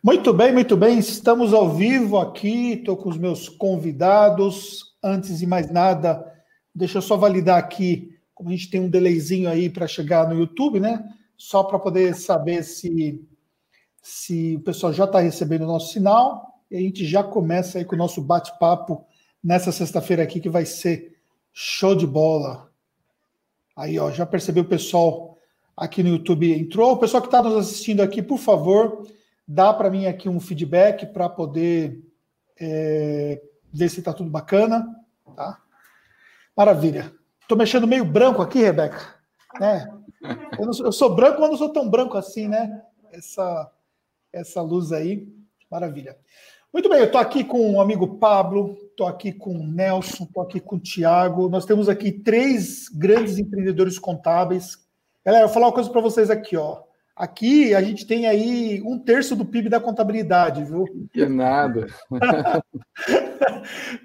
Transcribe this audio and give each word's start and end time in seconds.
Muito 0.00 0.32
bem, 0.32 0.52
muito 0.52 0.76
bem. 0.76 0.96
Estamos 1.00 1.52
ao 1.52 1.74
vivo 1.74 2.18
aqui. 2.18 2.74
Estou 2.74 2.96
com 2.96 3.08
os 3.08 3.18
meus 3.18 3.48
convidados. 3.48 4.96
Antes 5.02 5.40
de 5.40 5.46
mais 5.46 5.72
nada, 5.72 6.24
deixa 6.72 6.98
eu 6.98 7.02
só 7.02 7.16
validar 7.16 7.58
aqui, 7.58 8.16
como 8.32 8.48
a 8.48 8.52
gente 8.52 8.70
tem 8.70 8.80
um 8.80 8.88
delayzinho 8.88 9.48
aí 9.48 9.68
para 9.68 9.88
chegar 9.88 10.28
no 10.28 10.38
YouTube, 10.38 10.78
né? 10.78 11.04
Só 11.36 11.64
para 11.64 11.80
poder 11.80 12.14
saber 12.14 12.62
se, 12.62 13.20
se 14.00 14.54
o 14.54 14.60
pessoal 14.60 14.92
já 14.92 15.04
está 15.04 15.18
recebendo 15.18 15.62
o 15.62 15.66
nosso 15.66 15.92
sinal. 15.92 16.62
E 16.70 16.76
a 16.76 16.80
gente 16.80 17.04
já 17.04 17.24
começa 17.24 17.78
aí 17.78 17.84
com 17.84 17.96
o 17.96 17.98
nosso 17.98 18.22
bate-papo 18.22 19.04
nessa 19.42 19.72
sexta-feira 19.72 20.22
aqui, 20.22 20.38
que 20.38 20.48
vai 20.48 20.64
ser 20.64 21.16
show 21.52 21.96
de 21.96 22.06
bola. 22.06 22.70
Aí, 23.74 23.98
ó, 23.98 24.12
já 24.12 24.24
percebeu 24.24 24.62
o 24.62 24.68
pessoal 24.68 25.36
aqui 25.76 26.04
no 26.04 26.10
YouTube 26.10 26.56
entrou. 26.56 26.92
O 26.92 26.98
pessoal 26.98 27.20
que 27.20 27.26
está 27.26 27.42
nos 27.42 27.56
assistindo 27.56 28.00
aqui, 28.00 28.22
por 28.22 28.38
favor 28.38 29.04
dá 29.48 29.72
para 29.72 29.88
mim 29.88 30.04
aqui 30.04 30.28
um 30.28 30.38
feedback 30.38 31.06
para 31.06 31.26
poder 31.26 32.04
é, 32.60 33.40
ver 33.72 33.88
se 33.88 34.00
está 34.00 34.12
tudo 34.12 34.28
bacana. 34.28 34.86
Tá? 35.34 35.58
Maravilha. 36.54 37.10
Estou 37.40 37.56
mexendo 37.56 37.86
meio 37.86 38.04
branco 38.04 38.42
aqui, 38.42 38.58
Rebeca. 38.58 39.14
Né? 39.58 39.90
Eu, 40.58 40.66
não, 40.66 40.72
eu, 40.84 40.92
sou 40.92 41.14
branco, 41.14 41.40
mas 41.40 41.50
não 41.50 41.56
sou 41.56 41.72
tão 41.72 41.88
branco 41.88 42.18
assim, 42.18 42.46
né? 42.46 42.82
Essa, 43.10 43.72
essa 44.30 44.60
luz 44.60 44.92
aí. 44.92 45.26
Maravilha. 45.70 46.18
Muito 46.70 46.90
bem, 46.90 46.98
eu 46.98 47.06
estou 47.06 47.20
aqui 47.20 47.42
com 47.42 47.74
o 47.74 47.80
amigo 47.80 48.18
Pablo, 48.18 48.76
estou 48.90 49.06
aqui 49.06 49.32
com 49.32 49.52
o 49.52 49.66
Nelson, 49.66 50.24
estou 50.24 50.42
aqui 50.42 50.60
com 50.60 50.76
o 50.76 50.80
Tiago. 50.80 51.48
Nós 51.48 51.64
temos 51.64 51.88
aqui 51.88 52.12
três 52.12 52.88
grandes 52.90 53.38
empreendedores 53.38 53.98
contábeis. 53.98 54.76
Galera, 55.24 55.44
eu 55.44 55.48
vou 55.48 55.54
falar 55.54 55.66
uma 55.68 55.72
coisa 55.72 55.88
para 55.88 56.02
vocês 56.02 56.28
aqui, 56.28 56.56
ó. 56.56 56.82
Aqui 57.18 57.74
a 57.74 57.82
gente 57.82 58.06
tem 58.06 58.28
aí 58.28 58.80
um 58.82 58.96
terço 58.96 59.34
do 59.34 59.44
PIB 59.44 59.68
da 59.68 59.80
contabilidade, 59.80 60.64
viu? 60.64 60.84
Que 61.12 61.26
nada. 61.26 61.88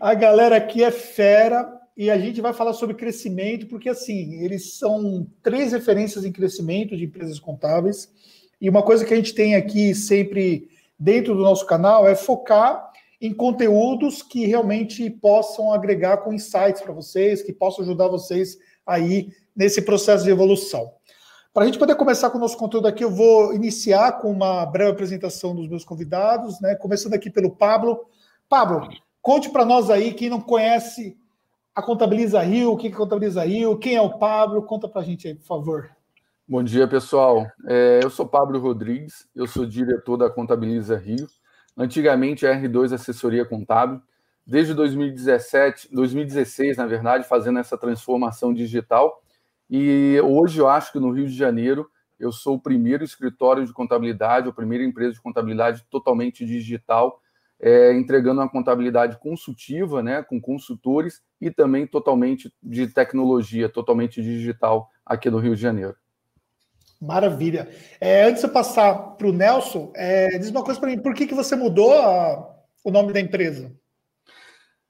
a 0.02 0.16
galera 0.16 0.58
aqui 0.58 0.83
é 0.83 0.89
fera 0.89 1.72
e 1.95 2.09
a 2.09 2.17
gente 2.17 2.42
vai 2.42 2.53
falar 2.53 2.73
sobre 2.73 2.95
crescimento, 2.95 3.67
porque 3.67 3.88
assim, 3.88 4.44
eles 4.44 4.80
são 4.80 5.28
três 5.44 5.73
referências 5.73 6.25
em 6.25 6.31
crescimento 6.31 6.97
de 6.97 7.05
empresas 7.05 7.39
contábeis. 7.39 8.11
E 8.59 8.67
uma 8.67 8.81
coisa 8.81 9.05
que 9.05 9.14
a 9.14 9.17
gente 9.17 9.36
tem 9.36 9.53
aqui 9.53 9.94
sempre 9.94 10.67
dentro 10.98 11.36
do 11.36 11.44
nosso 11.44 11.67
canal 11.67 12.08
é 12.08 12.16
focar 12.16 12.92
em 13.22 13.31
conteúdos 13.31 14.23
que 14.23 14.48
realmente 14.48 15.08
possam 15.11 15.72
agregar 15.72 16.17
com 16.17 16.33
insights 16.33 16.81
para 16.81 16.92
vocês, 16.92 17.44
que 17.44 17.53
possam 17.53 17.83
ajudar 17.83 18.08
vocês 18.08 18.58
aí 18.88 19.30
nesse 19.55 19.83
processo 19.83 20.23
de 20.23 20.31
evolução. 20.31 20.92
Para 21.54 21.64
a 21.64 21.66
gente 21.68 21.78
poder 21.78 21.94
começar 21.94 22.32
com 22.32 22.40
o 22.40 22.42
nosso 22.42 22.58
conteúdo 22.58 22.88
aqui, 22.88 23.04
eu 23.04 23.12
vou 23.12 23.54
iniciar 23.54 24.14
com 24.14 24.32
uma 24.32 24.66
breve 24.66 24.90
apresentação 24.90 25.56
dos 25.56 25.70
meus 25.70 25.86
convidados, 25.86 26.60
né? 26.60 26.73
Começando 26.73 27.14
aqui 27.14 27.30
pelo 27.30 27.52
Pablo. 27.52 28.08
Pablo, 28.50 28.90
conte 29.22 29.52
para 29.52 29.64
nós 29.64 29.92
aí, 29.92 30.16
quem 30.16 30.32
não 30.32 30.42
conhece 30.42 31.16
a 31.76 31.80
Contabiliza 31.80 32.42
Rio, 32.42 32.72
o 32.72 32.78
que 32.78 32.88
é 32.88 32.92
Contabiliza 32.92 33.44
Rio, 33.44 33.78
quem 33.78 33.94
é 33.94 34.02
o 34.02 34.18
Pablo, 34.18 34.64
conta 34.64 34.88
para 34.88 35.02
a 35.02 35.04
gente 35.04 35.28
aí, 35.28 35.36
por 35.36 35.45
favor. 35.45 35.92
Bom 36.48 36.64
dia, 36.64 36.88
pessoal. 36.88 37.45
É, 37.67 38.00
eu 38.02 38.10
sou 38.10 38.28
Pablo 38.28 38.60
Rodrigues, 38.60 39.28
eu 39.36 39.45
sou 39.45 39.64
diretor 39.64 40.17
da 40.17 40.32
Contabiliza 40.32 40.98
Rio, 40.98 41.28
antigamente 41.78 42.48
R2 42.48 42.94
Assessoria 42.94 43.45
Contábil, 43.45 44.02
desde 44.44 44.73
2017, 44.73 45.94
2016, 45.94 46.78
na 46.78 46.88
verdade, 46.88 47.28
fazendo 47.28 47.60
essa 47.60 47.78
transformação 47.78 48.52
digital 48.52 49.23
e 49.76 50.22
hoje 50.22 50.60
eu 50.60 50.68
acho 50.68 50.92
que 50.92 51.00
no 51.00 51.10
Rio 51.10 51.26
de 51.26 51.36
Janeiro 51.36 51.90
eu 52.20 52.32
sou 52.32 52.58
o 52.58 52.62
primeiro 52.62 53.04
escritório 53.04 53.66
de 53.66 53.74
contabilidade, 53.74 54.48
a 54.48 54.54
primeira 54.54 54.84
empresa 54.84 55.14
de 55.14 55.22
contabilidade 55.22 55.84
totalmente 55.90 56.46
digital, 56.46 57.20
é, 57.60 57.92
entregando 57.92 58.40
uma 58.40 58.48
contabilidade 58.48 59.18
consultiva, 59.18 60.04
né, 60.04 60.22
com 60.22 60.40
consultores 60.40 61.23
e 61.42 61.50
também 61.50 61.88
totalmente 61.88 62.54
de 62.62 62.86
tecnologia, 62.86 63.67
totalmente 63.67 64.22
digital 64.22 64.92
aqui 65.04 65.28
no 65.32 65.39
Rio 65.39 65.56
de 65.56 65.62
Janeiro. 65.64 65.95
Maravilha. 67.02 67.67
É, 68.00 68.26
antes 68.26 68.42
de 68.42 68.48
eu 68.48 68.54
passar 68.54 68.94
para 69.17 69.28
o 69.28 69.33
Nelson, 69.33 69.92
é, 69.95 70.38
diz 70.38 70.52
uma 70.52 70.64
coisa 70.64 70.80
para 70.80 70.89
mim: 70.89 71.00
por 71.00 71.16
que, 71.16 71.26
que 71.26 71.33
você 71.33 71.56
mudou 71.56 72.00
a, 72.00 72.48
o 72.83 72.92
nome 72.92 73.12
da 73.12 73.20
empresa? 73.20 73.72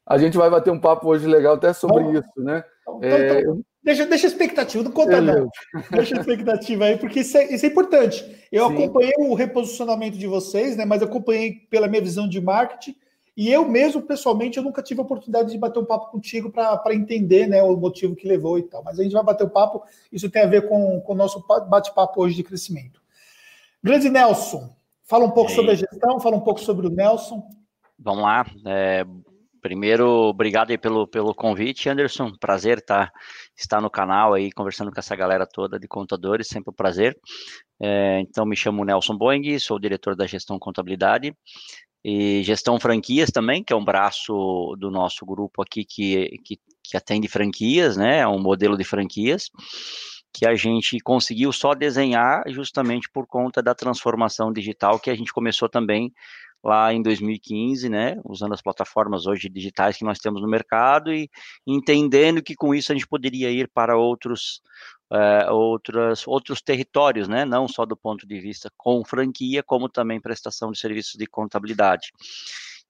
A 0.06 0.18
gente 0.18 0.38
vai 0.38 0.50
bater 0.50 0.72
um 0.72 0.80
papo 0.80 1.08
hoje 1.08 1.26
legal 1.26 1.56
até 1.56 1.72
sobre 1.72 2.04
Bom, 2.04 2.14
isso, 2.14 2.44
né? 2.44 2.66
Então, 2.82 3.00
é, 3.02 3.40
então, 3.40 3.64
Deixa, 3.84 4.06
deixa 4.06 4.28
a 4.28 4.30
expectativa, 4.30 4.84
não 4.84 4.92
conta 4.92 5.20
não. 5.20 5.50
Deixa 5.92 6.16
a 6.16 6.20
expectativa 6.22 6.86
aí, 6.86 6.98
porque 6.98 7.20
isso 7.20 7.38
é, 7.38 7.54
isso 7.54 7.66
é 7.66 7.70
importante. 7.70 8.24
Eu 8.50 8.68
Sim. 8.68 8.74
acompanhei 8.76 9.14
o 9.18 9.34
reposicionamento 9.34 10.18
de 10.18 10.26
vocês, 10.26 10.78
né? 10.78 10.86
Mas 10.86 11.04
acompanhei 11.04 11.68
pela 11.70 11.88
minha 11.88 12.02
visão 12.02 12.28
de 12.28 12.40
marketing. 12.40 12.96
E 13.36 13.52
eu 13.52 13.68
mesmo, 13.68 14.02
pessoalmente, 14.02 14.58
eu 14.58 14.64
nunca 14.64 14.82
tive 14.82 15.02
a 15.02 15.04
oportunidade 15.04 15.52
de 15.52 15.58
bater 15.58 15.80
um 15.80 15.86
papo 15.86 16.12
contigo 16.12 16.52
para 16.52 16.94
entender 16.94 17.48
né, 17.48 17.62
o 17.64 17.76
motivo 17.76 18.16
que 18.16 18.28
levou 18.28 18.60
e 18.60 18.64
tal. 18.64 18.84
Mas 18.84 19.00
a 19.00 19.04
gente 19.04 19.12
vai 19.12 19.24
bater 19.24 19.44
o 19.44 19.48
um 19.48 19.50
papo, 19.50 19.84
isso 20.12 20.30
tem 20.30 20.44
a 20.44 20.48
ver 20.48 20.70
com, 20.70 21.02
com 21.02 21.14
o 21.14 21.16
nosso 21.16 21.44
bate-papo 21.68 22.22
hoje 22.22 22.36
de 22.36 22.44
crescimento. 22.44 23.02
Grande 23.84 24.08
Nelson, 24.10 24.70
fala 25.04 25.26
um 25.26 25.32
pouco 25.32 25.52
sobre 25.52 25.72
a 25.72 25.76
gestão, 25.76 26.20
fala 26.20 26.38
um 26.38 26.42
pouco 26.42 26.60
sobre 26.60 26.88
o 26.88 26.92
Nelson. 26.92 27.44
Vamos 27.98 28.24
lá. 28.24 28.46
É, 28.66 29.04
Primeiro, 29.63 30.06
obrigado 30.06 30.72
aí 30.72 30.78
pelo, 30.78 31.07
pelo 31.07 31.34
convite, 31.34 31.88
Anderson. 31.88 32.34
Prazer 32.38 32.79
estar, 32.79 33.07
tá, 33.07 33.19
estar 33.56 33.79
no 33.79 33.90
canal 33.90 34.34
aí, 34.34 34.51
conversando 34.51 34.91
com 34.91 35.00
essa 35.00 35.16
galera 35.16 35.47
toda 35.47 35.79
de 35.79 35.88
contadores, 35.88 36.50
sempre 36.50 36.69
um 36.69 36.75
prazer. 36.75 37.18
É, 37.81 38.19
então, 38.19 38.46
me 38.46 38.57
chamo 38.57 38.84
Nelson 38.84 39.18
Boing, 39.18 39.57
sou 39.59 39.79
diretor 39.79 40.18
da 40.18 40.28
gestão 40.28 40.59
contabilidade 40.59 41.34
e 42.03 42.44
gestão 42.44 42.78
franquias 42.78 43.31
também, 43.31 43.63
que 43.63 43.72
é 43.72 43.75
um 43.75 43.85
braço 43.85 44.75
do 44.78 44.91
nosso 44.91 45.25
grupo 45.25 45.62
aqui 45.62 45.85
que, 45.85 46.38
que, 46.44 46.59
que 46.84 46.97
atende 46.97 47.30
franquias, 47.30 47.95
né? 47.95 48.19
É 48.19 48.28
um 48.28 48.41
modelo 48.41 48.78
de 48.78 48.84
franquias 48.84 49.50
que 50.34 50.45
a 50.45 50.56
gente 50.56 51.00
conseguiu 51.00 51.53
só 51.53 51.74
desenhar 51.74 52.44
justamente 52.50 53.09
por 53.09 53.25
conta 53.25 53.63
da 53.63 53.74
transformação 53.74 54.51
digital 54.51 55.00
que 55.00 55.09
a 55.09 55.16
gente 55.16 55.31
começou 55.31 55.69
também 55.69 56.12
lá 56.63 56.94
em 56.94 57.01
2015, 57.01 57.90
né, 57.90 58.19
usando 58.24 58.53
as 58.53 58.62
plataformas 58.62 59.25
hoje 59.25 59.50
digitais 59.50 59.97
que 59.97 60.06
nós 60.06 60.19
temos 60.19 60.41
no 60.41 60.47
mercado 60.47 61.13
e 61.13 61.29
entendendo 61.68 62.41
que 62.41 62.56
com 62.56 62.74
isso 62.74 62.91
a 62.91 62.96
gente 62.96 63.07
poderia 63.07 63.51
ir 63.51 63.68
para 63.68 63.97
outros 63.97 64.62
outras, 65.51 66.28
outros 66.28 66.59
territórios, 66.59 67.28
né, 67.28 67.46
não 67.46 67.68
só 67.68 67.85
do 67.85 67.96
ponto 67.96 68.25
de 68.25 68.40
vista 68.40 68.72
com 68.75 69.06
franquia, 69.06 69.62
como 69.62 69.88
também 69.88 70.19
prestação 70.19 70.72
de 70.72 70.79
serviços 70.79 71.13
de 71.13 71.28
contabilidade. 71.28 72.12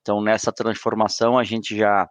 Então, 0.01 0.21
nessa 0.21 0.51
transformação, 0.51 1.37
a 1.37 1.43
gente 1.43 1.75
já, 1.75 2.09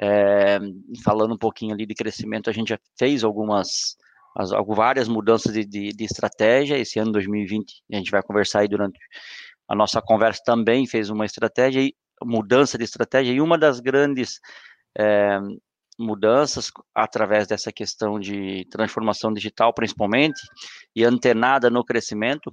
é, 0.00 0.58
falando 1.04 1.34
um 1.34 1.38
pouquinho 1.38 1.74
ali 1.74 1.86
de 1.86 1.94
crescimento, 1.94 2.48
a 2.48 2.52
gente 2.52 2.68
já 2.68 2.78
fez 2.98 3.24
algumas, 3.24 3.96
as, 4.36 4.50
várias 4.68 5.08
mudanças 5.08 5.52
de, 5.52 5.64
de, 5.64 5.88
de 5.90 6.04
estratégia. 6.04 6.78
Esse 6.78 6.98
ano 6.98 7.12
2020, 7.12 7.82
a 7.92 7.96
gente 7.96 8.10
vai 8.10 8.22
conversar 8.22 8.60
aí 8.60 8.68
durante 8.68 8.98
a 9.68 9.74
nossa 9.74 10.00
conversa 10.00 10.42
também 10.44 10.86
fez 10.86 11.10
uma 11.10 11.24
estratégia, 11.24 11.90
mudança 12.22 12.76
de 12.78 12.84
estratégia, 12.84 13.32
e 13.32 13.40
uma 13.40 13.58
das 13.58 13.80
grandes 13.80 14.40
é, 14.98 15.38
mudanças 15.98 16.70
através 16.94 17.46
dessa 17.46 17.72
questão 17.72 18.18
de 18.18 18.66
transformação 18.70 19.32
digital, 19.32 19.72
principalmente, 19.72 20.40
e 20.94 21.04
antenada 21.04 21.70
no 21.70 21.84
crescimento, 21.84 22.52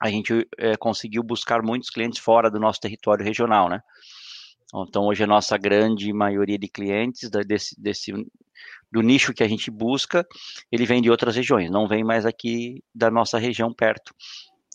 a 0.00 0.10
gente 0.10 0.46
é, 0.58 0.76
conseguiu 0.76 1.22
buscar 1.22 1.62
muitos 1.62 1.90
clientes 1.90 2.18
fora 2.18 2.50
do 2.50 2.60
nosso 2.60 2.80
território 2.80 3.24
regional, 3.24 3.68
né? 3.68 3.80
Então, 4.74 5.04
hoje 5.04 5.22
a 5.22 5.26
nossa 5.26 5.56
grande 5.56 6.12
maioria 6.12 6.58
de 6.58 6.68
clientes 6.68 7.30
desse, 7.30 7.80
desse 7.80 8.12
do 8.90 9.00
nicho 9.00 9.32
que 9.32 9.42
a 9.42 9.48
gente 9.48 9.70
busca, 9.70 10.26
ele 10.70 10.84
vem 10.84 11.00
de 11.00 11.10
outras 11.10 11.36
regiões, 11.36 11.70
não 11.70 11.86
vem 11.86 12.02
mais 12.02 12.26
aqui 12.26 12.82
da 12.94 13.10
nossa 13.10 13.38
região 13.38 13.72
perto. 13.72 14.14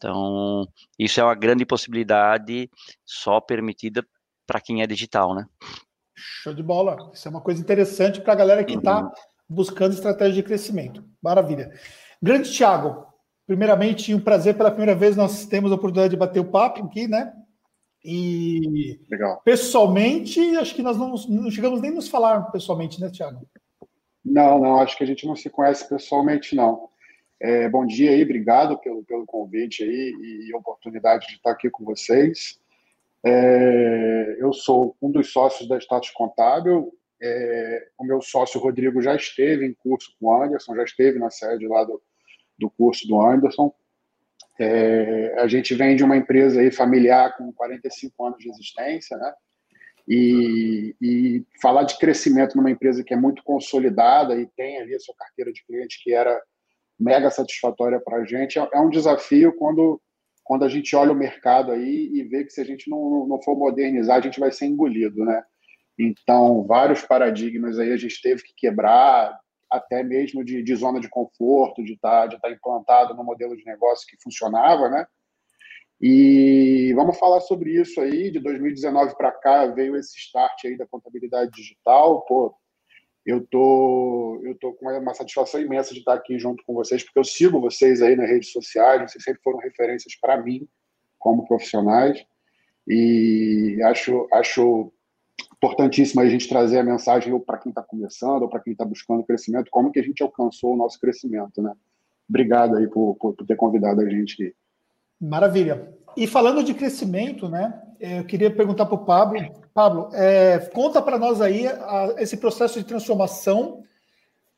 Então, 0.01 0.67
isso 0.97 1.19
é 1.19 1.23
uma 1.23 1.35
grande 1.35 1.63
possibilidade 1.63 2.67
só 3.05 3.39
permitida 3.39 4.03
para 4.47 4.59
quem 4.59 4.81
é 4.81 4.87
digital, 4.87 5.35
né? 5.35 5.45
Show 6.15 6.55
de 6.55 6.63
bola. 6.63 7.11
Isso 7.13 7.27
é 7.27 7.31
uma 7.31 7.39
coisa 7.41 7.61
interessante 7.61 8.19
para 8.19 8.33
a 8.33 8.35
galera 8.35 8.63
que 8.63 8.73
está 8.73 9.03
uhum. 9.03 9.11
buscando 9.47 9.93
estratégia 9.93 10.33
de 10.33 10.43
crescimento. 10.43 11.03
Maravilha. 11.21 11.71
Grande 12.19 12.51
Thiago, 12.51 13.05
primeiramente, 13.45 14.13
um 14.13 14.19
prazer 14.19 14.57
pela 14.57 14.71
primeira 14.71 14.95
vez 14.95 15.15
nós 15.15 15.45
temos 15.45 15.71
a 15.71 15.75
oportunidade 15.75 16.11
de 16.11 16.19
bater 16.19 16.39
o 16.39 16.49
papo 16.49 16.83
aqui, 16.83 17.07
né? 17.07 17.31
E 18.03 18.99
Legal. 19.07 19.39
pessoalmente, 19.45 20.39
acho 20.57 20.73
que 20.73 20.81
nós 20.81 20.97
não, 20.97 21.13
não 21.29 21.51
chegamos 21.51 21.79
nem 21.79 21.91
a 21.91 21.93
nos 21.93 22.07
falar 22.07 22.41
pessoalmente, 22.51 22.99
né, 22.99 23.11
Thiago? 23.11 23.47
Não, 24.25 24.59
não, 24.59 24.81
acho 24.81 24.97
que 24.97 25.03
a 25.03 25.07
gente 25.07 25.27
não 25.27 25.35
se 25.35 25.47
conhece 25.47 25.87
pessoalmente, 25.87 26.55
não. 26.55 26.89
É, 27.43 27.67
bom 27.67 27.87
dia 27.87 28.11
aí, 28.11 28.21
obrigado 28.21 28.77
pelo, 28.77 29.03
pelo 29.03 29.25
convite 29.25 29.83
aí 29.83 30.13
e 30.47 30.53
oportunidade 30.53 31.25
de 31.25 31.33
estar 31.33 31.49
aqui 31.49 31.71
com 31.71 31.83
vocês. 31.83 32.59
É, 33.25 34.35
eu 34.37 34.53
sou 34.53 34.95
um 35.01 35.09
dos 35.09 35.31
sócios 35.31 35.67
da 35.67 35.79
Status 35.79 36.11
Contábil. 36.11 36.95
É, 37.19 37.87
o 37.97 38.03
meu 38.03 38.21
sócio 38.21 38.61
Rodrigo 38.61 39.01
já 39.01 39.15
esteve 39.15 39.65
em 39.65 39.73
curso 39.73 40.15
com 40.19 40.27
o 40.27 40.43
Anderson, 40.43 40.75
já 40.75 40.83
esteve 40.83 41.17
na 41.17 41.31
sede 41.31 41.67
lá 41.67 41.83
do, 41.83 41.99
do 42.59 42.69
curso 42.69 43.07
do 43.07 43.19
Anderson. 43.19 43.73
É, 44.59 45.33
a 45.39 45.47
gente 45.47 45.73
vem 45.73 45.95
de 45.95 46.03
uma 46.03 46.17
empresa 46.17 46.61
aí 46.61 46.69
familiar 46.69 47.35
com 47.37 47.51
45 47.51 48.23
anos 48.23 48.37
de 48.37 48.51
existência, 48.51 49.17
né? 49.17 49.33
E, 50.07 50.95
e, 51.01 51.43
falar 51.59 51.85
de 51.85 51.97
crescimento 51.97 52.55
numa 52.55 52.69
empresa 52.69 53.03
que 53.03 53.15
é 53.15 53.17
muito 53.17 53.43
consolidada 53.43 54.35
e 54.35 54.45
tem 54.45 54.79
ali 54.79 54.93
a 54.93 54.99
sua 54.99 55.15
carteira 55.15 55.51
de 55.51 55.65
clientes 55.65 56.03
que 56.03 56.13
era 56.13 56.39
mega 57.01 57.29
satisfatória 57.31 57.99
para 57.99 58.17
a 58.17 58.25
gente 58.25 58.59
é, 58.59 58.69
é, 58.73 58.79
um 58.79 58.89
desafio 58.89 59.55
quando, 59.57 59.99
quando 60.43 60.63
a 60.63 60.69
gente 60.69 60.95
olha 60.95 61.11
o 61.11 61.15
mercado 61.15 61.71
aí 61.71 62.11
e 62.13 62.23
vê 62.23 62.43
que 62.43 62.51
se 62.51 62.61
a 62.61 62.63
gente 62.63 62.89
não, 62.89 63.25
não 63.27 63.41
for 63.41 63.57
modernizar, 63.57 64.17
a 64.17 64.21
gente 64.21 64.39
vai 64.39 64.51
ser 64.51 64.67
engolido, 64.67 65.25
né? 65.25 65.43
Então, 65.99 66.63
vários 66.65 67.01
paradigmas 67.01 67.77
aí 67.77 67.91
a 67.91 67.97
gente 67.97 68.21
teve 68.21 68.43
que 68.43 68.53
quebrar, 68.55 69.37
até 69.69 70.03
mesmo 70.03 70.43
de, 70.43 70.63
de 70.63 70.75
zona 70.75 70.99
de 70.99 71.09
conforto, 71.09 71.83
de 71.83 71.93
estar 71.93 72.21
tá, 72.21 72.27
de 72.27 72.41
tá 72.41 72.51
implantado 72.51 73.15
no 73.15 73.23
modelo 73.23 73.55
de 73.55 73.65
negócio 73.65 74.07
que 74.07 74.21
funcionava, 74.21 74.89
né? 74.89 75.05
E 75.99 76.93
vamos 76.95 77.17
falar 77.19 77.41
sobre 77.41 77.79
isso 77.79 78.01
aí. 78.01 78.31
De 78.31 78.39
2019 78.39 79.15
para 79.15 79.31
cá 79.31 79.67
veio 79.67 79.95
esse 79.95 80.17
start 80.17 80.65
aí 80.65 80.75
da 80.75 80.87
contabilidade 80.87 81.51
digital. 81.51 82.25
Pô, 82.25 82.55
eu 83.25 83.45
tô, 83.45 84.41
eu 84.43 84.55
tô 84.55 84.73
com 84.73 84.87
uma 84.87 85.13
satisfação 85.13 85.61
imensa 85.61 85.93
de 85.93 85.99
estar 85.99 86.13
aqui 86.13 86.39
junto 86.39 86.63
com 86.65 86.73
vocês, 86.73 87.03
porque 87.03 87.19
eu 87.19 87.23
sigo 87.23 87.61
vocês 87.61 88.01
aí 88.01 88.15
nas 88.15 88.29
redes 88.29 88.51
sociais. 88.51 89.11
Vocês 89.11 89.23
sempre 89.23 89.41
foram 89.43 89.59
referências 89.59 90.15
para 90.19 90.41
mim 90.41 90.67
como 91.19 91.45
profissionais. 91.45 92.25
E 92.87 93.79
acho, 93.83 94.27
acho 94.33 94.91
importantíssimo 95.55 96.21
a 96.21 96.27
gente 96.27 96.49
trazer 96.49 96.79
a 96.79 96.83
mensagem 96.83 97.37
para 97.39 97.59
quem 97.59 97.69
está 97.69 97.83
começando 97.83 98.41
ou 98.41 98.49
para 98.49 98.59
quem 98.59 98.73
está 98.73 98.83
buscando 98.83 99.23
crescimento, 99.23 99.69
como 99.69 99.91
que 99.91 99.99
a 99.99 100.03
gente 100.03 100.23
alcançou 100.23 100.73
o 100.73 100.77
nosso 100.77 100.99
crescimento, 100.99 101.61
né? 101.61 101.73
Obrigado 102.27 102.77
aí 102.77 102.87
por, 102.87 103.15
por, 103.15 103.35
por 103.35 103.45
ter 103.45 103.55
convidado 103.55 104.01
a 104.01 104.09
gente. 104.09 104.55
Maravilha. 105.19 105.93
E 106.17 106.25
falando 106.25 106.63
de 106.63 106.73
crescimento, 106.73 107.47
né? 107.47 107.79
Eu 107.99 108.25
queria 108.25 108.49
perguntar 108.49 108.87
para 108.87 108.95
o 108.95 109.05
Pablo. 109.05 109.39
Pablo, 109.73 110.09
é, 110.13 110.59
conta 110.73 111.01
para 111.01 111.17
nós 111.17 111.39
aí 111.41 111.67
a, 111.67 112.15
esse 112.17 112.37
processo 112.37 112.79
de 112.79 112.85
transformação 112.85 113.83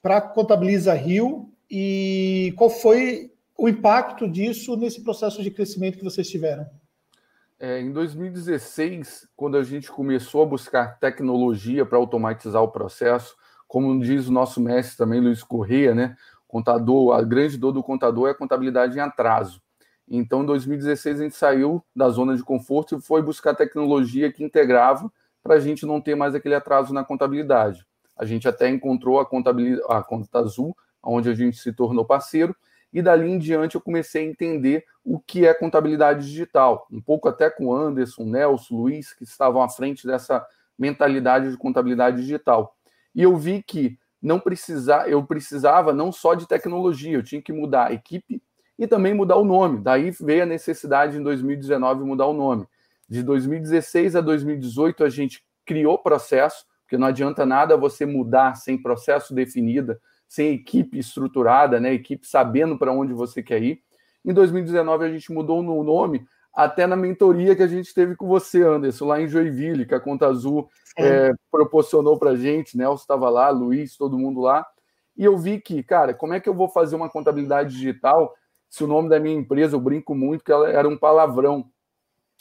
para 0.01 0.19
Contabiliza 0.21 0.93
Rio 0.93 1.51
e 1.69 2.53
qual 2.57 2.69
foi 2.69 3.31
o 3.57 3.69
impacto 3.69 4.27
disso 4.27 4.75
nesse 4.75 5.03
processo 5.03 5.41
de 5.41 5.51
crescimento 5.51 5.97
que 5.97 6.03
vocês 6.03 6.27
tiveram. 6.29 6.65
É, 7.59 7.79
em 7.79 7.93
2016, 7.93 9.27
quando 9.37 9.55
a 9.55 9.63
gente 9.63 9.89
começou 9.89 10.43
a 10.43 10.45
buscar 10.45 10.99
tecnologia 10.99 11.85
para 11.85 11.97
automatizar 11.97 12.61
o 12.61 12.71
processo, 12.71 13.35
como 13.67 13.97
diz 14.01 14.27
o 14.27 14.33
nosso 14.33 14.59
mestre 14.59 14.97
também, 14.97 15.21
Luiz 15.21 15.41
Correia, 15.41 15.95
né? 15.95 16.17
Contador, 16.45 17.15
a 17.15 17.21
grande 17.23 17.57
dor 17.57 17.71
do 17.71 17.81
contador 17.81 18.27
é 18.27 18.31
a 18.31 18.35
contabilidade 18.35 18.97
em 18.97 19.01
atraso. 19.01 19.61
Então, 20.07 20.43
em 20.43 20.45
2016, 20.45 21.19
a 21.19 21.23
gente 21.23 21.35
saiu 21.35 21.83
da 21.95 22.09
zona 22.09 22.35
de 22.35 22.43
conforto 22.43 22.97
e 22.97 23.01
foi 23.01 23.21
buscar 23.21 23.55
tecnologia 23.55 24.31
que 24.31 24.43
integrava 24.43 25.11
para 25.41 25.55
a 25.55 25.59
gente 25.59 25.85
não 25.85 25.99
ter 25.99 26.15
mais 26.15 26.35
aquele 26.35 26.55
atraso 26.55 26.93
na 26.93 27.03
contabilidade. 27.03 27.85
A 28.15 28.25
gente 28.25 28.47
até 28.47 28.69
encontrou 28.69 29.19
a, 29.19 29.25
contabilidade, 29.25 29.85
a 29.89 30.03
Conta 30.03 30.39
Azul, 30.39 30.75
onde 31.01 31.29
a 31.29 31.33
gente 31.33 31.57
se 31.57 31.73
tornou 31.73 32.05
parceiro, 32.05 32.55
e 32.93 33.01
dali 33.01 33.29
em 33.29 33.39
diante 33.39 33.75
eu 33.75 33.81
comecei 33.81 34.25
a 34.25 34.29
entender 34.29 34.85
o 35.03 35.19
que 35.19 35.45
é 35.45 35.53
contabilidade 35.53 36.25
digital, 36.25 36.87
um 36.91 37.01
pouco 37.01 37.27
até 37.27 37.49
com 37.49 37.73
Anderson, 37.73 38.23
Nelson, 38.23 38.75
Luiz, 38.75 39.13
que 39.13 39.23
estavam 39.23 39.61
à 39.61 39.67
frente 39.67 40.05
dessa 40.05 40.45
mentalidade 40.77 41.49
de 41.49 41.57
contabilidade 41.57 42.17
digital. 42.17 42.75
E 43.13 43.23
eu 43.23 43.35
vi 43.35 43.63
que 43.63 43.97
não 44.21 44.39
precisar, 44.39 45.09
eu 45.09 45.23
precisava 45.25 45.91
não 45.91 46.11
só 46.11 46.35
de 46.35 46.47
tecnologia, 46.47 47.13
eu 47.13 47.23
tinha 47.23 47.41
que 47.41 47.51
mudar 47.51 47.87
a 47.87 47.93
equipe 47.93 48.41
e 48.77 48.87
também 48.87 49.13
mudar 49.13 49.37
o 49.37 49.45
nome. 49.45 49.79
Daí 49.79 50.11
veio 50.11 50.43
a 50.43 50.45
necessidade 50.45 51.17
em 51.17 51.23
2019 51.23 52.03
mudar 52.03 52.25
o 52.25 52.33
nome. 52.33 52.65
De 53.07 53.21
2016 53.21 54.15
a 54.15 54.21
2018 54.21 55.03
a 55.03 55.09
gente 55.09 55.43
criou 55.65 55.97
processo, 55.97 56.65
porque 56.81 56.97
não 56.97 57.07
adianta 57.07 57.45
nada 57.45 57.77
você 57.77 58.05
mudar 58.05 58.55
sem 58.55 58.81
processo 58.81 59.33
definido, 59.33 59.97
sem 60.27 60.53
equipe 60.53 60.97
estruturada, 60.97 61.79
né, 61.79 61.93
equipe 61.93 62.27
sabendo 62.27 62.77
para 62.77 62.91
onde 62.91 63.13
você 63.13 63.43
quer 63.43 63.61
ir. 63.61 63.81
Em 64.25 64.33
2019 64.33 65.05
a 65.05 65.09
gente 65.09 65.31
mudou 65.31 65.59
o 65.59 65.83
nome 65.83 66.25
até 66.53 66.85
na 66.85 66.95
mentoria 66.95 67.55
que 67.55 67.63
a 67.63 67.67
gente 67.67 67.93
teve 67.93 68.15
com 68.15 68.27
você, 68.27 68.61
Anderson, 68.61 69.05
lá 69.05 69.19
em 69.19 69.27
Joinville, 69.27 69.85
que 69.85 69.95
a 69.95 69.99
Conta 69.99 70.27
Azul 70.27 70.69
é, 70.97 71.31
proporcionou 71.51 72.17
para 72.17 72.31
a 72.31 72.35
gente, 72.35 72.77
Nelson 72.77 73.01
estava 73.01 73.29
lá, 73.29 73.49
Luiz, 73.49 73.97
todo 73.97 74.19
mundo 74.19 74.41
lá, 74.41 74.65
e 75.17 75.25
eu 75.25 75.37
vi 75.37 75.59
que, 75.59 75.81
cara, 75.81 76.13
como 76.13 76.33
é 76.33 76.39
que 76.39 76.47
eu 76.47 76.53
vou 76.53 76.69
fazer 76.69 76.95
uma 76.95 77.09
contabilidade 77.09 77.75
digital 77.75 78.33
se 78.73 78.83
o 78.83 78.87
nome 78.87 79.07
da 79.07 79.19
minha 79.19 79.37
empresa, 79.37 79.75
eu 79.75 79.79
brinco 79.79 80.15
muito, 80.15 80.43
que 80.43 80.51
ela 80.51 80.67
era 80.67 80.89
um 80.89 80.97
palavrão. 80.97 81.69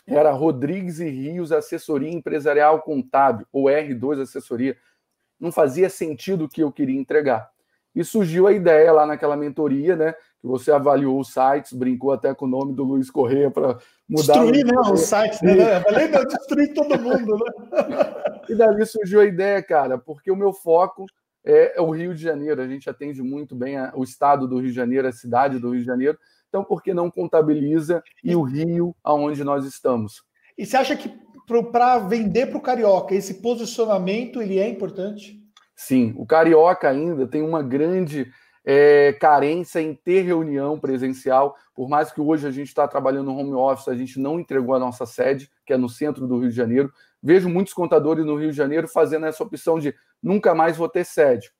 Era 0.06 0.30
Rodrigues 0.30 0.98
e 0.98 1.06
Rios 1.06 1.52
Assessoria 1.52 2.10
Empresarial 2.10 2.80
Contábil, 2.80 3.46
ou 3.52 3.64
R2 3.64 4.22
Assessoria. 4.22 4.74
Não 5.38 5.52
fazia 5.52 5.90
sentido 5.90 6.46
o 6.46 6.48
que 6.48 6.62
eu 6.62 6.72
queria 6.72 6.98
entregar. 6.98 7.50
E 7.94 8.02
surgiu 8.02 8.46
a 8.46 8.52
ideia 8.54 8.90
lá 8.92 9.04
naquela 9.04 9.36
mentoria, 9.36 9.94
né? 9.94 10.14
Que 10.40 10.46
você 10.46 10.72
avaliou 10.72 11.20
os 11.20 11.34
sites, 11.34 11.74
brincou 11.74 12.12
até 12.12 12.34
com 12.34 12.46
o 12.46 12.48
nome 12.48 12.72
do 12.72 12.82
Luiz 12.82 13.10
Correia 13.10 13.50
para 13.50 13.76
mudar. 14.08 14.42
Destruir, 14.42 14.64
né? 14.64 14.90
Os 14.90 15.00
sites, 15.00 15.42
né? 15.42 15.52
Além 15.86 16.10
de 16.10 16.24
destruir 16.24 16.72
todo 16.72 16.98
mundo, 16.98 17.36
né? 17.36 17.52
e 18.48 18.54
daí 18.54 18.86
surgiu 18.86 19.20
a 19.20 19.26
ideia, 19.26 19.62
cara, 19.62 19.98
porque 19.98 20.30
o 20.30 20.36
meu 20.36 20.54
foco 20.54 21.04
é, 21.44 21.80
o 21.80 21.90
Rio 21.90 22.14
de 22.14 22.22
Janeiro. 22.22 22.60
A 22.60 22.68
gente 22.68 22.88
atende 22.88 23.22
muito 23.22 23.54
bem 23.54 23.76
a, 23.76 23.92
o 23.94 24.04
estado 24.04 24.46
do 24.46 24.58
Rio 24.58 24.68
de 24.68 24.74
Janeiro, 24.74 25.08
a 25.08 25.12
cidade 25.12 25.58
do 25.58 25.70
Rio 25.70 25.80
de 25.80 25.86
Janeiro. 25.86 26.18
Então, 26.48 26.62
por 26.62 26.82
que 26.82 26.92
não 26.92 27.10
contabiliza 27.10 28.02
e 28.22 28.36
o 28.36 28.42
Rio 28.42 28.94
aonde 29.02 29.42
nós 29.42 29.64
estamos? 29.64 30.22
E 30.56 30.66
você 30.66 30.76
acha 30.76 30.96
que 30.96 31.10
para 31.70 31.98
vender 31.98 32.46
para 32.46 32.58
o 32.58 32.62
carioca 32.62 33.14
esse 33.14 33.34
posicionamento 33.34 34.40
ele 34.40 34.58
é 34.58 34.68
importante? 34.68 35.42
Sim, 35.74 36.14
o 36.16 36.26
carioca 36.26 36.88
ainda 36.88 37.26
tem 37.26 37.42
uma 37.42 37.62
grande 37.62 38.30
é, 38.64 39.12
carência 39.14 39.80
em 39.80 39.94
ter 39.94 40.22
reunião 40.22 40.78
presencial. 40.78 41.56
Por 41.74 41.88
mais 41.88 42.12
que 42.12 42.20
hoje 42.20 42.46
a 42.46 42.50
gente 42.50 42.68
está 42.68 42.86
trabalhando 42.86 43.26
no 43.26 43.38
home 43.38 43.54
office, 43.54 43.88
a 43.88 43.94
gente 43.94 44.20
não 44.20 44.38
entregou 44.38 44.74
a 44.74 44.78
nossa 44.78 45.06
sede, 45.06 45.50
que 45.66 45.72
é 45.72 45.76
no 45.76 45.88
centro 45.88 46.26
do 46.26 46.38
Rio 46.38 46.50
de 46.50 46.56
Janeiro. 46.56 46.92
Vejo 47.22 47.48
muitos 47.48 47.72
contadores 47.72 48.24
no 48.24 48.36
Rio 48.36 48.50
de 48.50 48.56
Janeiro 48.56 48.88
fazendo 48.88 49.26
essa 49.26 49.42
opção 49.44 49.78
de 49.78 49.94
nunca 50.22 50.54
mais 50.54 50.76
vou 50.76 50.88
ter 50.88 51.04
sede. 51.04 51.52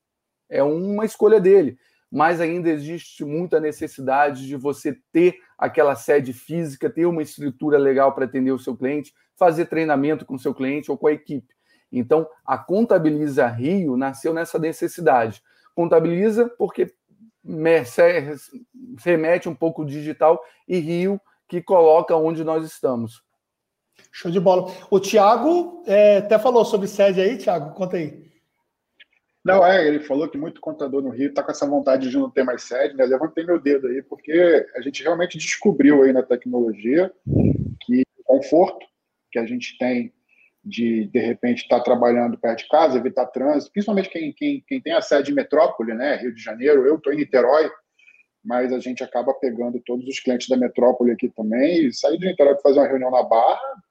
É 0.49 0.63
uma 0.63 1.05
escolha 1.05 1.41
dele, 1.41 1.79
mas 2.11 2.41
ainda 2.41 2.69
existe 2.69 3.25
muita 3.25 3.61
necessidade 3.61 4.47
de 4.47 4.57
você 4.57 4.99
ter 5.13 5.37
aquela 5.57 5.95
sede 5.95 6.33
física, 6.33 6.91
ter 6.91 7.07
uma 7.07 7.23
estrutura 7.23 7.79
legal 7.79 8.13
para 8.13 8.25
atender 8.25 8.51
o 8.51 8.59
seu 8.59 8.77
cliente, 8.77 9.15
fazer 9.37 9.67
treinamento 9.67 10.27
com 10.27 10.35
o 10.35 10.39
seu 10.39 10.55
cliente 10.55 10.91
ou 10.91 10.99
com 10.99 11.07
a 11.07 11.13
equipe. 11.13 11.55
Então, 11.91 12.29
a 12.45 12.59
Contabiliza 12.59 13.47
Rio 13.47 13.97
nasceu 13.97 14.35
nessa 14.35 14.59
necessidade. 14.59 15.43
Contabiliza 15.75 16.49
porque 16.59 16.93
remete 19.05 19.49
um 19.49 19.55
pouco 19.55 19.85
digital 19.85 20.43
e 20.67 20.79
Rio 20.79 21.21
que 21.49 21.63
coloca 21.63 22.17
onde 22.17 22.45
nós 22.45 22.65
estamos. 22.65 23.23
Show 24.11 24.31
de 24.31 24.41
bola. 24.41 24.73
O 24.91 24.99
Tiago 24.99 25.83
é, 25.87 26.19
até 26.19 26.39
falou 26.39 26.65
sobre 26.65 26.89
sede 26.89 27.21
aí, 27.21 27.39
Tiago, 27.39 27.75
conta 27.75 27.97
aí. 27.97 28.23
Não, 29.45 29.67
é, 29.67 29.87
ele 29.87 30.01
falou 30.01 30.29
que 30.29 30.39
muito 30.39 30.61
contador 30.61 31.03
no 31.03 31.11
Rio 31.11 31.31
está 31.31 31.43
com 31.43 31.51
essa 31.51 31.67
vontade 31.67 32.09
de 32.09 32.17
não 32.17 32.31
ter 32.31 32.45
mais 32.45 32.63
sede, 32.63 32.97
né? 32.97 33.05
Levantei 33.05 33.45
meu 33.45 33.61
dedo 33.61 33.89
aí, 33.89 34.01
porque 34.03 34.67
a 34.77 34.81
gente 34.81 35.03
realmente 35.03 35.37
descobriu 35.37 36.03
aí 36.03 36.13
na 36.13 36.23
tecnologia 36.23 37.13
que 37.81 38.03
o 38.19 38.23
conforto 38.23 38.87
que 39.33 39.39
a 39.39 39.47
gente 39.47 39.77
tem 39.79 40.13
de, 40.65 41.07
de 41.07 41.19
repente, 41.19 41.63
estar 41.63 41.79
tá 41.79 41.85
trabalhando 41.85 42.39
perto 42.39 42.61
de 42.61 42.69
casa, 42.69 42.97
evitar 42.97 43.27
trânsito, 43.27 43.73
principalmente 43.73 44.09
quem, 44.09 44.33
quem, 44.33 44.65
quem 44.67 44.81
tem 44.81 44.93
a 44.93 45.01
sede 45.01 45.33
em 45.33 45.35
metrópole, 45.35 45.93
né? 45.95 46.17
Rio 46.17 46.33
de 46.33 46.41
Janeiro, 46.41 46.87
eu 46.87 46.97
estou 46.97 47.13
em 47.13 47.17
Niterói, 47.17 47.69
mas 48.45 48.73
a 48.73 48.79
gente 48.79 49.03
acaba 49.03 49.35
pegando 49.35 49.81
todos 49.85 50.07
os 50.07 50.21
clientes 50.21 50.49
da 50.49 50.57
metrópole 50.57 51.11
aqui 51.11 51.29
também, 51.29 51.87
e 51.87 51.93
sair 51.93 52.17
de 52.17 52.27
Niterói 52.27 52.55
para 52.55 52.63
fazer 52.63 52.79
uma 52.79 52.87
reunião 52.87 53.11
na 53.11 53.25
Barra, 53.25 53.83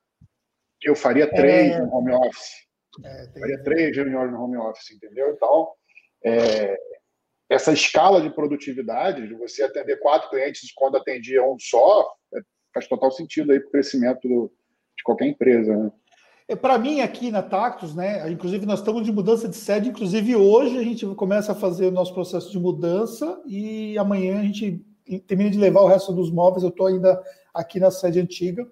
eu 0.84 0.96
faria 0.96 1.30
três 1.30 1.74
é... 1.74 1.82
no 1.82 1.94
home 1.94 2.12
office. 2.12 2.52
É, 3.04 3.28
tem... 3.28 3.42
Faria 3.42 3.64
três 3.64 3.96
reuniões 3.96 4.32
no 4.32 4.42
home 4.42 4.58
office, 4.58 4.92
entendeu? 4.92 5.32
Então, 5.32 5.70
é, 6.24 6.78
essa 7.50 7.72
escala 7.74 8.22
de 8.22 8.30
produtividade, 8.30 9.28
de 9.28 9.34
você 9.34 9.64
atender 9.64 10.00
quatro 10.00 10.30
clientes 10.30 10.72
quando 10.74 10.98
atendia 10.98 11.44
um 11.44 11.58
só, 11.60 12.10
é, 12.34 12.40
faz 12.74 12.88
total 12.88 13.12
sentido 13.12 13.52
aí 13.52 13.60
para 13.60 13.68
o 13.68 13.72
crescimento 13.72 14.28
do, 14.28 14.52
de 14.98 15.04
qualquer 15.04 15.28
empresa. 15.28 15.76
Né? 15.76 15.92
É, 16.48 16.56
para 16.56 16.78
mim, 16.78 17.02
aqui 17.02 17.32
na 17.32 17.42
Tactus, 17.42 17.96
né? 17.96 18.30
Inclusive, 18.30 18.66
nós 18.66 18.80
estamos 18.80 19.06
de 19.06 19.12
mudança 19.12 19.48
de 19.48 19.56
sede. 19.56 19.90
Inclusive, 19.90 20.36
hoje 20.36 20.78
a 20.78 20.84
gente 20.84 21.06
começa 21.16 21.54
a 21.54 21.56
fazer 21.56 21.86
o 21.86 21.92
nosso 21.92 22.14
processo 22.14 22.52
de 22.52 22.60
mudança 22.60 23.42
e 23.46 23.98
amanhã 23.98 24.40
a 24.40 24.44
gente 24.44 24.86
termina 25.28 25.50
de 25.50 25.58
levar 25.58 25.82
o 25.82 25.88
resto 25.88 26.12
dos 26.12 26.30
móveis. 26.30 26.64
Eu 26.64 26.70
estou 26.70 26.88
ainda 26.88 27.22
aqui 27.54 27.80
na 27.80 27.90
sede 27.90 28.20
antiga. 28.20 28.68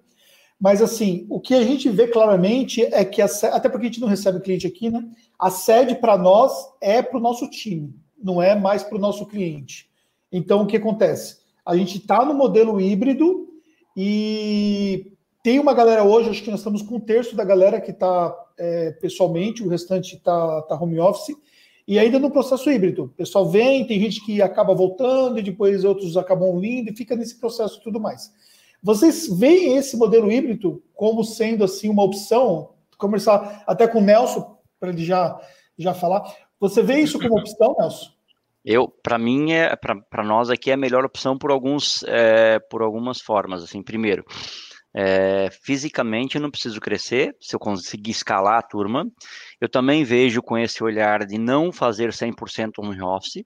Mas, 0.60 0.82
assim, 0.82 1.26
o 1.30 1.40
que 1.40 1.54
a 1.54 1.62
gente 1.62 1.88
vê 1.88 2.06
claramente 2.06 2.82
é 2.82 3.02
que, 3.02 3.22
a, 3.22 3.26
até 3.52 3.68
porque 3.68 3.86
a 3.86 3.88
gente 3.88 4.00
não 4.00 4.08
recebe 4.08 4.40
cliente 4.40 4.66
aqui, 4.66 4.90
né? 4.90 5.02
A 5.38 5.50
sede 5.50 5.94
para 5.94 6.18
nós 6.18 6.52
é 6.82 7.00
para 7.00 7.16
o 7.16 7.22
nosso 7.22 7.48
time, 7.48 7.94
não 8.22 8.42
é 8.42 8.54
mais 8.54 8.82
para 8.82 8.98
o 8.98 9.00
nosso 9.00 9.24
cliente. 9.26 9.88
Então, 10.30 10.62
o 10.62 10.66
que 10.66 10.76
acontece? 10.76 11.38
A 11.64 11.74
gente 11.76 11.96
está 11.96 12.24
no 12.24 12.34
modelo 12.34 12.78
híbrido 12.78 13.48
e 13.96 15.12
tem 15.42 15.58
uma 15.58 15.72
galera 15.72 16.04
hoje, 16.04 16.28
acho 16.28 16.42
que 16.42 16.50
nós 16.50 16.60
estamos 16.60 16.82
com 16.82 16.96
um 16.96 17.00
terço 17.00 17.34
da 17.34 17.44
galera 17.44 17.80
que 17.80 17.90
está 17.90 18.36
é, 18.58 18.90
pessoalmente, 18.92 19.62
o 19.62 19.68
restante 19.68 20.16
está 20.16 20.62
tá 20.62 20.74
home 20.74 21.00
office, 21.00 21.34
e 21.88 21.98
ainda 21.98 22.18
no 22.18 22.30
processo 22.30 22.70
híbrido. 22.70 23.04
O 23.04 23.08
pessoal 23.08 23.48
vem, 23.48 23.86
tem 23.86 23.98
gente 23.98 24.24
que 24.26 24.42
acaba 24.42 24.74
voltando, 24.74 25.38
e 25.38 25.42
depois 25.42 25.84
outros 25.84 26.18
acabam 26.18 26.60
vindo, 26.60 26.90
e 26.90 26.96
fica 26.96 27.16
nesse 27.16 27.40
processo 27.40 27.78
e 27.78 27.82
tudo 27.82 27.98
mais. 27.98 28.30
Vocês 28.82 29.28
veem 29.38 29.76
esse 29.76 29.96
modelo 29.96 30.30
híbrido 30.30 30.82
como 30.94 31.24
sendo 31.24 31.64
assim 31.64 31.88
uma 31.88 32.02
opção? 32.02 32.74
Conversar 32.96 33.62
até 33.66 33.86
com 33.86 33.98
o 33.98 34.04
Nelson, 34.04 34.58
para 34.78 34.90
ele 34.90 35.04
já, 35.04 35.38
já 35.78 35.94
falar. 35.94 36.22
Você 36.58 36.82
vê 36.82 37.00
isso 37.00 37.18
como 37.18 37.38
opção, 37.38 37.74
Nelson? 37.78 38.10
Eu, 38.64 38.88
para 38.88 39.18
mim, 39.18 39.52
é 39.52 39.74
para 39.74 40.22
nós 40.22 40.50
aqui 40.50 40.70
é 40.70 40.74
a 40.74 40.76
melhor 40.76 41.04
opção 41.04 41.38
por 41.38 41.50
alguns, 41.50 42.02
é, 42.06 42.58
por 42.58 42.82
algumas 42.82 43.20
formas. 43.20 43.62
Assim, 43.62 43.82
primeiro, 43.82 44.24
é, 44.92 45.48
fisicamente 45.62 46.36
eu 46.36 46.42
não 46.42 46.50
preciso 46.50 46.80
crescer, 46.80 47.36
se 47.40 47.54
eu 47.54 47.60
conseguir 47.60 48.10
escalar 48.10 48.58
a 48.58 48.62
turma. 48.62 49.10
Eu 49.60 49.68
também 49.68 50.04
vejo 50.04 50.42
com 50.42 50.58
esse 50.58 50.82
olhar 50.82 51.24
de 51.24 51.38
não 51.38 51.72
fazer 51.72 52.10
100% 52.10 52.72
home 52.78 53.00
office, 53.00 53.44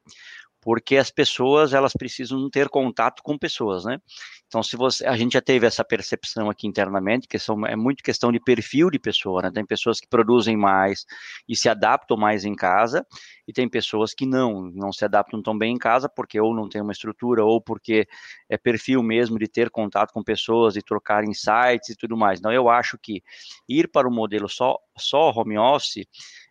porque 0.64 0.96
as 0.96 1.10
pessoas 1.10 1.74
elas 1.74 1.92
precisam 1.92 2.48
ter 2.48 2.70
contato 2.70 3.22
com 3.22 3.36
pessoas, 3.36 3.84
né? 3.84 4.00
Então, 4.46 4.62
se 4.62 4.76
você, 4.76 5.04
a 5.04 5.16
gente 5.16 5.32
já 5.32 5.42
teve 5.42 5.66
essa 5.66 5.84
percepção 5.84 6.48
aqui 6.48 6.66
internamente, 6.66 7.28
que 7.28 7.38
são, 7.38 7.66
é 7.66 7.76
muito 7.76 8.02
questão 8.02 8.32
de 8.32 8.40
perfil 8.40 8.88
de 8.88 8.98
pessoa, 8.98 9.42
né? 9.42 9.50
Tem 9.52 9.66
pessoas 9.66 10.00
que 10.00 10.08
produzem 10.08 10.56
mais 10.56 11.04
e 11.46 11.54
se 11.54 11.68
adaptam 11.68 12.16
mais 12.16 12.44
em 12.44 12.54
casa, 12.54 13.06
e 13.46 13.52
tem 13.52 13.68
pessoas 13.68 14.14
que 14.14 14.24
não, 14.24 14.70
não 14.74 14.90
se 14.90 15.04
adaptam 15.04 15.42
tão 15.42 15.58
bem 15.58 15.74
em 15.74 15.78
casa, 15.78 16.08
porque 16.08 16.40
ou 16.40 16.54
não 16.54 16.68
tem 16.68 16.80
uma 16.80 16.92
estrutura, 16.92 17.44
ou 17.44 17.60
porque 17.60 18.06
é 18.48 18.56
perfil 18.56 19.02
mesmo 19.02 19.38
de 19.38 19.48
ter 19.48 19.68
contato 19.68 20.12
com 20.12 20.22
pessoas, 20.22 20.74
de 20.74 20.82
trocar 20.82 21.24
insights 21.24 21.90
e 21.90 21.96
tudo 21.96 22.16
mais. 22.16 22.38
Então, 22.38 22.52
eu 22.52 22.70
acho 22.70 22.96
que 22.96 23.22
ir 23.68 23.88
para 23.88 24.08
o 24.08 24.12
modelo 24.12 24.48
só, 24.48 24.78
só 24.96 25.30
home 25.30 25.58
office 25.58 26.06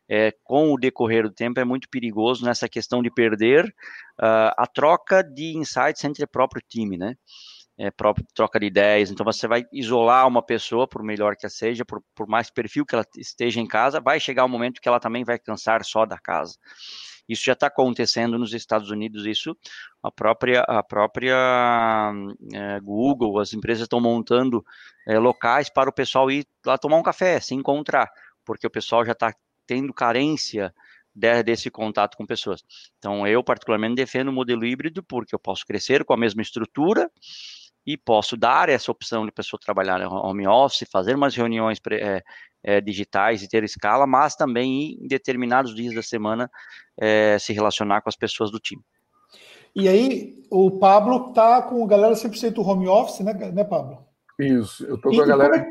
é, 0.09 0.33
com 0.43 0.73
o 0.73 0.77
decorrer 0.77 1.23
do 1.23 1.31
tempo 1.31 1.59
é 1.59 1.65
muito 1.65 1.89
perigoso 1.89 2.45
nessa 2.45 2.67
questão 2.67 3.01
de 3.01 3.09
perder 3.09 3.65
uh, 4.19 4.53
a 4.57 4.67
troca 4.67 5.23
de 5.23 5.57
insights 5.57 6.03
entre 6.03 6.23
o 6.23 6.27
próprio 6.27 6.61
time, 6.67 6.97
né? 6.97 7.15
É, 7.75 7.89
próprio 7.89 8.23
troca 8.35 8.59
de 8.59 8.67
ideias. 8.67 9.09
Então 9.09 9.23
você 9.25 9.47
vai 9.47 9.65
isolar 9.73 10.27
uma 10.27 10.43
pessoa, 10.43 10.87
por 10.87 11.01
melhor 11.01 11.35
que 11.35 11.49
seja, 11.49 11.83
por, 11.83 12.03
por 12.13 12.27
mais 12.27 12.51
perfil 12.51 12.85
que 12.85 12.93
ela 12.93 13.05
esteja 13.17 13.59
em 13.59 13.67
casa, 13.67 13.99
vai 13.99 14.19
chegar 14.19 14.45
um 14.45 14.49
momento 14.49 14.79
que 14.79 14.87
ela 14.87 14.99
também 14.99 15.23
vai 15.23 15.39
cansar 15.39 15.83
só 15.83 16.05
da 16.05 16.19
casa. 16.19 16.53
Isso 17.27 17.43
já 17.45 17.53
está 17.53 17.67
acontecendo 17.67 18.37
nos 18.37 18.53
Estados 18.53 18.91
Unidos. 18.91 19.25
Isso 19.25 19.57
a 20.03 20.11
própria 20.11 20.61
a 20.61 20.83
própria 20.83 22.13
é, 22.53 22.79
Google, 22.81 23.39
as 23.39 23.53
empresas 23.53 23.83
estão 23.83 23.99
montando 23.99 24.63
é, 25.07 25.17
locais 25.17 25.69
para 25.69 25.89
o 25.89 25.93
pessoal 25.93 26.29
ir 26.29 26.45
lá 26.65 26.77
tomar 26.77 26.97
um 26.97 27.03
café, 27.03 27.39
se 27.39 27.55
encontrar, 27.55 28.09
porque 28.45 28.67
o 28.67 28.71
pessoal 28.71 29.05
já 29.05 29.13
está 29.13 29.33
tendo 29.65 29.93
carência 29.93 30.73
de, 31.13 31.43
desse 31.43 31.69
contato 31.69 32.17
com 32.17 32.25
pessoas. 32.25 32.63
Então, 32.97 33.27
eu 33.27 33.43
particularmente 33.43 33.95
defendo 33.95 34.29
o 34.29 34.33
modelo 34.33 34.65
híbrido 34.65 35.03
porque 35.03 35.35
eu 35.35 35.39
posso 35.39 35.65
crescer 35.65 36.03
com 36.03 36.13
a 36.13 36.17
mesma 36.17 36.41
estrutura 36.41 37.09
e 37.85 37.97
posso 37.97 38.37
dar 38.37 38.69
essa 38.69 38.91
opção 38.91 39.25
de 39.25 39.31
pessoa 39.31 39.59
trabalhar 39.59 39.99
no 39.99 40.09
home 40.09 40.47
office, 40.47 40.87
fazer 40.89 41.15
umas 41.15 41.35
reuniões 41.35 41.79
é, 41.91 42.23
é, 42.63 42.81
digitais 42.81 43.43
e 43.43 43.49
ter 43.49 43.63
escala, 43.63 44.07
mas 44.07 44.35
também 44.35 44.97
em 45.01 45.07
determinados 45.07 45.75
dias 45.75 45.93
da 45.93 46.01
semana 46.01 46.49
é, 46.97 47.37
se 47.37 47.51
relacionar 47.51 48.01
com 48.01 48.09
as 48.09 48.15
pessoas 48.15 48.49
do 48.49 48.59
time. 48.59 48.81
E 49.75 49.87
aí, 49.87 50.43
o 50.51 50.71
Pablo 50.79 51.33
tá 51.33 51.61
com 51.63 51.83
a 51.83 51.87
galera 51.87 52.13
100% 52.13 52.59
home 52.59 52.87
office, 52.87 53.19
né, 53.21 53.33
né 53.33 53.63
Pablo? 53.63 54.05
Isso, 54.39 54.85
eu 54.85 54.99
tô 55.01 55.09
com 55.09 55.15
e, 55.15 55.21
a 55.21 55.25
galera. 55.25 55.57
É... 55.57 55.65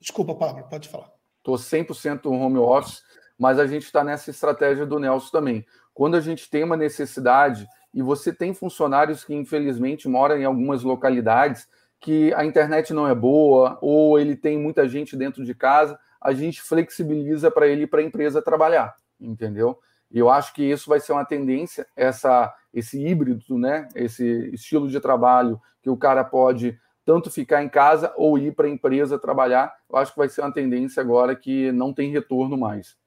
Desculpa, 0.00 0.34
Pablo, 0.34 0.64
pode 0.68 0.88
falar. 0.88 1.10
Tô 1.42 1.52
100% 1.52 2.26
home 2.26 2.58
office 2.58 3.02
mas 3.40 3.58
a 3.58 3.66
gente 3.66 3.84
está 3.84 4.04
nessa 4.04 4.28
estratégia 4.28 4.84
do 4.84 4.98
Nelson 4.98 5.30
também. 5.32 5.64
Quando 5.94 6.14
a 6.14 6.20
gente 6.20 6.50
tem 6.50 6.62
uma 6.62 6.76
necessidade 6.76 7.66
e 7.92 8.02
você 8.02 8.34
tem 8.34 8.52
funcionários 8.52 9.24
que 9.24 9.34
infelizmente 9.34 10.06
moram 10.06 10.36
em 10.36 10.44
algumas 10.44 10.82
localidades 10.82 11.66
que 11.98 12.34
a 12.34 12.44
internet 12.44 12.92
não 12.92 13.08
é 13.08 13.14
boa 13.14 13.78
ou 13.80 14.20
ele 14.20 14.36
tem 14.36 14.58
muita 14.58 14.86
gente 14.86 15.16
dentro 15.16 15.42
de 15.42 15.54
casa, 15.54 15.98
a 16.20 16.34
gente 16.34 16.60
flexibiliza 16.60 17.50
para 17.50 17.66
ele 17.66 17.86
para 17.86 18.00
a 18.00 18.04
empresa 18.04 18.42
trabalhar, 18.42 18.94
entendeu? 19.18 19.78
E 20.10 20.18
eu 20.18 20.28
acho 20.28 20.52
que 20.52 20.62
isso 20.62 20.90
vai 20.90 21.00
ser 21.00 21.12
uma 21.12 21.24
tendência, 21.24 21.86
essa, 21.96 22.54
esse 22.74 23.02
híbrido, 23.02 23.56
né? 23.56 23.88
Esse 23.94 24.50
estilo 24.52 24.86
de 24.86 25.00
trabalho 25.00 25.58
que 25.80 25.88
o 25.88 25.96
cara 25.96 26.22
pode 26.24 26.78
tanto 27.06 27.30
ficar 27.30 27.62
em 27.62 27.70
casa 27.70 28.12
ou 28.18 28.36
ir 28.36 28.54
para 28.54 28.66
a 28.66 28.70
empresa 28.70 29.18
trabalhar. 29.18 29.74
Eu 29.88 29.96
acho 29.96 30.12
que 30.12 30.18
vai 30.18 30.28
ser 30.28 30.42
uma 30.42 30.52
tendência 30.52 31.00
agora 31.00 31.34
que 31.34 31.72
não 31.72 31.94
tem 31.94 32.10
retorno 32.10 32.58
mais 32.58 32.99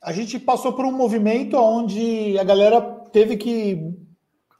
a 0.00 0.12
gente 0.12 0.38
passou 0.38 0.72
por 0.72 0.84
um 0.84 0.92
movimento 0.92 1.56
onde 1.56 2.38
a 2.38 2.44
galera 2.44 2.80
teve 3.12 3.36
que 3.36 3.94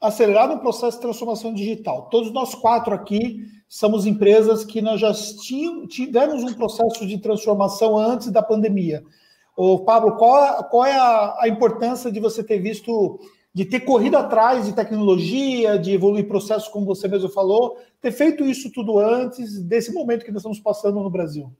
acelerar 0.01 0.47
no 0.47 0.59
processo 0.59 0.97
de 0.97 1.01
transformação 1.01 1.53
digital. 1.53 2.09
Todos 2.09 2.31
nós 2.31 2.55
quatro 2.55 2.93
aqui 2.93 3.45
somos 3.67 4.05
empresas 4.05 4.65
que 4.65 4.81
nós 4.81 4.99
já 4.99 5.13
tivemos 5.87 6.43
um 6.43 6.53
processo 6.53 7.05
de 7.05 7.17
transformação 7.19 7.97
antes 7.97 8.31
da 8.31 8.41
pandemia. 8.41 9.03
O 9.55 9.79
Pablo, 9.79 10.15
qual, 10.15 10.63
qual 10.65 10.85
é 10.85 10.97
a, 10.97 11.37
a, 11.41 11.47
importância 11.47 12.11
de 12.11 12.19
você 12.19 12.43
ter 12.43 12.59
visto, 12.59 13.19
de 13.53 13.65
ter 13.65 13.81
corrido 13.81 14.15
atrás 14.15 14.65
de 14.65 14.73
tecnologia, 14.73 15.77
de 15.77 15.91
evoluir 15.91 16.27
processos, 16.27 16.69
como 16.69 16.85
você 16.85 17.07
mesmo 17.07 17.29
falou, 17.29 17.77
ter 18.01 18.11
feito 18.11 18.45
isso 18.45 18.71
tudo 18.71 18.97
antes 18.97 19.61
desse 19.61 19.93
momento 19.93 20.23
que 20.23 20.31
nós 20.31 20.39
estamos 20.39 20.59
passando 20.59 21.03
no 21.03 21.09
Brasil? 21.09 21.51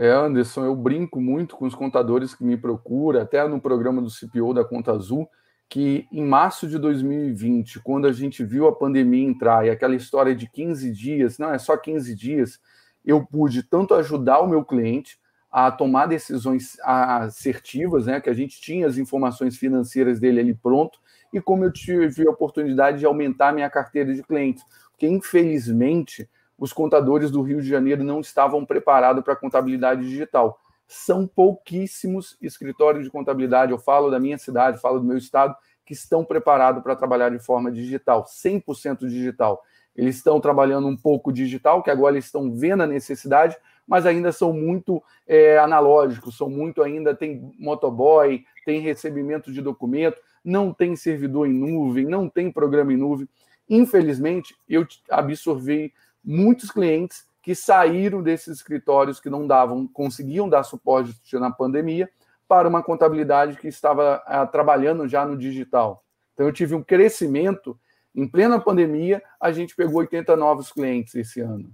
É, 0.00 0.12
Anderson, 0.12 0.64
eu 0.64 0.76
brinco 0.76 1.20
muito 1.20 1.56
com 1.56 1.66
os 1.66 1.74
contadores 1.74 2.32
que 2.32 2.44
me 2.44 2.56
procuram, 2.56 3.20
até 3.20 3.46
no 3.48 3.60
programa 3.60 4.00
do 4.00 4.08
CPO 4.08 4.54
da 4.54 4.64
Conta 4.64 4.92
Azul, 4.92 5.28
que 5.68 6.06
em 6.12 6.24
março 6.24 6.68
de 6.68 6.78
2020, 6.78 7.80
quando 7.80 8.06
a 8.06 8.12
gente 8.12 8.44
viu 8.44 8.68
a 8.68 8.72
pandemia 8.72 9.28
entrar 9.28 9.66
e 9.66 9.70
aquela 9.70 9.96
história 9.96 10.36
de 10.36 10.48
15 10.48 10.92
dias, 10.92 11.36
não 11.36 11.52
é 11.52 11.58
só 11.58 11.76
15 11.76 12.14
dias, 12.14 12.60
eu 13.04 13.26
pude 13.26 13.64
tanto 13.64 13.92
ajudar 13.92 14.38
o 14.38 14.46
meu 14.46 14.64
cliente 14.64 15.18
a 15.50 15.68
tomar 15.68 16.06
decisões 16.06 16.78
assertivas, 16.84 18.06
né, 18.06 18.20
que 18.20 18.30
a 18.30 18.34
gente 18.34 18.60
tinha 18.60 18.86
as 18.86 18.98
informações 18.98 19.56
financeiras 19.56 20.20
dele 20.20 20.38
ali 20.38 20.54
pronto, 20.54 21.00
e 21.32 21.40
como 21.40 21.64
eu 21.64 21.72
tive 21.72 22.24
a 22.24 22.30
oportunidade 22.30 23.00
de 23.00 23.04
aumentar 23.04 23.52
minha 23.52 23.68
carteira 23.68 24.14
de 24.14 24.22
clientes, 24.22 24.62
porque 24.92 25.08
infelizmente 25.08 26.28
os 26.58 26.72
contadores 26.72 27.30
do 27.30 27.40
Rio 27.40 27.62
de 27.62 27.68
Janeiro 27.68 28.02
não 28.02 28.20
estavam 28.20 28.66
preparados 28.66 29.22
para 29.22 29.34
a 29.34 29.36
contabilidade 29.36 30.02
digital. 30.02 30.60
São 30.86 31.26
pouquíssimos 31.26 32.36
escritórios 32.42 33.04
de 33.04 33.10
contabilidade, 33.10 33.70
eu 33.70 33.78
falo 33.78 34.10
da 34.10 34.18
minha 34.18 34.38
cidade, 34.38 34.80
falo 34.80 34.98
do 34.98 35.04
meu 35.04 35.16
estado, 35.16 35.54
que 35.86 35.92
estão 35.92 36.24
preparados 36.24 36.82
para 36.82 36.96
trabalhar 36.96 37.30
de 37.30 37.38
forma 37.38 37.70
digital, 37.70 38.24
100% 38.24 39.08
digital. 39.08 39.62
Eles 39.96 40.16
estão 40.16 40.40
trabalhando 40.40 40.86
um 40.86 40.96
pouco 40.96 41.32
digital, 41.32 41.82
que 41.82 41.90
agora 41.90 42.14
eles 42.14 42.26
estão 42.26 42.52
vendo 42.54 42.82
a 42.82 42.86
necessidade, 42.86 43.56
mas 43.86 44.04
ainda 44.04 44.30
são 44.30 44.52
muito 44.52 45.02
é, 45.26 45.58
analógicos, 45.58 46.36
são 46.36 46.50
muito 46.50 46.82
ainda, 46.82 47.14
tem 47.14 47.52
motoboy, 47.58 48.44
tem 48.66 48.80
recebimento 48.80 49.52
de 49.52 49.62
documento, 49.62 50.20
não 50.44 50.72
tem 50.72 50.94
servidor 50.94 51.46
em 51.48 51.52
nuvem, 51.52 52.04
não 52.04 52.28
tem 52.28 52.52
programa 52.52 52.92
em 52.92 52.96
nuvem. 52.96 53.28
Infelizmente, 53.68 54.54
eu 54.68 54.86
absorvi 55.10 55.92
muitos 56.28 56.70
clientes 56.70 57.24
que 57.42 57.54
saíram 57.54 58.22
desses 58.22 58.58
escritórios 58.58 59.18
que 59.18 59.30
não 59.30 59.46
davam, 59.46 59.88
conseguiam 59.88 60.46
dar 60.46 60.62
suporte 60.62 61.14
na 61.32 61.50
pandemia 61.50 62.10
para 62.46 62.68
uma 62.68 62.82
contabilidade 62.82 63.56
que 63.56 63.68
estava 63.68 64.22
ah, 64.26 64.46
trabalhando 64.46 65.08
já 65.08 65.24
no 65.24 65.38
digital. 65.38 66.04
Então 66.34 66.46
eu 66.46 66.52
tive 66.52 66.74
um 66.74 66.82
crescimento 66.82 67.78
em 68.14 68.28
plena 68.28 68.60
pandemia, 68.60 69.22
a 69.40 69.50
gente 69.50 69.74
pegou 69.74 70.00
80 70.00 70.36
novos 70.36 70.70
clientes 70.70 71.14
esse 71.14 71.40
ano. 71.40 71.70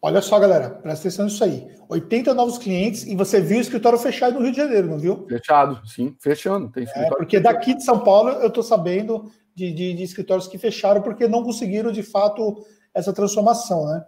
Olha 0.00 0.22
só, 0.22 0.38
galera, 0.38 0.70
presta 0.70 1.08
atenção 1.08 1.26
nisso 1.26 1.44
aí. 1.44 1.68
80 1.88 2.32
novos 2.32 2.56
clientes 2.56 3.06
e 3.06 3.14
você 3.14 3.40
viu 3.40 3.58
o 3.58 3.60
escritório 3.60 3.98
fechado 3.98 4.34
no 4.34 4.40
Rio 4.40 4.52
de 4.52 4.56
Janeiro, 4.56 4.88
não 4.88 4.98
viu? 4.98 5.26
Fechado, 5.28 5.86
sim, 5.86 6.16
fechando. 6.18 6.70
Tem 6.70 6.84
é, 6.94 7.08
porque 7.10 7.38
daqui 7.38 7.74
de 7.74 7.84
São 7.84 8.00
Paulo 8.00 8.30
eu 8.30 8.48
estou 8.48 8.62
sabendo 8.62 9.30
de, 9.54 9.70
de, 9.70 9.92
de, 9.94 10.02
escritórios 10.02 10.48
que 10.48 10.58
fecharam 10.58 11.02
porque 11.02 11.28
não 11.28 11.44
conseguiram 11.44 11.92
de 11.92 12.02
fato 12.02 12.64
essa 12.94 13.12
transformação, 13.12 13.86
né? 13.86 14.04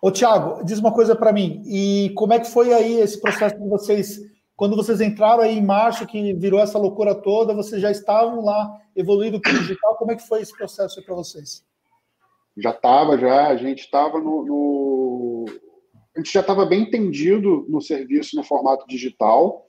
Ô, 0.00 0.10
Tiago, 0.10 0.64
diz 0.64 0.78
uma 0.78 0.92
coisa 0.92 1.16
para 1.16 1.32
mim. 1.32 1.62
E 1.66 2.12
como 2.14 2.32
é 2.32 2.40
que 2.40 2.50
foi 2.50 2.72
aí 2.72 3.00
esse 3.00 3.20
processo 3.20 3.58
de 3.58 3.68
vocês, 3.68 4.20
quando 4.54 4.76
vocês 4.76 5.00
entraram 5.00 5.42
aí 5.42 5.58
em 5.58 5.64
março, 5.64 6.06
que 6.06 6.34
virou 6.34 6.60
essa 6.60 6.78
loucura 6.78 7.14
toda, 7.14 7.54
vocês 7.54 7.80
já 7.80 7.90
estavam 7.90 8.44
lá 8.44 8.78
evoluindo 8.94 9.40
para 9.40 9.52
o 9.52 9.58
digital? 9.58 9.96
Como 9.96 10.12
é 10.12 10.16
que 10.16 10.26
foi 10.26 10.42
esse 10.42 10.56
processo 10.56 11.02
para 11.02 11.14
vocês? 11.14 11.64
Já 12.56 12.70
estava, 12.70 13.18
já. 13.18 13.48
A 13.48 13.56
gente 13.56 13.80
estava 13.80 14.18
no, 14.18 14.44
no, 14.44 15.44
A 16.14 16.20
gente 16.20 16.32
já 16.32 16.40
estava 16.40 16.64
bem 16.66 16.82
entendido 16.82 17.66
no 17.68 17.80
serviço 17.80 18.36
no 18.36 18.44
formato 18.44 18.86
digital 18.86 19.65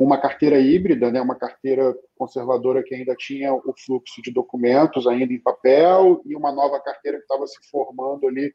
com 0.00 0.06
uma 0.06 0.16
carteira 0.16 0.58
híbrida, 0.58 1.12
né, 1.12 1.20
uma 1.20 1.34
carteira 1.34 1.94
conservadora 2.16 2.82
que 2.82 2.94
ainda 2.94 3.14
tinha 3.14 3.52
o 3.52 3.74
fluxo 3.84 4.22
de 4.22 4.30
documentos 4.32 5.06
ainda 5.06 5.30
em 5.30 5.38
papel 5.38 6.22
e 6.24 6.34
uma 6.34 6.50
nova 6.50 6.80
carteira 6.80 7.18
que 7.18 7.24
estava 7.24 7.46
se 7.46 7.58
formando 7.70 8.26
ali. 8.26 8.50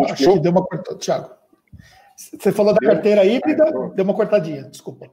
Acho 0.00 0.16
que 0.16 0.40
deu 0.40 0.50
uma 0.50 0.66
cortada, 0.66 0.98
Thiago. 0.98 1.30
Você 2.16 2.50
falou 2.50 2.74
da 2.74 2.80
carteira 2.80 3.24
híbrida, 3.24 3.70
deu 3.94 4.04
uma 4.04 4.14
cortadinha, 4.16 4.64
desculpa. 4.64 5.08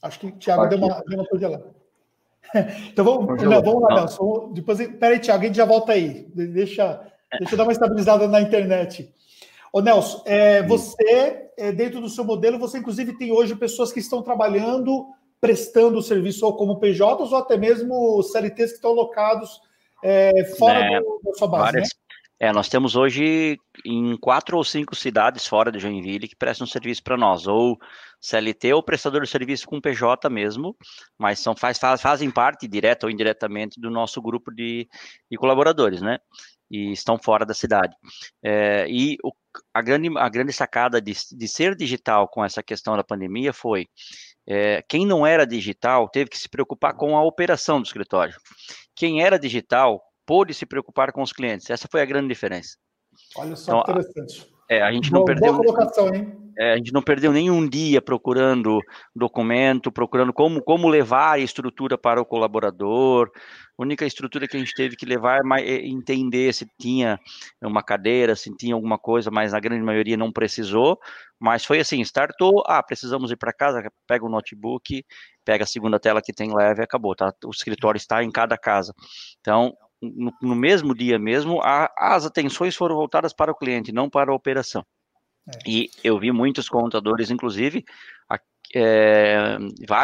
Acho 0.00 0.20
que 0.20 0.26
o 0.28 0.38
Thiago 0.38 0.62
Aqui. 0.62 0.76
deu 0.76 0.86
uma, 0.86 1.02
deu 1.02 1.48
uma. 1.50 1.74
Então 2.92 3.04
vamos, 3.04 3.42
não, 3.42 3.60
vamos 3.60 3.82
lá, 3.82 3.94
Nelson. 3.96 4.52
Depois, 4.52 4.78
peraí, 4.78 5.18
Thiago, 5.18 5.42
a 5.42 5.46
gente 5.48 5.56
já 5.56 5.64
volta 5.64 5.90
aí. 5.90 6.28
Deixa, 6.32 7.12
deixa 7.38 7.54
eu 7.54 7.58
dar 7.58 7.64
uma 7.64 7.72
estabilizada 7.72 8.28
na 8.28 8.40
internet. 8.40 9.12
Ô, 9.72 9.80
Nelson, 9.80 10.22
é, 10.24 10.62
você, 10.62 11.50
é, 11.56 11.72
dentro 11.72 12.00
do 12.00 12.08
seu 12.08 12.24
modelo, 12.24 12.58
você 12.58 12.78
inclusive 12.78 13.16
tem 13.16 13.32
hoje 13.32 13.54
pessoas 13.54 13.92
que 13.92 14.00
estão 14.00 14.22
trabalhando, 14.22 15.06
prestando 15.40 15.98
o 15.98 16.02
serviço 16.02 16.46
ou 16.46 16.56
como 16.56 16.78
PJs 16.78 17.32
ou 17.32 17.36
até 17.36 17.56
mesmo 17.56 18.22
CLTs 18.22 18.70
que 18.70 18.76
estão 18.76 18.92
locados 18.92 19.60
é, 20.02 20.44
fora 20.58 20.78
é, 20.78 21.00
do, 21.00 21.20
da 21.24 21.34
sua 21.34 21.48
base, 21.48 21.64
várias, 21.64 21.88
né? 21.88 22.06
É, 22.38 22.52
nós 22.52 22.68
temos 22.68 22.96
hoje 22.96 23.58
em 23.82 24.14
quatro 24.18 24.58
ou 24.58 24.64
cinco 24.64 24.94
cidades 24.94 25.46
fora 25.46 25.72
de 25.72 25.78
Joinville 25.78 26.28
que 26.28 26.36
prestam 26.36 26.66
serviço 26.66 27.02
para 27.02 27.16
nós, 27.16 27.46
ou 27.46 27.78
CLT 28.20 28.74
ou 28.74 28.82
prestador 28.82 29.22
de 29.22 29.28
serviço 29.28 29.66
com 29.66 29.80
PJ 29.80 30.28
mesmo, 30.28 30.76
mas 31.18 31.38
são, 31.38 31.56
faz, 31.56 31.78
fazem 31.78 32.30
parte, 32.30 32.68
direta 32.68 33.06
ou 33.06 33.10
indiretamente, 33.10 33.80
do 33.80 33.90
nosso 33.90 34.20
grupo 34.20 34.50
de, 34.50 34.86
de 35.30 35.38
colaboradores, 35.38 36.02
né? 36.02 36.18
E 36.70 36.92
estão 36.92 37.18
fora 37.18 37.46
da 37.46 37.54
cidade. 37.54 37.94
É, 38.42 38.86
e 38.88 39.16
o, 39.22 39.32
a, 39.72 39.80
grande, 39.80 40.10
a 40.18 40.28
grande 40.28 40.52
sacada 40.52 41.00
de, 41.00 41.12
de 41.32 41.48
ser 41.48 41.76
digital 41.76 42.28
com 42.28 42.44
essa 42.44 42.62
questão 42.62 42.96
da 42.96 43.04
pandemia 43.04 43.52
foi 43.52 43.86
é, 44.46 44.82
quem 44.88 45.06
não 45.06 45.26
era 45.26 45.46
digital 45.46 46.08
teve 46.08 46.30
que 46.30 46.38
se 46.38 46.48
preocupar 46.48 46.94
com 46.94 47.16
a 47.16 47.22
operação 47.22 47.80
do 47.80 47.86
escritório. 47.86 48.34
Quem 48.94 49.22
era 49.22 49.38
digital 49.38 50.02
pôde 50.24 50.54
se 50.54 50.66
preocupar 50.66 51.12
com 51.12 51.22
os 51.22 51.32
clientes. 51.32 51.70
Essa 51.70 51.88
foi 51.90 52.02
a 52.02 52.06
grande 52.06 52.28
diferença. 52.28 52.76
Olha 53.36 53.56
só 53.56 53.80
então, 53.80 53.94
interessante. 53.94 54.55
É, 54.68 54.82
a 54.82 54.92
gente 54.92 55.12
não 55.12 55.24
perdeu. 55.24 55.52
Boa 55.52 55.64
colocação, 55.64 56.14
hein? 56.14 56.46
É, 56.58 56.72
a 56.72 56.76
gente 56.76 56.92
não 56.92 57.02
perdeu 57.02 57.32
nenhum 57.32 57.68
dia 57.68 58.00
procurando 58.00 58.80
documento, 59.14 59.92
procurando 59.92 60.32
como, 60.32 60.62
como 60.62 60.88
levar 60.88 61.32
a 61.32 61.38
estrutura 61.38 61.98
para 61.98 62.20
o 62.20 62.24
colaborador. 62.24 63.30
A 63.78 63.82
única 63.82 64.06
estrutura 64.06 64.48
que 64.48 64.56
a 64.56 64.58
gente 64.58 64.72
teve 64.74 64.96
que 64.96 65.04
levar 65.04 65.42
é 65.58 65.86
entender 65.86 66.54
se 66.54 66.66
tinha 66.80 67.20
uma 67.62 67.82
cadeira, 67.82 68.34
se 68.34 68.50
tinha 68.56 68.74
alguma 68.74 68.98
coisa, 68.98 69.30
mas 69.30 69.52
na 69.52 69.60
grande 69.60 69.84
maioria 69.84 70.16
não 70.16 70.32
precisou. 70.32 70.98
Mas 71.38 71.62
foi 71.62 71.78
assim: 71.78 72.00
startou, 72.00 72.62
ah, 72.66 72.82
precisamos 72.82 73.30
ir 73.30 73.36
para 73.36 73.52
casa, 73.52 73.92
pega 74.06 74.24
o 74.24 74.30
notebook, 74.30 75.04
pega 75.44 75.64
a 75.64 75.66
segunda 75.66 76.00
tela 76.00 76.22
que 76.22 76.32
tem 76.32 76.56
leve 76.56 76.80
e 76.80 76.84
acabou. 76.84 77.14
Tá? 77.14 77.34
O 77.44 77.50
escritório 77.50 77.98
está 77.98 78.24
em 78.24 78.30
cada 78.30 78.56
casa. 78.56 78.94
Então, 79.40 79.76
no, 80.00 80.32
no 80.40 80.54
mesmo 80.54 80.94
dia 80.94 81.18
mesmo, 81.18 81.60
a, 81.62 81.90
as 81.96 82.24
atenções 82.24 82.76
foram 82.76 82.94
voltadas 82.94 83.32
para 83.32 83.52
o 83.52 83.54
cliente, 83.54 83.92
não 83.92 84.08
para 84.10 84.30
a 84.30 84.34
operação. 84.34 84.84
É. 85.48 85.58
E 85.66 85.90
eu 86.02 86.18
vi 86.18 86.32
muitos 86.32 86.68
contadores, 86.68 87.30
inclusive, 87.30 87.84
a, 88.28 88.38
é, 88.74 89.58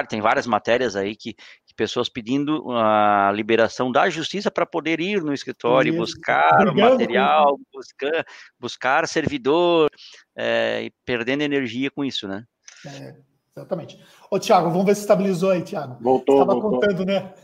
tem 0.09 0.21
várias 0.21 0.47
matérias 0.47 0.95
aí 0.95 1.17
que, 1.17 1.35
que, 1.35 1.75
pessoas 1.77 2.09
pedindo 2.09 2.71
a 2.71 3.33
liberação 3.35 3.91
da 3.91 4.09
justiça 4.09 4.51
para 4.51 4.65
poder 4.65 5.01
ir 5.01 5.21
no 5.23 5.33
escritório 5.33 5.91
Isso. 5.91 5.99
buscar 5.99 6.69
o 6.69 6.75
material, 6.75 7.59
buscar, 7.73 8.25
buscar 8.59 9.09
servidor 9.09 9.91
é, 10.37 10.85
e 10.85 10.93
perdendo 11.05 11.43
energia 11.43 11.91
com 11.91 12.05
isso, 12.05 12.29
né? 12.29 12.45
É, 12.87 13.17
exatamente. 13.57 13.99
Ô, 14.31 14.39
Tiago, 14.39 14.71
vamos 14.71 14.87
ver 14.87 14.95
se 14.95 15.01
estabilizou 15.01 15.51
aí, 15.51 15.63
Tiago. 15.63 15.99
Voltou. 16.01 16.43
Estava 16.43 16.61
contando, 16.61 17.05
né? 17.05 17.35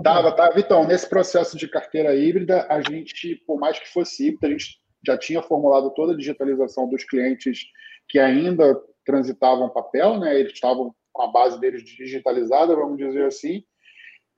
Tava, 0.00 0.32
tava. 0.32 0.58
Então, 0.58 0.86
nesse 0.86 1.08
processo 1.08 1.56
de 1.56 1.68
carteira 1.68 2.14
híbrida, 2.14 2.66
a 2.68 2.80
gente, 2.80 3.36
por 3.46 3.58
mais 3.58 3.78
que 3.78 3.88
fosse 3.88 4.28
híbrida, 4.28 4.46
a 4.46 4.50
gente 4.50 4.80
já 5.04 5.18
tinha 5.18 5.42
formulado 5.42 5.90
toda 5.90 6.12
a 6.12 6.16
digitalização 6.16 6.88
dos 6.88 7.04
clientes 7.04 7.60
que 8.08 8.18
ainda 8.18 8.80
transitavam 9.04 9.68
papel, 9.68 10.18
né? 10.18 10.38
Eles 10.38 10.52
estavam 10.52 10.94
com 11.12 11.22
a 11.22 11.30
base 11.30 11.60
deles 11.60 11.82
digitalizada, 11.82 12.76
vamos 12.76 12.96
dizer 12.96 13.26
assim. 13.26 13.64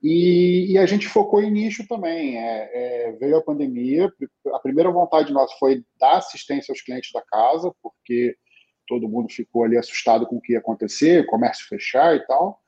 E, 0.03 0.73
e 0.73 0.77
a 0.77 0.85
gente 0.85 1.07
focou 1.07 1.41
em 1.41 1.51
nicho 1.51 1.87
também. 1.87 2.37
É, 2.37 2.69
é, 2.73 3.11
veio 3.13 3.37
a 3.37 3.43
pandemia, 3.43 4.11
a 4.53 4.59
primeira 4.59 4.91
vontade 4.91 5.31
nossa 5.31 5.55
foi 5.57 5.83
dar 5.99 6.17
assistência 6.17 6.71
aos 6.71 6.81
clientes 6.81 7.11
da 7.13 7.21
casa, 7.21 7.71
porque 7.81 8.35
todo 8.87 9.09
mundo 9.09 9.31
ficou 9.31 9.63
ali 9.63 9.77
assustado 9.77 10.27
com 10.27 10.37
o 10.37 10.41
que 10.41 10.53
ia 10.53 10.59
acontecer, 10.59 11.25
comércio 11.25 11.67
fechar 11.67 12.15
e 12.15 12.25
tal. 12.27 12.59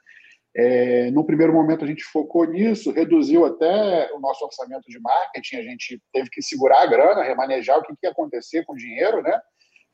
É, 0.59 1.11
no 1.11 1.23
primeiro 1.23 1.53
momento 1.53 1.85
a 1.85 1.87
gente 1.87 2.03
focou 2.03 2.43
nisso, 2.45 2.91
reduziu 2.91 3.45
até 3.45 4.11
o 4.11 4.19
nosso 4.19 4.43
orçamento 4.43 4.89
de 4.89 4.99
marketing, 4.99 5.57
a 5.57 5.61
gente 5.61 6.01
teve 6.11 6.31
que 6.31 6.41
segurar 6.41 6.81
a 6.81 6.87
grana, 6.87 7.21
remanejar 7.21 7.77
o 7.77 7.83
que, 7.83 7.95
que 7.95 8.07
ia 8.07 8.09
acontecer 8.09 8.65
com 8.65 8.73
o 8.73 8.77
dinheiro, 8.77 9.21
né? 9.21 9.39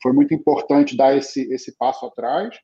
Foi 0.02 0.14
muito 0.14 0.32
importante 0.32 0.96
dar 0.96 1.14
esse, 1.14 1.52
esse 1.52 1.76
passo 1.76 2.06
atrás. 2.06 2.58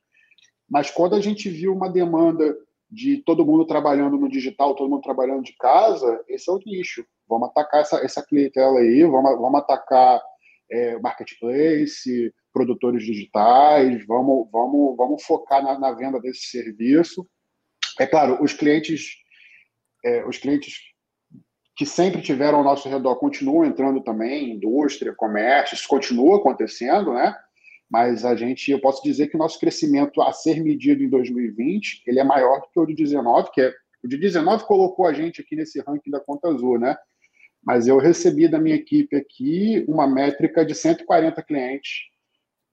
Mas 0.67 0.91
quando 0.91 1.15
a 1.15 1.21
gente 1.21 1.51
viu 1.51 1.75
uma 1.75 1.91
demanda 1.91 2.57
de 2.91 3.19
todo 3.19 3.45
mundo 3.45 3.67
trabalhando 3.67 4.17
no 4.17 4.31
digital, 4.31 4.75
todo 4.75 4.89
mundo 4.89 5.03
trabalhando 5.03 5.43
de 5.43 5.55
casa, 5.59 6.25
esse 6.27 6.49
é 6.49 6.55
o 6.55 6.61
nicho. 6.65 7.05
Vamos 7.29 7.51
atacar 7.51 7.83
essa, 7.83 7.99
essa 7.99 8.25
clientela 8.25 8.79
aí, 8.79 9.05
vamos, 9.05 9.39
vamos 9.39 9.61
atacar 9.61 10.23
é, 10.71 10.99
marketplace, 11.01 12.33
produtores 12.51 13.05
digitais, 13.05 14.07
vamos, 14.07 14.49
vamos, 14.51 14.97
vamos 14.97 15.23
focar 15.23 15.63
na, 15.63 15.79
na 15.79 15.93
venda 15.93 16.19
desse 16.19 16.47
serviço 16.47 17.29
é 18.01 18.07
claro, 18.07 18.43
os 18.43 18.55
clientes, 18.55 19.17
é, 20.03 20.25
os 20.25 20.39
clientes 20.39 20.81
que 21.77 21.85
sempre 21.85 22.23
tiveram 22.23 22.59
ao 22.59 22.65
nosso 22.65 22.89
redor 22.89 23.17
continuam 23.17 23.67
entrando 23.67 24.01
também, 24.01 24.53
indústria, 24.53 25.15
comércio, 25.15 25.75
isso 25.75 25.87
continua 25.87 26.39
acontecendo, 26.39 27.13
né? 27.13 27.37
Mas 27.91 28.25
a 28.25 28.35
gente, 28.35 28.71
eu 28.71 28.81
posso 28.81 29.03
dizer 29.03 29.27
que 29.29 29.37
o 29.37 29.39
nosso 29.39 29.61
crescimento 29.61 30.23
a 30.23 30.33
ser 30.33 30.63
medido 30.63 31.03
em 31.03 31.11
2020, 31.11 32.05
ele 32.07 32.19
é 32.19 32.25
maior 32.25 32.63
do 32.63 32.69
que 32.69 32.81
o 32.81 32.87
de 32.87 32.95
19, 32.95 33.51
que 33.53 33.61
é 33.61 33.75
o 34.03 34.09
de 34.09 34.17
19 34.17 34.65
colocou 34.65 35.07
a 35.07 35.13
gente 35.13 35.43
aqui 35.43 35.55
nesse 35.55 35.79
ranking 35.83 36.11
da 36.11 36.21
Conta 36.21 36.49
Azul, 36.49 36.79
né? 36.79 36.97
Mas 37.63 37.87
eu 37.87 37.99
recebi 37.99 38.49
da 38.49 38.59
minha 38.59 38.77
equipe 38.77 39.15
aqui 39.15 39.85
uma 39.87 40.07
métrica 40.07 40.65
de 40.65 40.75
140 40.75 41.43
clientes 41.43 42.07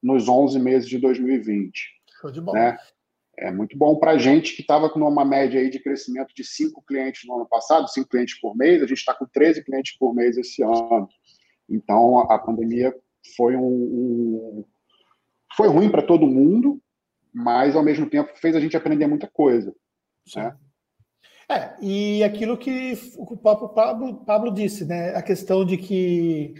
nos 0.02 0.30
11 0.30 0.58
meses 0.58 0.88
de 0.88 0.98
2020. 0.98 1.98
Show 2.22 2.32
de 2.32 2.40
bola. 2.40 2.58
Né? 2.58 2.78
É 3.38 3.52
muito 3.52 3.78
bom 3.78 3.96
para 3.98 4.12
a 4.12 4.18
gente 4.18 4.56
que 4.56 4.62
estava 4.62 4.90
com 4.90 5.00
uma 5.00 5.24
média 5.24 5.60
aí 5.60 5.70
de 5.70 5.80
crescimento 5.80 6.34
de 6.36 6.44
cinco 6.44 6.82
clientes 6.82 7.22
no 7.26 7.36
ano 7.36 7.46
passado, 7.46 7.88
cinco 7.88 8.10
clientes 8.10 8.40
por 8.40 8.56
mês, 8.56 8.82
a 8.82 8.88
gente 8.88 8.98
está 8.98 9.14
com 9.14 9.26
13 9.26 9.64
clientes 9.64 9.96
por 9.98 10.14
mês 10.14 10.38
esse 10.38 10.64
ano. 10.64 11.08
Então, 11.70 12.20
a, 12.32 12.40
pandemia 12.40 12.96
foi 13.36 13.56
um, 13.56 13.62
um 13.62 14.66
foi 15.56 15.68
ruim 15.68 15.90
para 15.90 16.02
todo 16.02 16.26
mundo, 16.26 16.82
mas 17.34 17.76
ao 17.76 17.84
mesmo 17.84 18.10
tempo 18.10 18.32
fez 18.36 18.56
a 18.56 18.60
gente 18.60 18.76
aprender 18.76 19.06
muita 19.06 19.28
coisa. 19.28 19.74
Né? 20.36 20.56
É, 21.50 21.76
e 21.82 22.24
aquilo 22.24 22.58
que 22.58 22.94
o 23.18 23.38
Pablo, 23.38 24.26
Pablo 24.26 24.52
disse, 24.52 24.84
né? 24.86 25.16
A 25.16 25.22
questão 25.22 25.64
de 25.64 25.78
que 25.78 26.54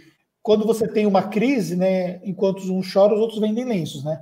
quando 0.48 0.64
você 0.64 0.88
tem 0.88 1.04
uma 1.04 1.24
crise, 1.24 1.76
né, 1.76 2.22
enquanto 2.24 2.62
uns 2.72 2.86
choram, 2.86 3.16
os 3.16 3.20
outros 3.20 3.38
vendem 3.38 3.66
lenços, 3.66 4.02
né? 4.02 4.18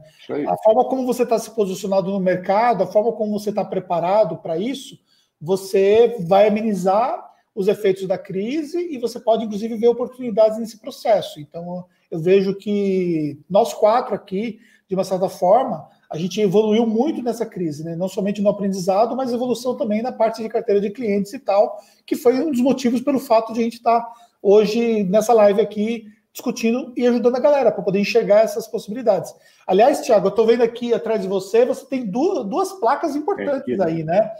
A 0.48 0.56
forma 0.56 0.84
como 0.86 1.06
você 1.06 1.22
está 1.22 1.38
se 1.38 1.48
posicionado 1.52 2.10
no 2.10 2.18
mercado, 2.18 2.82
a 2.82 2.86
forma 2.88 3.12
como 3.12 3.38
você 3.38 3.50
está 3.50 3.64
preparado 3.64 4.36
para 4.38 4.58
isso, 4.58 4.98
você 5.40 6.16
vai 6.26 6.48
amenizar 6.48 7.24
os 7.54 7.68
efeitos 7.68 8.08
da 8.08 8.18
crise 8.18 8.92
e 8.92 8.98
você 8.98 9.20
pode, 9.20 9.44
inclusive, 9.44 9.76
ver 9.76 9.86
oportunidades 9.86 10.58
nesse 10.58 10.80
processo. 10.80 11.38
Então, 11.38 11.84
eu 12.10 12.18
vejo 12.18 12.56
que 12.56 13.38
nós 13.48 13.72
quatro 13.72 14.12
aqui, 14.12 14.58
de 14.88 14.96
uma 14.96 15.04
certa 15.04 15.28
forma, 15.28 15.88
a 16.10 16.18
gente 16.18 16.40
evoluiu 16.40 16.88
muito 16.88 17.22
nessa 17.22 17.46
crise, 17.46 17.84
né? 17.84 17.94
não 17.94 18.08
somente 18.08 18.42
no 18.42 18.48
aprendizado, 18.48 19.14
mas 19.14 19.32
evolução 19.32 19.76
também 19.76 20.02
na 20.02 20.10
parte 20.10 20.42
de 20.42 20.48
carteira 20.48 20.80
de 20.80 20.90
clientes 20.90 21.32
e 21.32 21.38
tal, 21.38 21.78
que 22.04 22.16
foi 22.16 22.34
um 22.34 22.50
dos 22.50 22.60
motivos 22.60 23.00
pelo 23.00 23.20
fato 23.20 23.52
de 23.52 23.60
a 23.60 23.62
gente 23.62 23.76
estar 23.76 24.00
tá 24.00 24.12
hoje 24.42 25.04
nessa 25.04 25.32
live 25.32 25.60
aqui 25.60 26.15
discutindo 26.36 26.92
e 26.94 27.06
ajudando 27.06 27.36
a 27.36 27.40
galera 27.40 27.72
para 27.72 27.82
poder 27.82 27.98
enxergar 27.98 28.42
essas 28.42 28.68
possibilidades. 28.68 29.34
Aliás, 29.66 30.02
Tiago, 30.02 30.26
eu 30.26 30.30
estou 30.30 30.46
vendo 30.46 30.62
aqui 30.62 30.92
atrás 30.92 31.22
de 31.22 31.26
você, 31.26 31.64
você 31.64 31.86
tem 31.86 32.04
duas, 32.04 32.46
duas 32.46 32.74
placas 32.74 33.16
importantes 33.16 33.80
aí, 33.80 34.04
né? 34.04 34.30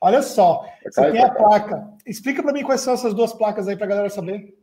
Olha 0.00 0.22
só, 0.22 0.64
você 0.82 1.12
tem 1.12 1.22
a 1.22 1.30
placa. 1.30 1.86
Explica 2.06 2.42
para 2.42 2.52
mim 2.52 2.62
quais 2.62 2.80
são 2.80 2.94
essas 2.94 3.12
duas 3.12 3.34
placas 3.34 3.68
aí 3.68 3.76
para 3.76 3.84
a 3.84 3.88
galera 3.88 4.08
saber. 4.08 4.56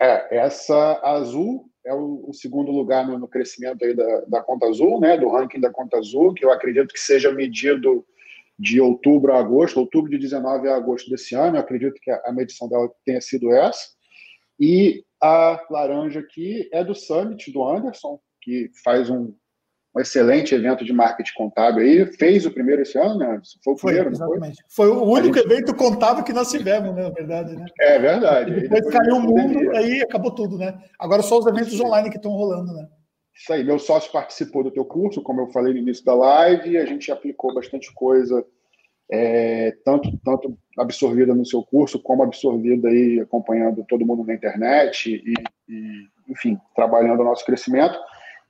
É, 0.00 0.38
essa 0.38 1.00
azul 1.02 1.68
é 1.84 1.92
o, 1.92 2.24
o 2.28 2.32
segundo 2.32 2.70
lugar 2.70 3.06
no, 3.06 3.18
no, 3.18 3.26
crescimento 3.26 3.84
aí 3.84 3.94
da, 3.94 4.20
da 4.28 4.40
conta 4.40 4.66
azul, 4.66 5.00
né? 5.00 5.16
Do 5.16 5.28
ranking 5.28 5.60
da 5.60 5.70
conta 5.70 5.98
azul, 5.98 6.32
que 6.32 6.44
eu 6.44 6.52
acredito 6.52 6.92
que 6.92 7.00
seja 7.00 7.32
medido 7.32 8.06
de 8.56 8.80
outubro 8.80 9.32
a 9.32 9.38
agosto, 9.40 9.80
outubro 9.80 10.10
de 10.10 10.18
19 10.18 10.68
a 10.68 10.76
agosto 10.76 11.10
desse 11.10 11.34
ano. 11.34 11.56
Eu 11.56 11.60
acredito 11.60 12.00
que 12.00 12.10
a, 12.10 12.22
a 12.26 12.32
medição 12.32 12.68
dela 12.68 12.88
tenha 13.04 13.20
sido 13.20 13.52
essa. 13.52 13.88
E 14.58 15.04
a 15.22 15.60
laranja 15.70 16.20
aqui 16.20 16.68
é 16.72 16.82
do 16.82 16.94
Summit, 16.94 17.52
do 17.52 17.66
Anderson, 17.66 18.18
que 18.42 18.70
faz 18.82 19.10
um, 19.10 19.34
um 19.94 20.00
excelente 20.00 20.54
evento 20.54 20.84
de 20.84 20.92
marketing 20.92 21.32
contábil 21.34 21.82
aí. 21.82 22.06
Fez 22.16 22.46
o 22.46 22.50
primeiro 22.50 22.82
esse 22.82 22.98
ano, 22.98 23.18
né? 23.18 23.40
Foi 23.62 23.74
o 23.74 23.76
primeiro, 23.76 24.04
foi, 24.04 24.12
exatamente. 24.12 24.64
Foi? 24.68 24.88
foi? 24.88 24.96
o 24.96 25.04
único 25.04 25.36
gente... 25.36 25.46
evento 25.46 25.74
contábil 25.74 26.24
que 26.24 26.32
nós 26.32 26.50
tivemos, 26.50 26.94
né? 26.94 27.02
Na 27.02 27.10
verdade, 27.10 27.54
né? 27.54 27.66
É 27.80 27.98
verdade. 27.98 28.50
E 28.50 28.60
depois, 28.62 28.82
depois 28.82 28.94
caiu 28.94 29.16
o 29.16 29.20
mundo, 29.20 29.76
aí 29.76 30.00
acabou 30.00 30.34
tudo, 30.34 30.56
né? 30.56 30.78
Agora 30.98 31.22
só 31.22 31.38
os 31.38 31.46
eventos 31.46 31.72
Sim. 31.72 31.84
online 31.84 32.10
que 32.10 32.16
estão 32.16 32.32
rolando, 32.32 32.72
né? 32.72 32.88
Isso 33.34 33.52
aí. 33.52 33.62
Meu 33.62 33.78
sócio 33.78 34.10
participou 34.12 34.62
do 34.62 34.70
teu 34.70 34.84
curso, 34.84 35.22
como 35.22 35.42
eu 35.42 35.48
falei 35.48 35.72
no 35.72 35.80
início 35.80 36.04
da 36.04 36.14
live, 36.14 36.70
e 36.70 36.78
a 36.78 36.86
gente 36.86 37.12
aplicou 37.12 37.54
bastante 37.54 37.92
coisa 37.94 38.44
é, 39.10 39.76
tanto, 39.84 40.16
tanto 40.24 40.56
absorvida 40.78 41.34
no 41.34 41.44
seu 41.44 41.62
curso, 41.62 42.00
como 42.00 42.22
absorvida 42.22 42.88
aí 42.88 43.20
acompanhando 43.20 43.84
todo 43.88 44.06
mundo 44.06 44.24
na 44.24 44.34
internet 44.34 45.10
e, 45.10 45.34
e 45.68 46.06
enfim, 46.28 46.56
trabalhando 46.76 47.20
o 47.20 47.24
nosso 47.24 47.44
crescimento. 47.44 47.98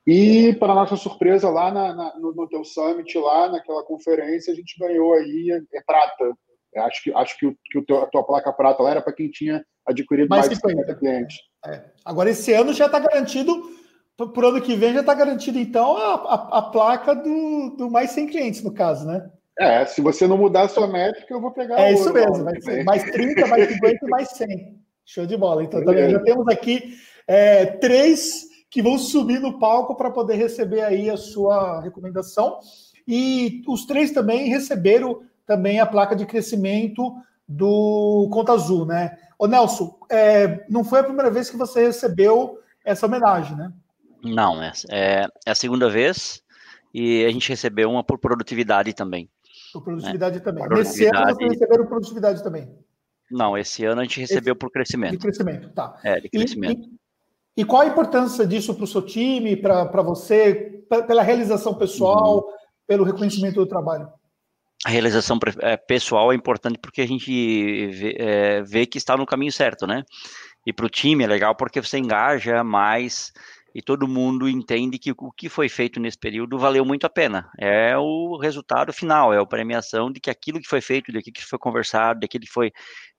E, 0.05 0.53
para 0.55 0.73
nossa 0.73 0.95
surpresa, 0.95 1.49
lá 1.49 1.71
na, 1.71 1.93
na, 1.93 2.19
no, 2.19 2.33
no 2.33 2.47
teu 2.47 2.63
summit, 2.63 3.17
lá 3.17 3.49
naquela 3.49 3.83
conferência, 3.83 4.53
a 4.53 4.55
gente 4.55 4.77
ganhou 4.79 5.13
aí 5.13 5.51
é, 5.51 5.77
é 5.77 5.81
prata. 5.81 6.31
Acho 6.77 7.03
que, 7.03 7.13
acho 7.13 7.37
que, 7.37 7.47
o, 7.47 7.57
que 7.65 7.79
o 7.79 7.85
teu, 7.85 8.01
a 8.01 8.07
tua 8.07 8.23
placa 8.23 8.53
prata 8.53 8.81
lá 8.81 8.91
era 8.91 9.01
para 9.01 9.13
quem 9.13 9.29
tinha 9.29 9.63
adquirido 9.85 10.29
mais, 10.29 10.47
mais 10.47 10.59
de 10.59 10.67
50 10.67 10.95
clientes. 10.95 11.37
É. 11.65 11.83
Agora, 12.05 12.29
esse 12.29 12.53
ano 12.53 12.73
já 12.73 12.85
está 12.85 12.99
garantido, 12.99 13.69
por 14.15 14.45
ano 14.45 14.61
que 14.61 14.75
vem 14.75 14.93
já 14.93 15.01
está 15.01 15.13
garantido, 15.13 15.59
então, 15.59 15.97
a, 15.97 16.13
a, 16.13 16.57
a, 16.59 16.61
placa 16.61 17.13
do, 17.13 17.75
do 17.77 17.89
mais 17.89 18.11
100 18.11 18.27
clientes, 18.27 18.63
no 18.63 18.73
caso, 18.73 19.05
né? 19.05 19.29
É, 19.59 19.85
se 19.85 20.01
você 20.01 20.27
não 20.27 20.37
mudar 20.37 20.63
a 20.63 20.69
sua 20.69 20.87
métrica, 20.87 21.33
eu 21.33 21.41
vou 21.41 21.51
pegar. 21.51 21.79
É 21.79 21.93
isso 21.93 22.11
mesmo, 22.11 22.43
vai 22.43 22.59
ser 22.61 22.83
mais 22.83 23.03
30, 23.03 23.47
mais 23.47 23.67
50 23.73 24.05
e 24.05 24.09
mais 24.09 24.29
100. 24.29 24.81
Show 25.05 25.25
de 25.25 25.35
bola. 25.35 25.63
Então, 25.63 25.83
também 25.83 26.09
já 26.09 26.19
temos 26.19 26.47
aqui 26.47 26.95
é, 27.27 27.65
três 27.65 28.45
que 28.69 28.81
vão 28.81 28.97
subir 28.97 29.39
no 29.39 29.59
palco 29.59 29.95
para 29.95 30.09
poder 30.09 30.35
receber 30.35 30.81
aí 30.81 31.09
a 31.09 31.17
sua 31.17 31.81
recomendação. 31.81 32.59
E 33.07 33.61
os 33.67 33.85
três 33.85 34.11
também 34.11 34.47
receberam 34.47 35.21
também 35.45 35.79
a 35.79 35.85
placa 35.85 36.15
de 36.15 36.25
crescimento 36.25 37.13
do 37.47 38.29
Conta 38.31 38.53
Azul, 38.53 38.85
né? 38.85 39.17
Ô 39.37 39.47
Nelson, 39.47 39.97
é, 40.09 40.65
não 40.69 40.83
foi 40.83 40.99
a 40.99 41.03
primeira 41.03 41.29
vez 41.29 41.49
que 41.49 41.57
você 41.57 41.85
recebeu 41.85 42.59
essa 42.85 43.05
homenagem, 43.05 43.57
né? 43.57 43.73
Não, 44.23 44.61
é, 44.61 44.71
é, 44.89 45.27
é 45.45 45.51
a 45.51 45.55
segunda 45.55 45.89
vez 45.89 46.41
e 46.93 47.25
a 47.25 47.31
gente 47.31 47.49
recebeu 47.49 47.89
uma 47.89 48.03
por 48.03 48.17
produtividade 48.17 48.93
também. 48.93 49.29
Por 49.71 49.83
produtividade 49.83 50.37
né? 50.37 50.41
também. 50.43 50.67
Nesse 50.69 51.05
ano 51.05 51.35
vocês 51.35 51.51
receberam 51.51 51.85
produtividade 51.85 52.43
também? 52.43 52.69
Não, 53.29 53.57
esse 53.57 53.85
ano 53.85 54.01
a 54.01 54.03
gente 54.03 54.19
recebeu 54.19 54.53
esse... 54.53 54.59
por 54.59 54.69
crescimento. 54.71 55.11
De 55.13 55.17
crescimento, 55.19 55.69
tá. 55.69 55.97
É, 56.03 56.19
de 56.19 56.29
crescimento. 56.29 56.81
E, 56.81 57.61
e, 57.61 57.61
e 57.61 57.65
qual 57.65 57.81
a 57.81 57.85
importância 57.85 58.45
disso 58.45 58.75
para 58.75 58.83
o 58.83 58.87
seu 58.87 59.01
time, 59.01 59.55
para 59.55 60.01
você, 60.01 60.83
pela 61.07 61.23
realização 61.23 61.73
pessoal, 61.73 62.37
uhum. 62.37 62.53
pelo 62.85 63.03
reconhecimento 63.03 63.55
do 63.55 63.65
trabalho? 63.65 64.09
A 64.85 64.89
realização 64.89 65.37
é, 65.59 65.77
pessoal 65.77 66.31
é 66.31 66.35
importante 66.35 66.79
porque 66.81 67.01
a 67.01 67.07
gente 67.07 67.87
vê, 67.87 68.15
é, 68.17 68.61
vê 68.63 68.85
que 68.85 68.97
está 68.97 69.15
no 69.15 69.27
caminho 69.27 69.51
certo, 69.51 69.85
né? 69.85 70.03
E 70.65 70.73
para 70.73 70.85
o 70.85 70.89
time 70.89 71.23
é 71.23 71.27
legal 71.27 71.55
porque 71.55 71.81
você 71.81 71.97
engaja 71.99 72.63
mais 72.63 73.31
e 73.73 73.81
todo 73.81 74.07
mundo 74.07 74.49
entende 74.49 74.99
que 74.99 75.11
o 75.11 75.31
que 75.31 75.47
foi 75.47 75.69
feito 75.69 75.99
nesse 75.99 76.17
período 76.17 76.57
valeu 76.57 76.83
muito 76.83 77.05
a 77.05 77.09
pena. 77.09 77.49
É 77.57 77.97
o 77.97 78.37
resultado 78.37 78.91
final, 78.91 79.33
é 79.33 79.37
a 79.37 79.45
premiação 79.45 80.11
de 80.11 80.19
que 80.19 80.29
aquilo 80.29 80.59
que 80.59 80.67
foi 80.67 80.81
feito, 80.81 81.11
daquilo 81.11 81.33
que 81.33 81.45
foi 81.45 81.57
conversado, 81.57 82.19
daquilo 82.19 82.43
que 82.43 82.51
foi 82.51 82.71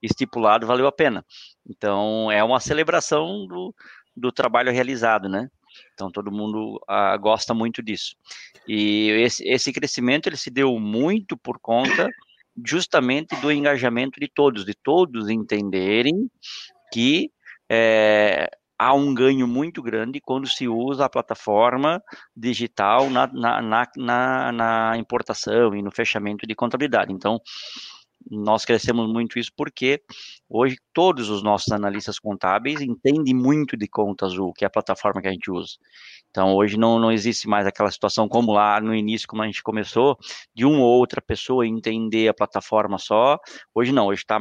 estipulado 0.02 0.66
valeu 0.66 0.86
a 0.86 0.92
pena. 0.92 1.24
Então, 1.68 2.30
é 2.30 2.44
uma 2.44 2.60
celebração 2.60 3.46
do, 3.46 3.74
do 4.14 4.30
trabalho 4.30 4.70
realizado, 4.70 5.28
né? 5.28 5.48
Então, 5.94 6.10
todo 6.10 6.30
mundo 6.30 6.78
ah, 6.86 7.16
gosta 7.16 7.54
muito 7.54 7.82
disso. 7.82 8.14
E 8.68 9.08
esse, 9.22 9.48
esse 9.48 9.72
crescimento, 9.72 10.28
ele 10.28 10.36
se 10.36 10.50
deu 10.50 10.78
muito 10.78 11.36
por 11.36 11.58
conta 11.58 12.10
justamente 12.66 13.34
do 13.36 13.50
engajamento 13.50 14.20
de 14.20 14.28
todos, 14.28 14.66
de 14.66 14.74
todos 14.74 15.30
entenderem 15.30 16.30
que 16.92 17.30
é, 17.70 18.50
há 18.82 18.92
um 18.92 19.14
ganho 19.14 19.46
muito 19.46 19.80
grande 19.80 20.20
quando 20.20 20.48
se 20.48 20.66
usa 20.66 21.04
a 21.04 21.08
plataforma 21.08 22.02
digital 22.36 23.08
na, 23.08 23.28
na, 23.28 23.62
na, 23.96 24.52
na, 24.52 24.96
importação 24.98 25.72
e 25.76 25.80
no 25.80 25.92
fechamento 25.92 26.44
de 26.48 26.54
contabilidade. 26.54 27.12
Então, 27.12 27.40
nós 28.28 28.64
crescemos 28.64 29.08
muito 29.08 29.38
isso 29.38 29.50
porque 29.56 30.02
hoje 30.48 30.76
todos 30.92 31.30
os 31.30 31.44
nossos 31.44 31.72
analistas 31.72 32.18
contábeis 32.18 32.80
entendem 32.80 33.34
muito 33.34 33.76
de 33.76 33.86
conta 33.86 34.26
azul, 34.26 34.52
que 34.52 34.64
é 34.64 34.66
a 34.66 34.70
plataforma 34.70 35.22
que 35.22 35.28
a 35.28 35.32
gente 35.32 35.48
usa. 35.48 35.74
Então, 36.30 36.54
hoje 36.54 36.76
não, 36.76 36.98
não 36.98 37.12
existe 37.12 37.46
mais 37.46 37.66
aquela 37.66 37.90
situação 37.90 38.28
como 38.28 38.52
lá 38.52 38.80
no 38.80 38.94
início, 38.94 39.28
como 39.28 39.42
a 39.42 39.46
gente 39.46 39.62
começou, 39.62 40.16
de 40.52 40.64
uma 40.64 40.78
ou 40.78 40.98
outra 40.98 41.20
pessoa 41.20 41.66
entender 41.66 42.26
a 42.26 42.34
plataforma 42.34 42.98
só. 42.98 43.38
Hoje 43.72 43.92
não, 43.92 44.06
hoje 44.06 44.22
está 44.22 44.38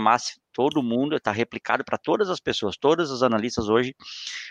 todo 0.54 0.84
mundo, 0.84 1.16
está 1.16 1.32
replicado 1.32 1.84
para 1.84 1.98
todas 1.98 2.30
as 2.30 2.40
pessoas, 2.40 2.78
todos 2.78 3.12
os 3.12 3.24
analistas 3.24 3.70
hoje 3.70 3.96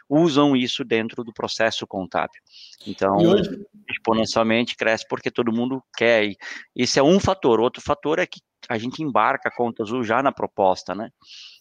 usam 0.08 0.56
isso 0.56 0.84
dentro 0.84 1.22
do 1.22 1.32
processo 1.32 1.86
contábil. 1.86 2.40
Então, 2.86 3.16
hoje... 3.16 3.64
exponencialmente 3.88 4.76
cresce 4.76 5.06
porque 5.08 5.30
todo 5.30 5.52
mundo 5.52 5.82
quer. 5.96 6.32
Esse 6.74 6.98
é 6.98 7.02
um 7.02 7.20
fator. 7.20 7.60
Outro 7.60 7.82
fator 7.82 8.18
é 8.18 8.26
que 8.26 8.40
a 8.68 8.78
gente 8.78 9.02
embarca 9.02 9.48
a 9.48 9.54
conta 9.54 9.82
azul 9.82 10.02
já 10.02 10.22
na 10.22 10.32
proposta, 10.32 10.94
né? 10.94 11.10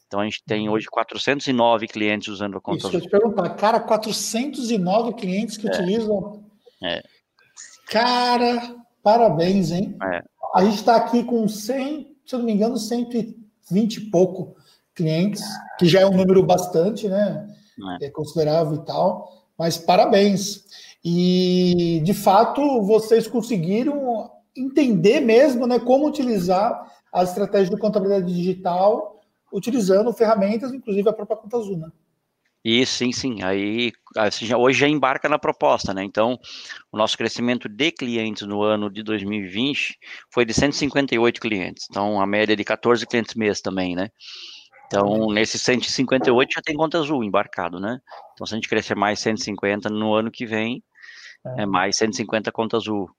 Então 0.10 0.20
a 0.20 0.24
gente 0.24 0.44
tem 0.44 0.68
uhum. 0.68 0.74
hoje 0.74 0.88
409 0.88 1.88
clientes 1.88 2.30
usando 2.30 2.58
a 2.58 2.62
conta 2.62 2.80
Isso 2.80 2.88
azul. 2.88 3.00
Isso 3.00 3.08
eu 3.08 3.12
te 3.12 3.22
perguntar, 3.22 3.50
cara, 3.56 3.80
409 3.80 5.14
clientes 5.14 5.56
que 5.56 5.68
é. 5.68 5.72
utilizam. 5.72 6.44
É. 6.84 7.04
Cara, 7.86 8.76
parabéns, 9.04 9.72
hein? 9.72 9.96
É. 10.12 10.24
A 10.56 10.64
gente 10.64 10.78
está 10.78 10.96
aqui 10.96 11.24
com 11.24 11.48
100, 11.48 12.16
se 12.26 12.36
eu 12.36 12.40
não 12.40 12.46
me 12.48 12.54
engano, 12.54 12.76
120 13.70 13.96
e 13.96 14.10
pouco 14.10 14.56
clientes, 14.94 15.42
que 15.78 15.86
já 15.86 16.02
é 16.02 16.06
um 16.06 16.16
número 16.16 16.44
bastante, 16.44 17.08
né? 17.08 17.48
É. 18.02 18.08
é 18.08 18.10
considerável 18.10 18.76
e 18.76 18.86
tal, 18.86 19.48
mas 19.58 19.78
parabéns. 19.78 20.66
E 21.04 22.02
de 22.04 22.14
fato 22.14 22.82
vocês 22.82 23.28
conseguiram 23.28 24.30
entender 24.56 25.22
mesmo, 25.22 25.66
né, 25.66 25.80
como 25.80 26.06
utilizar 26.06 26.92
a 27.14 27.24
estratégia 27.24 27.74
de 27.74 27.80
contabilidade 27.80 28.34
digital 28.34 29.20
utilizando 29.52 30.14
ferramentas, 30.14 30.74
inclusive 30.74 31.10
a 31.10 31.14
própria 31.14 31.38
Conta 31.38 31.58
Isso, 32.64 32.98
sim, 32.98 33.12
sim. 33.12 33.42
Aí 33.42 33.92
assim, 34.18 34.54
hoje 34.54 34.80
já 34.80 34.88
embarca 34.88 35.30
na 35.30 35.40
proposta, 35.40 35.94
né? 35.94 36.04
Então, 36.04 36.38
o 36.92 36.98
nosso 36.98 37.18
crescimento 37.18 37.70
de 37.70 37.92
clientes 37.92 38.46
no 38.46 38.62
ano 38.62 38.90
de 38.90 39.02
2020 39.02 39.98
foi 40.34 40.46
de 40.46 40.54
158 40.54 41.40
clientes. 41.40 41.88
Então, 41.90 42.22
a 42.22 42.28
média 42.28 42.56
de 42.56 42.64
14 42.64 43.06
clientes 43.08 43.34
mês 43.36 43.62
também, 43.62 43.96
né? 43.96 44.10
Então, 44.88 45.28
nesses 45.32 45.62
158 45.62 46.54
já 46.56 46.62
tem 46.62 46.76
conta 46.76 46.98
azul 46.98 47.24
embarcado, 47.24 47.80
né? 47.80 48.00
Então, 48.34 48.46
se 48.46 48.54
a 48.54 48.58
gente 48.58 48.68
crescer 48.68 48.96
mais 48.96 49.20
150 49.20 49.90
no 49.90 50.14
ano 50.14 50.32
que 50.32 50.46
vem, 50.46 50.84
é, 51.58 51.64
é 51.64 51.66
mais 51.66 51.96
150 51.96 52.52
conta 52.52 52.76
azul. 52.76 53.10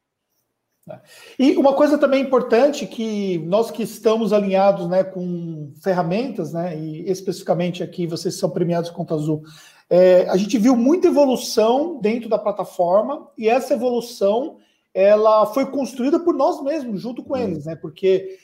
E 1.39 1.57
uma 1.57 1.75
coisa 1.75 1.99
também 1.99 2.23
importante 2.23 2.87
que 2.87 3.39
nós 3.47 3.71
que 3.71 3.83
estamos 3.83 4.33
alinhados 4.33 4.89
né, 4.89 5.05
com 5.05 5.73
ferramentas, 5.83 6.53
né, 6.53 6.77
e 6.79 7.09
especificamente 7.11 7.83
aqui 7.83 8.07
vocês 8.07 8.39
são 8.39 8.51
premiados 8.51 8.91
com 8.91 8.97
Conta 8.97 9.15
Azul, 9.15 9.43
é, 9.89 10.29
a 10.29 10.37
gente 10.37 10.57
viu 10.57 10.77
muita 10.77 11.09
evolução 11.09 12.01
dentro 12.01 12.29
da 12.29 12.39
plataforma 12.39 13.29
e 13.37 13.49
essa 13.49 13.75
evolução 13.75 14.59
ela 14.95 15.47
foi 15.47 15.67
construída 15.67 16.19
por 16.19 16.35
nós 16.35 16.63
mesmos, 16.63 17.01
junto 17.01 17.23
com 17.23 17.37
eles, 17.37 17.67
né? 17.67 17.77
Porque 17.77 18.39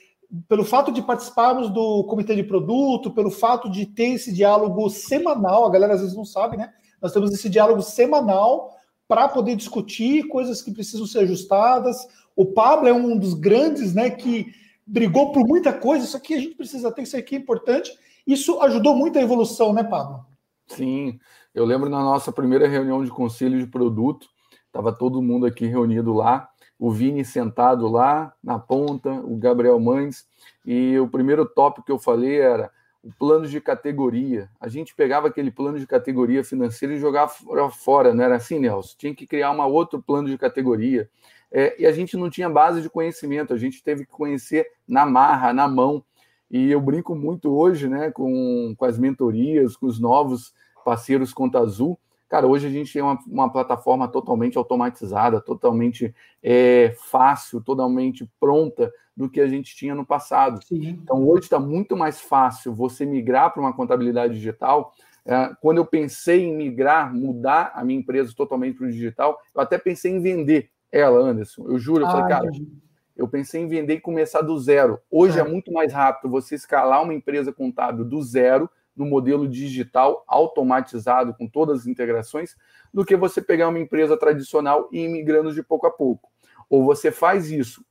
pelo 0.48 0.64
fato 0.64 0.92
de 0.92 1.02
participarmos 1.02 1.70
do 1.70 2.04
comitê 2.04 2.34
de 2.34 2.42
produto, 2.42 3.12
pelo 3.12 3.30
fato 3.30 3.70
de 3.70 3.86
ter 3.86 4.14
esse 4.14 4.32
diálogo 4.32 4.88
semanal, 4.90 5.64
a 5.64 5.70
galera 5.70 5.94
às 5.94 6.00
vezes 6.00 6.16
não 6.16 6.24
sabe, 6.24 6.56
né? 6.56 6.72
Nós 7.00 7.12
temos 7.12 7.32
esse 7.32 7.48
diálogo 7.48 7.82
semanal 7.82 8.76
para 9.06 9.28
poder 9.28 9.54
discutir 9.54 10.26
coisas 10.26 10.62
que 10.62 10.72
precisam 10.72 11.06
ser 11.06 11.20
ajustadas, 11.20 12.08
o 12.36 12.44
Pablo 12.44 12.86
é 12.86 12.92
um 12.92 13.18
dos 13.18 13.32
grandes, 13.32 13.94
né, 13.94 14.10
que 14.10 14.52
brigou 14.86 15.32
por 15.32 15.44
muita 15.46 15.72
coisa. 15.72 16.04
Isso 16.04 16.16
aqui 16.16 16.34
a 16.34 16.38
gente 16.38 16.54
precisa 16.54 16.92
ter, 16.92 17.02
isso 17.02 17.16
aqui 17.16 17.34
é 17.34 17.38
importante. 17.38 17.90
Isso 18.26 18.60
ajudou 18.60 18.94
muito 18.94 19.18
a 19.18 19.22
evolução, 19.22 19.72
né, 19.72 19.82
Pablo? 19.82 20.24
Sim, 20.68 21.18
eu 21.54 21.64
lembro 21.64 21.88
na 21.88 22.00
nossa 22.00 22.30
primeira 22.30 22.68
reunião 22.68 23.02
de 23.02 23.10
conselho 23.10 23.58
de 23.58 23.66
produto, 23.66 24.28
estava 24.66 24.92
todo 24.92 25.22
mundo 25.22 25.46
aqui 25.46 25.66
reunido 25.66 26.12
lá, 26.12 26.48
o 26.78 26.90
Vini 26.90 27.24
sentado 27.24 27.88
lá 27.88 28.34
na 28.42 28.58
ponta, 28.58 29.10
o 29.10 29.36
Gabriel 29.36 29.80
Mães, 29.80 30.26
e 30.64 30.98
o 30.98 31.08
primeiro 31.08 31.46
tópico 31.46 31.86
que 31.86 31.92
eu 31.92 31.98
falei 31.98 32.38
era 32.38 32.70
o 33.02 33.10
plano 33.16 33.46
de 33.46 33.60
categoria. 33.60 34.50
A 34.60 34.68
gente 34.68 34.94
pegava 34.94 35.28
aquele 35.28 35.50
plano 35.50 35.78
de 35.78 35.86
categoria 35.86 36.44
financeira 36.44 36.94
e 36.94 36.98
jogava 36.98 37.32
fora, 37.70 38.12
não 38.12 38.24
era 38.24 38.36
assim, 38.36 38.58
Nelson? 38.58 38.96
Tinha 38.98 39.14
que 39.14 39.26
criar 39.26 39.52
um 39.52 39.60
outro 39.62 40.02
plano 40.02 40.28
de 40.28 40.36
categoria 40.36 41.08
é, 41.52 41.80
e 41.80 41.86
a 41.86 41.92
gente 41.92 42.16
não 42.16 42.28
tinha 42.28 42.48
base 42.48 42.82
de 42.82 42.90
conhecimento, 42.90 43.54
a 43.54 43.56
gente 43.56 43.82
teve 43.82 44.04
que 44.04 44.12
conhecer 44.12 44.66
na 44.86 45.06
marra, 45.06 45.52
na 45.52 45.68
mão. 45.68 46.04
E 46.50 46.70
eu 46.70 46.80
brinco 46.80 47.14
muito 47.14 47.50
hoje 47.56 47.88
né, 47.88 48.10
com, 48.10 48.74
com 48.76 48.84
as 48.84 48.98
mentorias, 48.98 49.76
com 49.76 49.86
os 49.86 49.98
novos 49.98 50.54
parceiros 50.84 51.32
Conta 51.32 51.58
Azul. 51.58 51.98
Cara, 52.28 52.46
hoje 52.46 52.66
a 52.66 52.70
gente 52.70 52.92
tem 52.92 53.02
uma, 53.02 53.18
uma 53.26 53.52
plataforma 53.52 54.08
totalmente 54.08 54.58
automatizada, 54.58 55.40
totalmente 55.40 56.14
é, 56.42 56.94
fácil, 57.10 57.60
totalmente 57.60 58.28
pronta 58.40 58.92
do 59.16 59.30
que 59.30 59.40
a 59.40 59.46
gente 59.46 59.74
tinha 59.76 59.94
no 59.94 60.04
passado. 60.04 60.62
Sim. 60.64 60.98
Então, 61.02 61.26
hoje 61.26 61.44
está 61.44 61.58
muito 61.58 61.96
mais 61.96 62.20
fácil 62.20 62.74
você 62.74 63.06
migrar 63.06 63.52
para 63.52 63.62
uma 63.62 63.72
contabilidade 63.72 64.34
digital. 64.34 64.92
É, 65.24 65.52
quando 65.60 65.78
eu 65.78 65.86
pensei 65.86 66.44
em 66.44 66.56
migrar, 66.56 67.14
mudar 67.14 67.72
a 67.74 67.84
minha 67.84 67.98
empresa 67.98 68.32
totalmente 68.36 68.76
para 68.76 68.86
o 68.86 68.90
digital, 68.90 69.40
eu 69.54 69.60
até 69.60 69.78
pensei 69.78 70.12
em 70.12 70.20
vender 70.20 70.70
ela, 70.96 71.20
Anderson. 71.20 71.66
Eu 71.68 71.78
juro, 71.78 72.02
eu 72.02 72.06
ah, 72.06 72.10
falei, 72.10 72.28
cara, 72.28 72.46
entendi. 72.46 72.72
eu 73.16 73.28
pensei 73.28 73.62
em 73.62 73.68
vender 73.68 73.94
e 73.94 74.00
começar 74.00 74.42
do 74.42 74.58
zero. 74.58 75.00
Hoje 75.10 75.38
é. 75.38 75.42
é 75.42 75.44
muito 75.44 75.72
mais 75.72 75.92
rápido 75.92 76.30
você 76.30 76.54
escalar 76.54 77.02
uma 77.02 77.14
empresa 77.14 77.52
contábil 77.52 78.04
do 78.04 78.22
zero 78.22 78.68
no 78.96 79.04
modelo 79.04 79.46
digital 79.46 80.24
automatizado 80.26 81.34
com 81.34 81.46
todas 81.46 81.80
as 81.80 81.86
integrações 81.86 82.56
do 82.92 83.04
que 83.04 83.14
você 83.14 83.42
pegar 83.42 83.68
uma 83.68 83.78
empresa 83.78 84.16
tradicional 84.16 84.88
e 84.90 85.00
ir 85.00 85.08
migrando 85.08 85.52
de 85.52 85.62
pouco 85.62 85.86
a 85.86 85.90
pouco. 85.90 86.30
Ou 86.68 86.84
você 86.84 87.12
faz 87.12 87.50
isso 87.50 87.84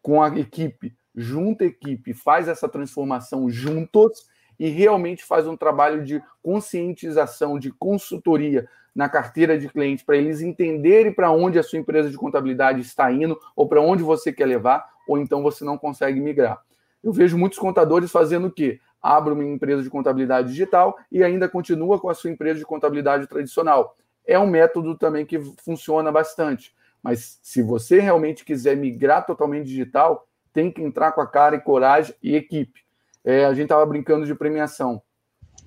com 0.00 0.22
a 0.22 0.28
equipe, 0.38 0.94
junta 1.14 1.64
a 1.64 1.66
equipe, 1.66 2.14
faz 2.14 2.48
essa 2.48 2.68
transformação 2.68 3.50
juntos 3.50 4.26
e 4.58 4.68
realmente 4.68 5.24
faz 5.24 5.46
um 5.46 5.56
trabalho 5.56 6.04
de 6.04 6.22
conscientização, 6.42 7.58
de 7.58 7.70
consultoria 7.70 8.68
na 8.94 9.08
carteira 9.08 9.58
de 9.58 9.68
cliente 9.68 10.04
para 10.04 10.16
eles 10.16 10.40
entenderem 10.40 11.12
para 11.12 11.30
onde 11.30 11.58
a 11.58 11.62
sua 11.62 11.78
empresa 11.78 12.10
de 12.10 12.16
contabilidade 12.16 12.80
está 12.80 13.10
indo 13.10 13.38
ou 13.56 13.66
para 13.66 13.80
onde 13.80 14.02
você 14.02 14.32
quer 14.32 14.46
levar, 14.46 14.86
ou 15.08 15.18
então 15.18 15.42
você 15.42 15.64
não 15.64 15.78
consegue 15.78 16.20
migrar. 16.20 16.60
Eu 17.02 17.12
vejo 17.12 17.36
muitos 17.36 17.58
contadores 17.58 18.10
fazendo 18.10 18.48
o 18.48 18.50
quê? 18.50 18.80
Abre 19.02 19.32
uma 19.32 19.44
empresa 19.44 19.82
de 19.82 19.90
contabilidade 19.90 20.48
digital 20.48 20.96
e 21.10 21.24
ainda 21.24 21.48
continua 21.48 21.98
com 21.98 22.08
a 22.08 22.14
sua 22.14 22.30
empresa 22.30 22.58
de 22.58 22.64
contabilidade 22.64 23.26
tradicional. 23.26 23.96
É 24.24 24.38
um 24.38 24.46
método 24.46 24.96
também 24.96 25.26
que 25.26 25.40
funciona 25.64 26.12
bastante. 26.12 26.72
Mas 27.02 27.40
se 27.42 27.62
você 27.62 27.98
realmente 27.98 28.44
quiser 28.44 28.76
migrar 28.76 29.26
totalmente 29.26 29.66
digital, 29.66 30.28
tem 30.52 30.70
que 30.70 30.80
entrar 30.80 31.10
com 31.12 31.20
a 31.20 31.26
cara 31.26 31.56
e 31.56 31.60
coragem 31.60 32.14
e 32.22 32.36
equipe. 32.36 32.84
É, 33.24 33.44
a 33.44 33.52
gente 33.52 33.64
estava 33.64 33.86
brincando 33.86 34.26
de 34.26 34.34
premiação. 34.34 35.02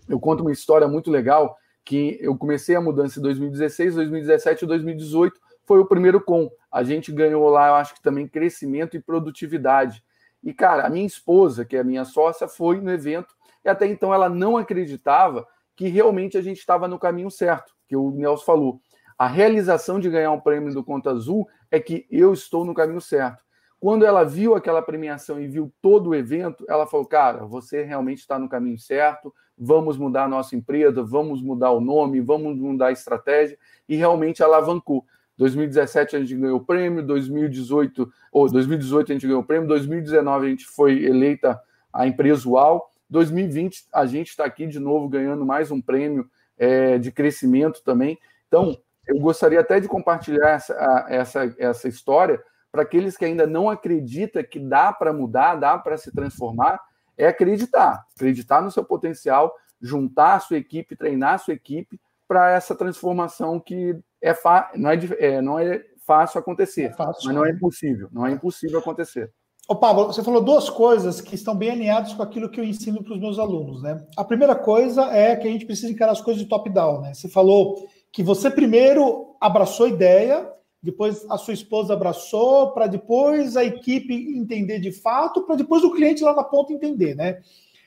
Eu 0.07 0.19
conto 0.19 0.41
uma 0.41 0.51
história 0.51 0.87
muito 0.87 1.09
legal 1.09 1.57
que 1.83 2.17
eu 2.19 2.35
comecei 2.37 2.75
a 2.75 2.81
mudança 2.81 3.19
em 3.19 3.21
2016, 3.21 3.95
2017 3.95 4.65
e 4.65 4.67
2018 4.67 5.39
foi 5.65 5.79
o 5.79 5.85
primeiro 5.85 6.21
com. 6.21 6.49
A 6.71 6.83
gente 6.83 7.11
ganhou 7.11 7.47
lá, 7.49 7.69
eu 7.69 7.75
acho 7.75 7.95
que 7.95 8.01
também 8.01 8.27
crescimento 8.27 8.95
e 8.95 9.01
produtividade. 9.01 10.03
E, 10.43 10.53
cara, 10.53 10.85
a 10.85 10.89
minha 10.89 11.05
esposa, 11.05 11.65
que 11.65 11.75
é 11.75 11.79
a 11.79 11.83
minha 11.83 12.05
sócia, 12.05 12.47
foi 12.47 12.79
no 12.79 12.91
evento 12.91 13.33
e 13.63 13.69
até 13.69 13.87
então 13.87 14.13
ela 14.13 14.29
não 14.29 14.57
acreditava 14.57 15.47
que 15.75 15.87
realmente 15.87 16.37
a 16.37 16.41
gente 16.41 16.59
estava 16.59 16.87
no 16.87 16.99
caminho 16.99 17.31
certo, 17.31 17.73
que 17.87 17.95
o 17.95 18.11
Nelson 18.11 18.45
falou. 18.45 18.81
A 19.17 19.27
realização 19.27 19.99
de 19.99 20.09
ganhar 20.09 20.31
um 20.31 20.39
prêmio 20.39 20.73
do 20.73 20.83
Conta 20.83 21.09
Azul 21.09 21.47
é 21.71 21.79
que 21.79 22.05
eu 22.11 22.31
estou 22.31 22.63
no 22.63 22.73
caminho 22.73 23.01
certo. 23.01 23.43
Quando 23.79 24.05
ela 24.05 24.23
viu 24.23 24.55
aquela 24.55 24.81
premiação 24.81 25.39
e 25.39 25.47
viu 25.47 25.71
todo 25.81 26.09
o 26.09 26.15
evento, 26.15 26.65
ela 26.67 26.88
falou: 26.88 27.05
Cara, 27.05 27.45
você 27.45 27.83
realmente 27.83 28.19
está 28.19 28.39
no 28.39 28.49
caminho 28.49 28.79
certo, 28.79 29.33
vamos 29.57 29.97
mudar 29.97 30.23
a 30.23 30.27
nossa 30.27 30.55
empresa, 30.55 31.03
vamos 31.03 31.41
mudar 31.41 31.71
o 31.71 31.81
nome, 31.81 32.21
vamos 32.21 32.57
mudar 32.57 32.88
a 32.88 32.91
estratégia, 32.91 33.57
e 33.88 33.95
realmente 33.95 34.43
alavancou. 34.43 35.05
2017 35.38 36.15
a 36.15 36.19
gente 36.19 36.35
ganhou 36.35 36.57
o 36.57 36.65
prêmio, 36.65 37.05
2018 37.05 38.09
ou 38.31 38.49
2018 38.49 39.11
a 39.11 39.15
gente 39.15 39.27
ganhou 39.27 39.41
o 39.41 39.45
prêmio, 39.45 39.67
2019 39.67 40.45
a 40.45 40.49
gente 40.49 40.65
foi 40.65 41.03
eleita 41.03 41.59
a 41.91 42.07
empresa 42.07 42.47
UAU, 42.47 42.89
2020 43.09 43.85
a 43.93 44.05
gente 44.05 44.29
está 44.29 44.45
aqui 44.45 44.65
de 44.65 44.79
novo 44.79 45.09
ganhando 45.09 45.45
mais 45.45 45.71
um 45.71 45.81
prêmio 45.81 46.29
é, 46.57 46.97
de 46.97 47.11
crescimento 47.11 47.83
também. 47.83 48.17
Então, 48.47 48.77
eu 49.07 49.19
gostaria 49.19 49.59
até 49.59 49.79
de 49.79 49.88
compartilhar 49.88 50.51
essa, 50.51 51.05
essa, 51.09 51.55
essa 51.57 51.88
história 51.88 52.41
para 52.75 52.83
aqueles 52.83 53.15
que 53.15 53.23
ainda 53.23 53.47
não 53.47 53.69
acreditam 53.69 54.43
que 54.43 54.59
dá 54.59 54.91
para 54.91 55.13
mudar, 55.13 55.55
dá 55.55 55.77
para 55.77 55.97
se 55.97 56.11
transformar, 56.11 56.77
é 57.17 57.25
acreditar, 57.25 58.05
acreditar 58.13 58.61
no 58.61 58.69
seu 58.69 58.83
potencial, 58.83 59.53
juntar 59.81 60.33
a 60.33 60.39
sua 60.41 60.57
equipe, 60.57 60.93
treinar 60.93 61.35
a 61.35 61.38
sua 61.38 61.53
equipe 61.53 61.97
para 62.27 62.51
essa 62.51 62.75
transformação 62.75 63.61
que 63.61 63.97
é, 64.21 64.35
não, 64.75 64.89
é, 64.89 64.99
é, 65.19 65.41
não 65.41 65.57
é 65.57 65.85
fácil 66.05 66.38
acontecer, 66.38 66.83
é 66.83 66.91
fácil. 66.91 67.27
mas 67.27 67.35
não 67.35 67.45
é 67.45 67.51
impossível, 67.51 68.09
não 68.11 68.27
é 68.27 68.31
impossível 68.31 68.79
acontecer. 68.79 69.31
Ô, 69.69 69.75
Pablo, 69.77 70.07
você 70.07 70.21
falou 70.21 70.43
duas 70.43 70.69
coisas 70.69 71.21
que 71.21 71.33
estão 71.33 71.55
bem 71.55 71.71
alinhadas 71.71 72.13
com 72.13 72.23
aquilo 72.23 72.49
que 72.49 72.59
eu 72.59 72.65
ensino 72.65 73.01
para 73.01 73.13
os 73.13 73.19
meus 73.21 73.39
alunos, 73.39 73.81
né? 73.81 74.05
A 74.17 74.23
primeira 74.25 74.53
coisa 74.53 75.03
é 75.13 75.33
que 75.38 75.47
a 75.47 75.51
gente 75.51 75.65
precisa 75.65 75.93
encarar 75.93 76.11
as 76.11 76.21
coisas 76.21 76.43
de 76.43 76.49
top-down, 76.49 76.99
né? 76.99 77.13
Você 77.13 77.29
falou 77.29 77.88
que 78.11 78.21
você 78.21 78.51
primeiro 78.51 79.38
abraçou 79.39 79.85
a 79.85 79.89
ideia, 79.89 80.51
depois 80.85 81.25
a 81.31 81.37
sua 81.37 81.55
esposa 81.55 81.93
abraçou, 81.93 82.71
para 82.71 82.85
depois 82.85 83.57
a 83.57 83.63
equipe 83.63 84.13
entender 84.13 84.79
de 84.79 84.91
fato, 84.91 85.41
para 85.41 85.55
depois 85.55 85.83
o 85.83 85.91
cliente 85.91 86.23
lá 86.23 86.31
na 86.35 86.43
ponta 86.43 86.71
entender, 86.71 87.15
né? 87.15 87.41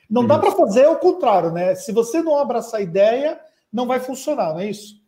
Não 0.09 0.23
isso. 0.23 0.27
dá 0.27 0.37
para 0.37 0.51
fazer 0.51 0.85
o 0.85 0.97
contrário, 0.97 1.49
né? 1.49 1.75
Se 1.75 1.93
você 1.93 2.21
não 2.21 2.37
abraçar 2.37 2.81
a 2.81 2.83
ideia, 2.83 3.39
não 3.71 3.87
vai 3.87 4.01
funcionar, 4.01 4.51
não 4.51 4.59
é 4.59 4.69
isso? 4.69 5.01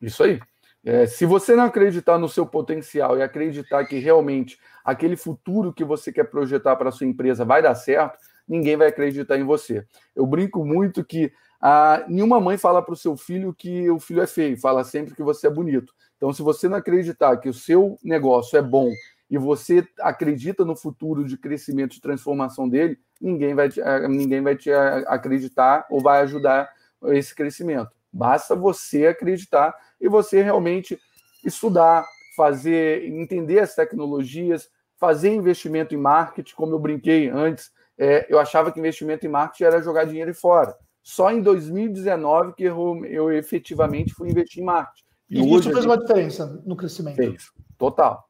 Isso 0.00 0.22
aí. 0.24 0.40
É, 0.82 1.04
se 1.04 1.26
você 1.26 1.54
não 1.54 1.64
acreditar 1.64 2.16
no 2.16 2.28
seu 2.28 2.46
potencial 2.46 3.18
e 3.18 3.22
acreditar 3.22 3.84
que 3.84 3.98
realmente 3.98 4.58
aquele 4.82 5.16
futuro 5.16 5.74
que 5.74 5.84
você 5.84 6.10
quer 6.10 6.24
projetar 6.24 6.74
para 6.76 6.88
a 6.88 6.92
sua 6.92 7.06
empresa 7.06 7.44
vai 7.44 7.60
dar 7.60 7.74
certo, 7.74 8.18
ninguém 8.48 8.78
vai 8.78 8.88
acreditar 8.88 9.36
em 9.36 9.44
você. 9.44 9.84
Eu 10.14 10.24
brinco 10.26 10.64
muito 10.64 11.04
que 11.04 11.30
ah, 11.60 12.02
nenhuma 12.08 12.40
mãe 12.40 12.56
fala 12.56 12.80
para 12.80 12.94
o 12.94 12.96
seu 12.96 13.14
filho 13.14 13.52
que 13.52 13.90
o 13.90 13.98
filho 13.98 14.22
é 14.22 14.26
feio, 14.26 14.58
fala 14.58 14.84
sempre 14.84 15.14
que 15.14 15.22
você 15.22 15.48
é 15.48 15.50
bonito. 15.50 15.92
Então, 16.16 16.32
se 16.32 16.42
você 16.42 16.68
não 16.68 16.78
acreditar 16.78 17.36
que 17.36 17.48
o 17.48 17.54
seu 17.54 17.98
negócio 18.02 18.58
é 18.58 18.62
bom 18.62 18.90
e 19.30 19.36
você 19.36 19.86
acredita 20.00 20.64
no 20.64 20.76
futuro 20.76 21.24
de 21.24 21.36
crescimento 21.36 21.96
e 21.96 22.00
transformação 22.00 22.68
dele, 22.68 22.98
ninguém 23.20 23.54
vai 23.54 23.68
te, 23.68 23.80
ah, 23.80 24.08
ninguém 24.08 24.40
vai 24.40 24.56
te 24.56 24.70
ah, 24.70 24.98
acreditar 25.08 25.86
ou 25.90 26.00
vai 26.00 26.22
ajudar 26.22 26.70
esse 27.08 27.34
crescimento. 27.34 27.90
Basta 28.12 28.54
você 28.54 29.06
acreditar 29.06 29.74
e 30.00 30.08
você 30.08 30.42
realmente 30.42 30.98
estudar, 31.44 32.04
fazer, 32.36 33.04
entender 33.08 33.58
as 33.58 33.74
tecnologias, 33.74 34.70
fazer 34.98 35.34
investimento 35.34 35.94
em 35.94 35.98
marketing, 35.98 36.54
como 36.54 36.74
eu 36.74 36.78
brinquei 36.78 37.28
antes, 37.28 37.70
é, 37.98 38.26
eu 38.28 38.38
achava 38.38 38.70
que 38.70 38.78
investimento 38.78 39.26
em 39.26 39.28
marketing 39.28 39.64
era 39.64 39.82
jogar 39.82 40.04
dinheiro 40.04 40.34
fora. 40.34 40.76
Só 41.02 41.30
em 41.30 41.40
2019 41.40 42.54
que 42.54 42.64
eu, 42.64 43.04
eu 43.04 43.30
efetivamente 43.32 44.12
fui 44.12 44.28
investir 44.30 44.62
em 44.62 44.66
marketing. 44.66 45.05
E, 45.28 45.40
e 45.40 45.54
isso 45.54 45.70
fez 45.70 45.84
uma 45.84 45.98
diferença 45.98 46.62
no 46.64 46.76
crescimento. 46.76 47.16
Fez, 47.16 47.50
total. 47.76 48.28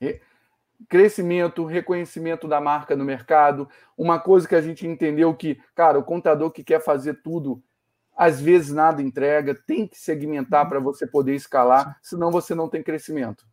E, 0.00 0.20
crescimento, 0.88 1.64
reconhecimento 1.64 2.46
da 2.46 2.60
marca 2.60 2.96
no 2.96 3.04
mercado. 3.04 3.68
Uma 3.96 4.18
coisa 4.18 4.46
que 4.48 4.54
a 4.54 4.60
gente 4.60 4.86
entendeu 4.86 5.34
que, 5.34 5.58
cara, 5.74 5.98
o 5.98 6.04
contador 6.04 6.50
que 6.50 6.64
quer 6.64 6.80
fazer 6.80 7.22
tudo 7.22 7.62
às 8.18 8.40
vezes 8.40 8.74
nada 8.74 9.00
entrega, 9.00 9.54
tem 9.54 9.86
que 9.86 9.96
segmentar 9.96 10.64
uhum. 10.64 10.68
para 10.68 10.80
você 10.80 11.06
poder 11.06 11.36
escalar, 11.36 11.96
senão 12.02 12.32
você 12.32 12.52
não 12.52 12.68
tem 12.68 12.82
crescimento. 12.82 13.46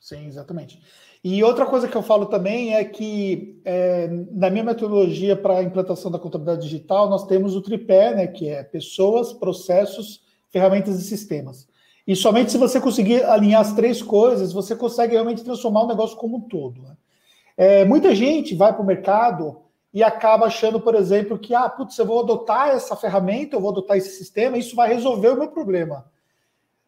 Sim, 0.00 0.26
exatamente. 0.26 0.82
E 1.22 1.44
outra 1.44 1.64
coisa 1.64 1.86
que 1.86 1.96
eu 1.96 2.02
falo 2.02 2.26
também 2.26 2.74
é 2.74 2.84
que 2.84 3.60
é, 3.64 4.08
na 4.32 4.50
minha 4.50 4.64
metodologia 4.64 5.36
para 5.36 5.58
a 5.58 5.62
implantação 5.62 6.10
da 6.10 6.18
contabilidade 6.18 6.62
digital, 6.62 7.08
nós 7.08 7.28
temos 7.28 7.54
o 7.54 7.62
tripé, 7.62 8.12
né, 8.12 8.26
que 8.26 8.48
é 8.48 8.64
pessoas, 8.64 9.32
processos, 9.32 10.20
ferramentas 10.50 10.98
e 10.98 11.04
sistemas. 11.04 11.68
E 12.06 12.16
somente 12.16 12.50
se 12.50 12.58
você 12.58 12.80
conseguir 12.80 13.24
alinhar 13.24 13.60
as 13.60 13.72
três 13.72 14.02
coisas, 14.02 14.52
você 14.52 14.74
consegue 14.74 15.12
realmente 15.12 15.44
transformar 15.44 15.82
o 15.82 15.86
negócio 15.86 16.16
como 16.16 16.38
um 16.38 16.40
todo. 16.40 16.82
Né? 16.82 16.96
É, 17.56 17.84
muita 17.84 18.14
gente 18.14 18.54
vai 18.54 18.72
para 18.72 18.82
o 18.82 18.86
mercado 18.86 19.62
e 19.94 20.02
acaba 20.02 20.46
achando, 20.46 20.80
por 20.80 20.94
exemplo, 20.94 21.38
que, 21.38 21.54
ah, 21.54 21.68
putz, 21.68 21.96
eu 21.98 22.06
vou 22.06 22.20
adotar 22.20 22.68
essa 22.70 22.96
ferramenta, 22.96 23.56
eu 23.56 23.60
vou 23.60 23.70
adotar 23.70 23.96
esse 23.96 24.16
sistema, 24.16 24.56
isso 24.56 24.74
vai 24.74 24.88
resolver 24.88 25.28
o 25.28 25.38
meu 25.38 25.48
problema. 25.48 26.10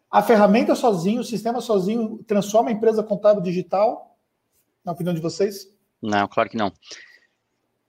A 0.09 0.21
ferramenta 0.21 0.75
sozinho, 0.75 1.21
o 1.21 1.25
sistema 1.25 1.61
sozinho, 1.61 2.23
transforma 2.27 2.69
a 2.69 2.73
empresa 2.73 3.03
contábil 3.03 3.43
digital? 3.43 4.17
Na 4.83 4.91
opinião 4.91 5.13
de 5.13 5.21
vocês? 5.21 5.69
Não, 6.01 6.27
claro 6.27 6.49
que 6.49 6.57
não. 6.57 6.71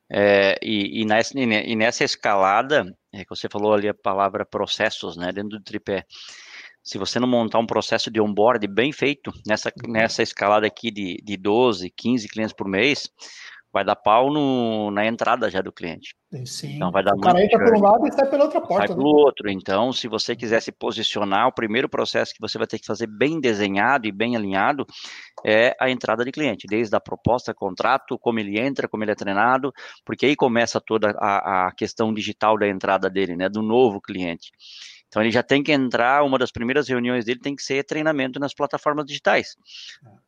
É, 0.09 0.59
e, 0.62 1.03
e, 1.03 1.05
nessa, 1.05 1.39
e, 1.39 1.77
nessa, 1.77 2.05
escalada, 2.05 2.97
é 3.12 3.25
que 3.25 3.31
você 3.31 3.49
falou 3.49 3.75
ali 3.75 3.89
a 3.89 3.95
palavra 3.95 4.45
processos, 4.45 5.17
né, 5.17 5.33
dentro 5.33 5.59
do 5.59 5.62
tripé. 5.62 6.05
Se 6.87 6.99
você 6.99 7.18
não 7.18 7.27
montar 7.27 7.59
um 7.59 7.66
processo 7.66 8.12
de 8.12 8.20
onboard 8.20 8.64
bem 8.68 8.92
feito, 8.92 9.33
nessa, 9.44 9.70
uhum. 9.70 9.92
nessa 9.92 10.22
escalada 10.22 10.68
aqui 10.68 10.92
de, 10.92 11.20
de 11.22 11.37
12, 11.37 11.90
15 11.90 12.29
clientes 12.29 12.55
por 12.55 12.68
mês, 12.68 13.11
vai 13.72 13.85
dar 13.85 13.96
pau 13.96 14.33
no, 14.33 14.90
na 14.92 15.05
entrada 15.05 15.51
já 15.51 15.61
do 15.61 15.72
cliente. 15.72 16.14
Sim. 16.44 16.77
Então 16.77 16.92
vai 16.92 17.03
dar 17.03 17.14
o 17.14 17.20
cara 17.20 17.44
entra 17.44 17.59
por 17.59 17.77
um 17.77 17.81
lado 17.81 18.07
e 18.07 18.12
sai 18.12 18.31
pela 18.31 18.44
outra 18.44 18.61
porta. 18.61 18.87
Sai 18.87 18.96
pelo 18.96 19.03
né? 19.03 19.22
outro. 19.22 19.51
Então, 19.51 19.92
se 19.92 20.07
você 20.07 20.37
quiser 20.37 20.62
se 20.62 20.70
posicionar, 20.70 21.49
o 21.49 21.53
primeiro 21.53 21.88
processo 21.88 22.33
que 22.33 22.40
você 22.40 22.57
vai 22.57 22.68
ter 22.68 22.79
que 22.79 22.87
fazer 22.87 23.07
bem 23.09 23.40
desenhado 23.40 24.07
e 24.07 24.12
bem 24.12 24.37
alinhado 24.37 24.87
é 25.44 25.77
a 25.81 25.90
entrada 25.90 26.25
de 26.25 26.31
cliente, 26.31 26.66
desde 26.68 26.94
a 26.96 27.01
proposta, 27.01 27.53
contrato, 27.53 28.18
como 28.18 28.38
ele 28.38 28.59
entra, 28.59 28.88
como 28.88 29.03
ele 29.03 29.11
é 29.11 29.14
treinado, 29.14 29.72
porque 30.05 30.25
aí 30.25 30.37
começa 30.37 30.81
toda 30.81 31.11
a, 31.18 31.66
a 31.66 31.72
questão 31.72 32.14
digital 32.14 32.57
da 32.57 32.68
entrada 32.68 33.11
dele, 33.11 33.37
né, 33.37 33.49
do 33.49 33.61
novo 33.61 34.01
cliente. 34.01 34.53
Então 35.09 35.23
ele 35.23 35.31
já 35.31 35.42
tem 35.42 35.62
que 35.62 35.73
entrar, 35.73 36.25
uma 36.25 36.38
das 36.38 36.51
primeiras 36.51 36.88
reuniões 36.88 37.25
dele 37.25 37.40
tem 37.40 37.55
que 37.55 37.62
ser 37.62 37.85
treinamento 37.85 38.38
nas 38.38 38.53
plataformas 38.53 39.07
digitais. 39.07 39.57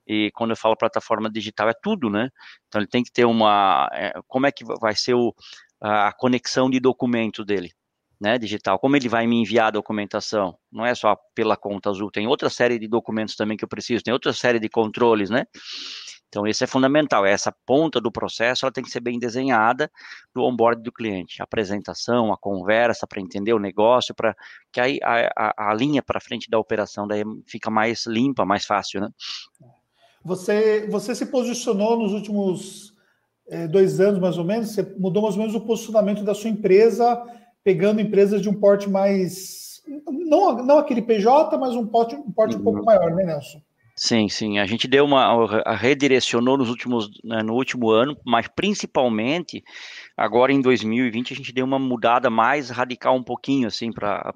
E 0.07 0.31
quando 0.33 0.51
eu 0.51 0.57
falo 0.57 0.77
plataforma 0.77 1.31
digital 1.31 1.69
é 1.69 1.75
tudo, 1.75 2.09
né? 2.09 2.31
Então 2.69 2.81
ele 2.81 2.89
tem 2.89 3.03
que 3.03 3.13
ter 3.13 3.25
uma, 3.25 3.89
é, 3.93 4.13
como 4.27 4.47
é 4.47 4.53
que 4.53 4.65
vai 4.81 4.95
ser 4.95 5.15
o, 5.15 5.35
a 5.81 6.13
conexão 6.13 6.71
de 6.71 6.81
documento 6.81 7.45
dele 7.45 7.73
né, 8.21 8.37
digital, 8.37 8.79
como 8.79 8.97
ele 8.97 9.09
vai 9.09 9.27
me 9.27 9.37
enviar 9.37 9.69
a 9.69 9.73
documentação? 9.73 10.59
Não 10.73 10.85
é 10.85 10.95
só 10.95 11.17
pela 11.35 11.57
conta 11.57 11.91
azul, 11.91 12.11
tem 12.11 12.27
outra 12.27 12.51
série 12.51 12.79
de 12.79 12.89
documentos 12.89 13.37
também 13.37 13.57
que 13.57 13.65
eu 13.65 13.69
preciso, 13.69 14.03
tem 14.03 14.13
outra 14.13 14.33
série 14.33 14.59
de 14.59 14.69
controles, 14.69 15.31
né? 15.31 15.47
Então, 16.29 16.47
isso 16.47 16.63
é 16.63 16.67
fundamental. 16.67 17.25
Essa 17.25 17.53
ponta 17.65 18.01
do 18.01 18.13
processo 18.13 18.65
ela 18.65 18.73
tem 18.73 18.85
que 18.85 18.91
ser 18.91 19.01
bem 19.01 19.19
desenhada 19.19 19.91
no 20.35 20.45
onboard 20.45 20.83
do 20.83 20.93
cliente. 20.93 21.41
A 21.41 21.45
apresentação, 21.45 22.33
a 22.33 22.39
conversa 22.39 23.07
para 23.07 23.21
entender 23.21 23.55
o 23.55 23.59
negócio, 23.59 24.15
para 24.15 24.37
que 24.71 24.81
aí 24.81 24.99
a, 25.03 25.31
a, 25.37 25.71
a 25.71 25.75
linha 25.75 26.03
para 26.03 26.21
frente 26.21 26.51
da 26.51 26.59
operação 26.59 27.07
daí 27.07 27.25
fica 27.47 27.71
mais 27.71 28.07
limpa, 28.07 28.45
mais 28.45 28.67
fácil, 28.67 29.01
né? 29.01 29.09
Você, 30.23 30.87
você 30.89 31.15
se 31.15 31.27
posicionou 31.27 31.99
nos 31.99 32.13
últimos 32.13 32.93
é, 33.49 33.67
dois 33.67 33.99
anos, 33.99 34.21
mais 34.21 34.37
ou 34.37 34.45
menos, 34.45 34.71
você 34.71 34.83
mudou 34.99 35.23
mais 35.23 35.35
ou 35.35 35.41
menos 35.41 35.55
o 35.55 35.61
posicionamento 35.61 36.23
da 36.23 36.35
sua 36.35 36.51
empresa 36.51 37.25
pegando 37.65 38.01
empresas 38.01 38.41
de 38.41 38.49
um 38.49 38.55
porte 38.55 38.89
mais. 38.89 39.83
Não, 40.07 40.57
não 40.65 40.79
aquele 40.79 41.03
PJ, 41.03 41.57
mas 41.59 41.75
um 41.75 41.87
porte, 41.87 42.15
um, 42.15 42.31
porte 42.31 42.57
um 42.57 42.63
pouco 42.63 42.81
uhum. 42.81 42.85
maior, 42.85 43.15
né, 43.15 43.25
Nelson? 43.25 43.61
Sim, 44.01 44.29
sim. 44.29 44.61
A 44.61 44.65
gente 44.65 44.87
deu 44.87 45.05
uma. 45.05 45.75
redirecionou 45.75 46.57
nos 46.57 46.69
últimos, 46.71 47.11
né, 47.25 47.43
no 47.43 47.55
último 47.55 47.91
ano, 47.91 48.17
mas 48.25 48.47
principalmente 48.47 49.61
agora 50.17 50.53
em 50.53 50.61
2020 50.61 51.33
a 51.33 51.37
gente 51.37 51.53
deu 51.53 51.65
uma 51.67 51.81
mudada 51.81 52.31
mais 52.31 52.71
radical 52.71 53.17
um 53.17 53.25
pouquinho, 53.25 53.67
assim, 53.67 53.91
para 53.93 54.33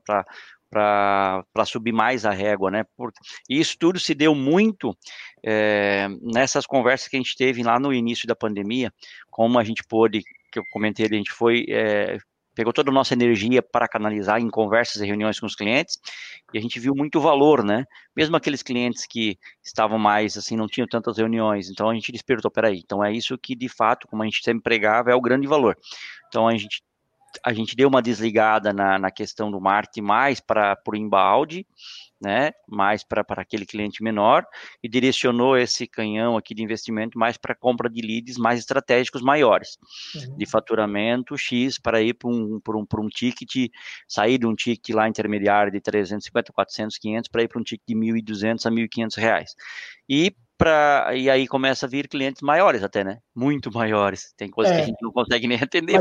para 0.68 1.64
subir 1.66 1.92
mais 1.92 2.24
a 2.24 2.30
régua, 2.32 2.70
né? 2.72 2.84
Por, 2.96 3.12
e 3.48 3.60
isso 3.60 3.76
tudo 3.78 4.00
se 4.00 4.14
deu 4.14 4.34
muito 4.34 4.96
é, 5.44 6.08
nessas 6.20 6.66
conversas 6.66 7.06
que 7.08 7.16
a 7.16 7.20
gente 7.20 7.36
teve 7.36 7.62
lá 7.62 7.78
no 7.78 7.92
início 7.92 8.26
da 8.26 8.34
pandemia, 8.34 8.90
como 9.30 9.58
a 9.58 9.64
gente 9.64 9.84
pôde, 9.88 10.22
que 10.50 10.58
eu 10.58 10.64
comentei, 10.72 11.06
a 11.06 11.14
gente 11.14 11.30
foi 11.30 11.66
é, 11.68 12.16
pegou 12.54 12.72
toda 12.72 12.90
a 12.90 12.94
nossa 12.94 13.14
energia 13.14 13.62
para 13.62 13.88
canalizar 13.88 14.40
em 14.40 14.50
conversas 14.50 15.00
e 15.02 15.06
reuniões 15.06 15.40
com 15.40 15.46
os 15.46 15.54
clientes, 15.54 15.98
e 16.52 16.58
a 16.58 16.60
gente 16.60 16.78
viu 16.78 16.94
muito 16.94 17.20
valor, 17.20 17.64
né? 17.64 17.84
Mesmo 18.14 18.36
aqueles 18.36 18.62
clientes 18.62 19.06
que 19.06 19.38
estavam 19.62 19.98
mais, 19.98 20.36
assim, 20.36 20.56
não 20.56 20.66
tinham 20.66 20.86
tantas 20.86 21.18
reuniões, 21.18 21.70
então 21.70 21.88
a 21.88 21.94
gente 21.94 22.12
despertou, 22.12 22.50
peraí, 22.50 22.80
então 22.84 23.02
é 23.02 23.12
isso 23.12 23.36
que, 23.38 23.54
de 23.54 23.68
fato, 23.68 24.06
como 24.06 24.22
a 24.22 24.26
gente 24.26 24.42
sempre 24.42 24.62
pregava, 24.62 25.10
é 25.10 25.14
o 25.14 25.20
grande 25.20 25.46
valor. 25.46 25.76
Então 26.28 26.46
a 26.48 26.56
gente 26.56 26.82
a 27.44 27.52
gente 27.52 27.76
deu 27.76 27.88
uma 27.88 28.02
desligada 28.02 28.72
na, 28.72 28.98
na 28.98 29.10
questão 29.10 29.50
do 29.50 29.60
marketing 29.60 30.02
mais 30.02 30.40
para 30.40 30.78
o 30.86 30.96
inbound, 30.96 31.66
né, 32.20 32.52
mais 32.68 33.02
para 33.02 33.24
aquele 33.28 33.66
cliente 33.66 34.02
menor, 34.02 34.46
e 34.82 34.88
direcionou 34.88 35.56
esse 35.56 35.86
canhão 35.88 36.36
aqui 36.36 36.54
de 36.54 36.62
investimento 36.62 37.18
mais 37.18 37.36
para 37.36 37.54
compra 37.54 37.90
de 37.90 38.00
leads 38.00 38.36
mais 38.38 38.60
estratégicos 38.60 39.22
maiores, 39.22 39.76
uhum. 40.14 40.36
de 40.36 40.46
faturamento 40.46 41.36
X 41.36 41.78
para 41.78 42.00
ir 42.00 42.14
para 42.14 42.30
um, 42.30 42.60
por 42.60 42.76
um, 42.76 42.86
por 42.86 43.00
um 43.00 43.08
ticket, 43.08 43.70
sair 44.06 44.38
de 44.38 44.46
um 44.46 44.54
ticket 44.54 44.94
lá 44.94 45.08
intermediário 45.08 45.72
de 45.72 45.80
350, 45.80 46.52
400, 46.52 46.98
500 46.98 47.28
para 47.28 47.42
ir 47.42 47.48
para 47.48 47.60
um 47.60 47.64
ticket 47.64 47.86
de 47.88 47.94
1.200 47.94 48.66
a 48.66 48.70
1.500 48.70 49.16
reais. 49.16 49.54
E 50.08 50.32
Pra, 50.62 51.10
e 51.12 51.28
aí 51.28 51.48
começa 51.48 51.86
a 51.86 51.88
vir 51.88 52.06
clientes 52.06 52.40
maiores 52.40 52.84
até, 52.84 53.02
né? 53.02 53.18
Muito 53.34 53.72
maiores. 53.72 54.32
Tem 54.36 54.48
coisas 54.48 54.72
é. 54.72 54.76
que 54.76 54.82
a 54.82 54.86
gente 54.86 55.02
não 55.02 55.10
consegue 55.10 55.48
nem 55.48 55.58
atender. 55.60 55.98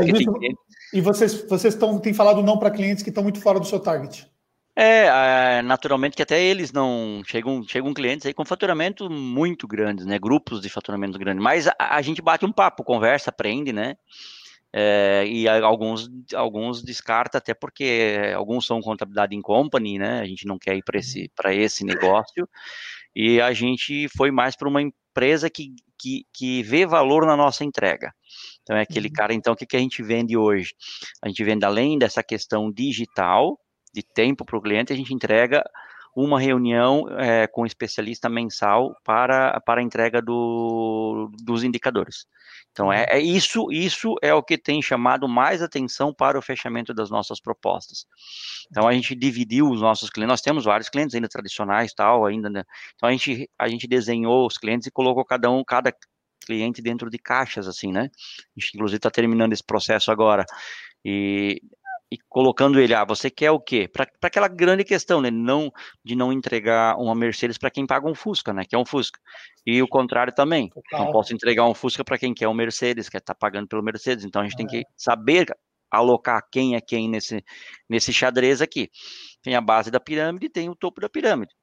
E 0.94 1.00
vocês, 1.00 1.44
vocês 1.48 1.74
tão, 1.74 1.98
têm 1.98 2.14
falado 2.14 2.40
não 2.44 2.56
para 2.56 2.70
clientes 2.70 3.02
que 3.02 3.08
estão 3.08 3.24
muito 3.24 3.40
fora 3.40 3.58
do 3.58 3.66
seu 3.66 3.80
target. 3.80 4.30
É, 4.76 5.60
naturalmente 5.62 6.14
que 6.14 6.22
até 6.22 6.40
eles 6.40 6.70
não 6.70 7.22
chegam, 7.26 7.64
chegam 7.66 7.92
clientes 7.92 8.24
aí 8.24 8.32
com 8.32 8.44
faturamento 8.44 9.10
muito 9.10 9.66
grandes, 9.66 10.06
né? 10.06 10.16
Grupos 10.16 10.60
de 10.60 10.68
faturamento 10.68 11.18
grande. 11.18 11.40
Mas 11.40 11.66
a, 11.66 11.74
a 11.96 12.00
gente 12.00 12.22
bate 12.22 12.46
um 12.46 12.52
papo, 12.52 12.84
conversa, 12.84 13.30
aprende, 13.30 13.72
né? 13.72 13.96
É, 14.72 15.24
e 15.26 15.48
alguns, 15.48 16.08
alguns 16.34 16.84
descarta 16.84 17.38
até 17.38 17.52
porque 17.52 18.32
alguns 18.34 18.64
são 18.64 18.80
contabilidade 18.80 19.34
em 19.34 19.42
company, 19.42 19.98
né? 19.98 20.20
A 20.20 20.24
gente 20.24 20.46
não 20.46 20.56
quer 20.56 20.76
ir 20.76 20.84
para 20.84 21.00
esse, 21.00 21.28
esse 21.46 21.84
negócio. 21.84 22.48
E 23.14 23.40
a 23.40 23.52
gente 23.52 24.08
foi 24.16 24.30
mais 24.30 24.56
para 24.56 24.68
uma 24.68 24.82
empresa 24.82 25.50
que, 25.50 25.74
que, 25.98 26.24
que 26.32 26.62
vê 26.62 26.86
valor 26.86 27.26
na 27.26 27.36
nossa 27.36 27.64
entrega. 27.64 28.12
Então 28.62 28.76
é 28.76 28.82
aquele 28.82 29.08
uhum. 29.08 29.14
cara, 29.14 29.34
então, 29.34 29.52
o 29.52 29.56
que, 29.56 29.66
que 29.66 29.76
a 29.76 29.80
gente 29.80 30.02
vende 30.02 30.36
hoje? 30.36 30.70
A 31.22 31.28
gente 31.28 31.42
vende 31.44 31.64
além 31.64 31.98
dessa 31.98 32.22
questão 32.22 32.70
digital, 32.72 33.58
de 33.94 34.02
tempo 34.02 34.44
para 34.44 34.56
o 34.56 34.62
cliente, 34.62 34.92
a 34.92 34.96
gente 34.96 35.12
entrega 35.12 35.62
uma 36.14 36.38
reunião 36.38 37.06
é, 37.18 37.46
com 37.46 37.62
um 37.62 37.66
especialista 37.66 38.28
mensal 38.28 38.94
para, 39.04 39.58
para 39.60 39.80
a 39.80 39.84
entrega 39.84 40.20
do, 40.20 41.30
dos 41.42 41.64
indicadores. 41.64 42.26
Então, 42.70 42.92
é, 42.92 43.06
é, 43.08 43.20
isso, 43.20 43.70
isso 43.70 44.14
é 44.22 44.32
o 44.32 44.42
que 44.42 44.56
tem 44.56 44.80
chamado 44.80 45.28
mais 45.28 45.62
atenção 45.62 46.12
para 46.12 46.38
o 46.38 46.42
fechamento 46.42 46.94
das 46.94 47.10
nossas 47.10 47.40
propostas. 47.40 48.06
Então, 48.70 48.88
a 48.88 48.92
gente 48.92 49.14
dividiu 49.14 49.70
os 49.70 49.80
nossos 49.80 50.08
clientes, 50.08 50.30
nós 50.30 50.40
temos 50.40 50.64
vários 50.64 50.88
clientes 50.88 51.14
ainda 51.14 51.28
tradicionais, 51.28 51.92
tal, 51.92 52.24
ainda, 52.24 52.48
né? 52.48 52.64
Então, 52.94 53.08
a 53.08 53.12
gente, 53.12 53.48
a 53.58 53.68
gente 53.68 53.86
desenhou 53.86 54.46
os 54.46 54.56
clientes 54.56 54.86
e 54.86 54.90
colocou 54.90 55.24
cada 55.24 55.50
um, 55.50 55.62
cada 55.62 55.94
cliente 56.46 56.82
dentro 56.82 57.10
de 57.10 57.18
caixas, 57.18 57.68
assim, 57.68 57.92
né? 57.92 58.10
A 58.56 58.60
gente, 58.60 58.74
inclusive, 58.74 58.96
está 58.96 59.10
terminando 59.10 59.52
esse 59.52 59.64
processo 59.64 60.10
agora. 60.10 60.44
E 61.04 61.60
e 62.12 62.18
colocando 62.28 62.78
ele, 62.78 62.92
ah, 62.92 63.06
você 63.06 63.30
quer 63.30 63.50
o 63.52 63.58
quê? 63.58 63.88
Para 63.88 64.06
aquela 64.20 64.46
grande 64.46 64.84
questão, 64.84 65.22
né? 65.22 65.30
Não, 65.30 65.72
de 66.04 66.14
não 66.14 66.30
entregar 66.30 66.94
uma 66.98 67.14
Mercedes 67.14 67.56
para 67.56 67.70
quem 67.70 67.86
paga 67.86 68.06
um 68.06 68.14
Fusca, 68.14 68.52
né? 68.52 68.66
Que 68.68 68.76
é 68.76 68.78
um 68.78 68.84
Fusca. 68.84 69.18
E 69.64 69.80
o 69.80 69.88
contrário 69.88 70.30
também. 70.30 70.68
Total. 70.68 71.06
Não 71.06 71.10
posso 71.10 71.32
entregar 71.32 71.66
um 71.66 71.72
Fusca 71.72 72.04
para 72.04 72.18
quem 72.18 72.34
quer 72.34 72.46
um 72.48 72.52
Mercedes, 72.52 73.08
que 73.08 73.16
está 73.16 73.34
pagando 73.34 73.66
pelo 73.66 73.82
Mercedes. 73.82 74.26
Então 74.26 74.42
a 74.42 74.44
gente 74.44 74.52
é. 74.52 74.56
tem 74.58 74.66
que 74.66 74.84
saber 74.94 75.46
alocar 75.90 76.46
quem 76.52 76.74
é 76.76 76.82
quem 76.82 77.08
nesse, 77.08 77.42
nesse 77.88 78.12
xadrez 78.12 78.60
aqui. 78.60 78.90
Tem 79.42 79.54
a 79.54 79.60
base 79.62 79.90
da 79.90 79.98
pirâmide 79.98 80.50
tem 80.50 80.68
o 80.68 80.76
topo 80.76 81.00
da 81.00 81.08
pirâmide. 81.08 81.54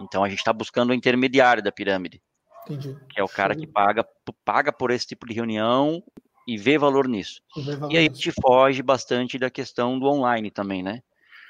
Então 0.00 0.24
a 0.24 0.28
gente 0.28 0.38
está 0.38 0.52
buscando 0.52 0.90
o 0.90 0.94
intermediário 0.94 1.62
da 1.62 1.70
pirâmide. 1.70 2.20
Entendi. 2.66 2.96
Que 3.08 3.20
é 3.20 3.22
o 3.22 3.28
cara 3.28 3.54
que 3.54 3.66
paga, 3.68 4.04
paga 4.44 4.72
por 4.72 4.90
esse 4.90 5.06
tipo 5.06 5.24
de 5.24 5.34
reunião 5.34 6.02
e 6.46 6.56
vê 6.56 6.78
valor 6.78 7.08
nisso. 7.08 7.40
Valor 7.56 7.92
e 7.92 7.98
aí 7.98 8.06
a 8.06 8.12
gente 8.12 8.32
foge 8.40 8.82
bastante 8.82 9.38
da 9.38 9.50
questão 9.50 9.98
do 9.98 10.06
online 10.06 10.50
também, 10.50 10.82
né? 10.82 11.00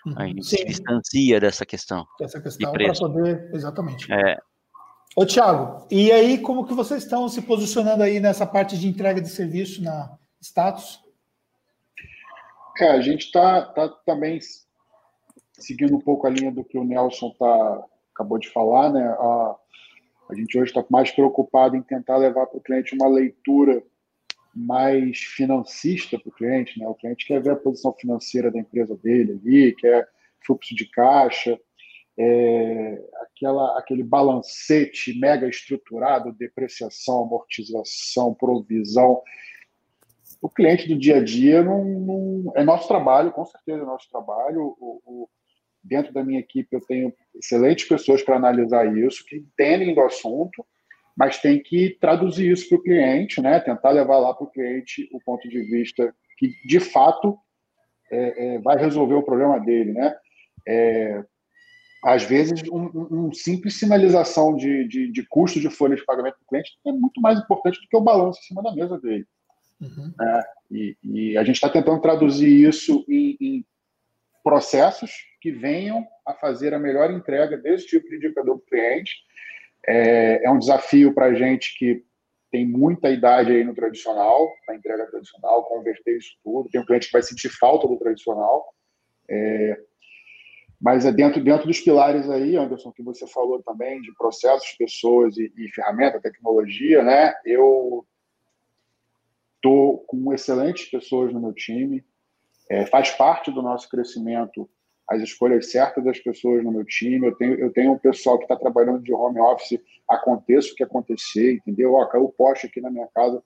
Uhum. 0.06 0.14
A 0.16 0.26
gente 0.26 0.44
Sim. 0.44 0.56
se 0.56 0.64
distancia 0.64 1.40
dessa 1.40 1.64
questão. 1.64 2.06
Essa 2.20 2.40
questão 2.40 2.72
para 2.72 2.92
poder. 2.92 3.50
Exatamente. 3.54 4.12
É. 4.12 4.38
Ô, 5.14 5.26
Thiago, 5.26 5.86
e 5.90 6.10
aí, 6.10 6.38
como 6.38 6.66
que 6.66 6.74
vocês 6.74 7.02
estão 7.02 7.28
se 7.28 7.42
posicionando 7.42 8.02
aí 8.02 8.18
nessa 8.18 8.46
parte 8.46 8.78
de 8.78 8.88
entrega 8.88 9.20
de 9.20 9.28
serviço 9.28 9.82
na 9.82 10.18
status? 10.40 11.00
É, 12.80 12.90
a 12.90 13.00
gente 13.00 13.26
está 13.26 13.62
tá 13.62 13.88
também 14.06 14.40
seguindo 15.52 15.94
um 15.94 16.00
pouco 16.00 16.26
a 16.26 16.30
linha 16.30 16.50
do 16.50 16.64
que 16.64 16.78
o 16.78 16.84
Nelson 16.84 17.30
tá, 17.38 17.84
acabou 18.14 18.38
de 18.38 18.48
falar, 18.50 18.90
né? 18.90 19.06
A, 19.06 19.56
a 20.30 20.34
gente 20.34 20.58
hoje 20.58 20.70
está 20.70 20.84
mais 20.90 21.10
preocupado 21.10 21.76
em 21.76 21.82
tentar 21.82 22.16
levar 22.16 22.46
para 22.46 22.58
o 22.58 22.62
cliente 22.62 22.94
uma 22.94 23.08
leitura 23.08 23.82
mais 24.54 25.18
financista 25.18 26.18
para 26.18 26.28
o 26.28 26.32
cliente, 26.32 26.78
né? 26.78 26.86
O 26.86 26.94
cliente 26.94 27.26
quer 27.26 27.42
ver 27.42 27.50
a 27.50 27.56
posição 27.56 27.92
financeira 27.94 28.50
da 28.50 28.58
empresa 28.58 28.96
dele 28.96 29.32
ali, 29.32 29.74
quer 29.74 30.08
fluxo 30.44 30.74
de 30.74 30.86
caixa, 30.86 31.58
é, 32.18 33.02
aquela, 33.22 33.78
aquele 33.78 34.02
balancete 34.02 35.18
mega 35.18 35.48
estruturado, 35.48 36.32
depreciação, 36.32 37.22
amortização, 37.22 38.34
provisão. 38.34 39.22
O 40.40 40.48
cliente 40.48 40.88
do 40.88 40.98
dia 40.98 41.16
a 41.16 41.24
dia 41.24 41.62
não, 41.62 41.84
não 41.84 42.52
é 42.54 42.64
nosso 42.64 42.88
trabalho, 42.88 43.32
com 43.32 43.44
certeza 43.46 43.82
é 43.82 43.86
nosso 43.86 44.10
trabalho. 44.10 44.76
O, 44.78 45.00
o, 45.04 45.28
dentro 45.82 46.12
da 46.12 46.22
minha 46.22 46.40
equipe 46.40 46.68
eu 46.74 46.80
tenho 46.80 47.12
excelentes 47.34 47.88
pessoas 47.88 48.22
para 48.22 48.36
analisar 48.36 48.96
isso, 48.96 49.24
que 49.24 49.36
entendem 49.36 49.94
do 49.94 50.00
assunto 50.02 50.64
mas 51.16 51.38
tem 51.38 51.62
que 51.62 51.96
traduzir 52.00 52.50
isso 52.50 52.68
para 52.68 52.78
o 52.78 52.82
cliente, 52.82 53.40
né? 53.40 53.60
tentar 53.60 53.90
levar 53.90 54.18
lá 54.18 54.34
para 54.34 54.44
o 54.44 54.50
cliente 54.50 55.08
o 55.12 55.20
ponto 55.20 55.48
de 55.48 55.60
vista 55.62 56.14
que, 56.38 56.54
de 56.66 56.80
fato, 56.80 57.38
é, 58.10 58.54
é, 58.54 58.58
vai 58.58 58.76
resolver 58.76 59.14
o 59.14 59.22
problema 59.22 59.60
dele. 59.60 59.92
Né? 59.92 60.16
É, 60.66 61.24
às 62.04 62.24
vezes, 62.24 62.62
um, 62.70 63.28
um 63.28 63.32
simples 63.32 63.78
sinalização 63.78 64.56
de, 64.56 64.88
de, 64.88 65.12
de, 65.12 65.26
custo 65.28 65.60
de 65.60 65.70
folha 65.70 65.94
de 65.94 66.04
pagamento 66.04 66.34
para 66.34 66.44
o 66.44 66.48
cliente 66.48 66.78
é 66.86 66.92
muito 66.92 67.20
mais 67.20 67.38
importante 67.38 67.80
do 67.80 67.88
que 67.88 67.96
o 67.96 68.00
balanço 68.00 68.40
em 68.40 68.44
cima 68.44 68.62
da 68.62 68.74
mesa 68.74 68.98
dele. 68.98 69.26
Uhum. 69.80 70.12
Né? 70.18 70.42
E, 70.70 70.96
e, 71.04 71.36
a 71.36 71.44
gente 71.44 71.56
está 71.56 71.68
tentando 71.68 72.00
traduzir 72.00 72.68
isso 72.68 73.04
em, 73.08 73.36
em 73.40 73.66
processos 74.42 75.12
que 75.40 75.52
venham 75.52 76.06
a 76.26 76.34
fazer 76.34 76.72
a 76.74 76.78
melhor 76.78 77.10
entrega 77.10 77.56
desse 77.56 77.86
tipo 77.86 78.08
de 78.08 78.16
indicador 78.16 78.58
para 78.58 78.64
o 78.64 78.66
cliente 78.66 79.12
é, 79.86 80.44
é 80.44 80.50
um 80.50 80.58
desafio 80.58 81.14
para 81.14 81.26
a 81.26 81.34
gente 81.34 81.76
que 81.78 82.04
tem 82.50 82.66
muita 82.66 83.08
idade 83.10 83.50
aí 83.50 83.64
no 83.64 83.74
tradicional, 83.74 84.52
na 84.68 84.74
entrega 84.74 85.06
tradicional, 85.06 85.64
converter 85.64 86.18
isso 86.18 86.36
tudo. 86.44 86.68
Tem 86.68 86.80
um 86.80 86.84
cliente 86.84 87.06
que 87.06 87.12
vai 87.12 87.22
sentir 87.22 87.48
falta 87.48 87.88
do 87.88 87.96
tradicional. 87.96 88.74
É, 89.28 89.80
Mas 90.78 91.06
é 91.06 91.12
dentro, 91.12 91.42
dentro 91.42 91.66
dos 91.66 91.80
pilares 91.80 92.28
aí, 92.28 92.56
Anderson, 92.56 92.92
que 92.92 93.02
você 93.02 93.26
falou 93.26 93.62
também, 93.62 94.02
de 94.02 94.12
processos, 94.14 94.72
pessoas 94.72 95.36
e, 95.38 95.50
e 95.56 95.68
ferramenta, 95.70 96.20
tecnologia, 96.20 97.02
né? 97.02 97.32
Eu 97.44 98.06
estou 99.56 100.00
com 100.00 100.32
excelentes 100.34 100.90
pessoas 100.90 101.32
no 101.32 101.40
meu 101.40 101.54
time. 101.54 102.04
É, 102.68 102.84
faz 102.86 103.10
parte 103.12 103.50
do 103.50 103.62
nosso 103.62 103.88
crescimento 103.88 104.68
as 105.08 105.22
escolhas 105.22 105.70
certas 105.70 106.04
das 106.04 106.18
pessoas 106.18 106.64
no 106.64 106.72
meu 106.72 106.84
time. 106.84 107.26
Eu 107.26 107.34
tenho, 107.36 107.54
eu 107.58 107.72
tenho 107.72 107.92
um 107.92 107.98
pessoal 107.98 108.38
que 108.38 108.44
está 108.44 108.56
trabalhando 108.56 109.02
de 109.02 109.12
home 109.12 109.40
office, 109.40 109.80
aconteça 110.08 110.72
o 110.72 110.74
que 110.74 110.82
acontecer, 110.82 111.54
entendeu? 111.54 111.94
Ó, 111.94 112.06
caiu 112.06 112.24
o 112.24 112.32
poste 112.32 112.66
aqui 112.66 112.80
na 112.80 112.90
minha 112.90 113.08
casa, 113.14 113.42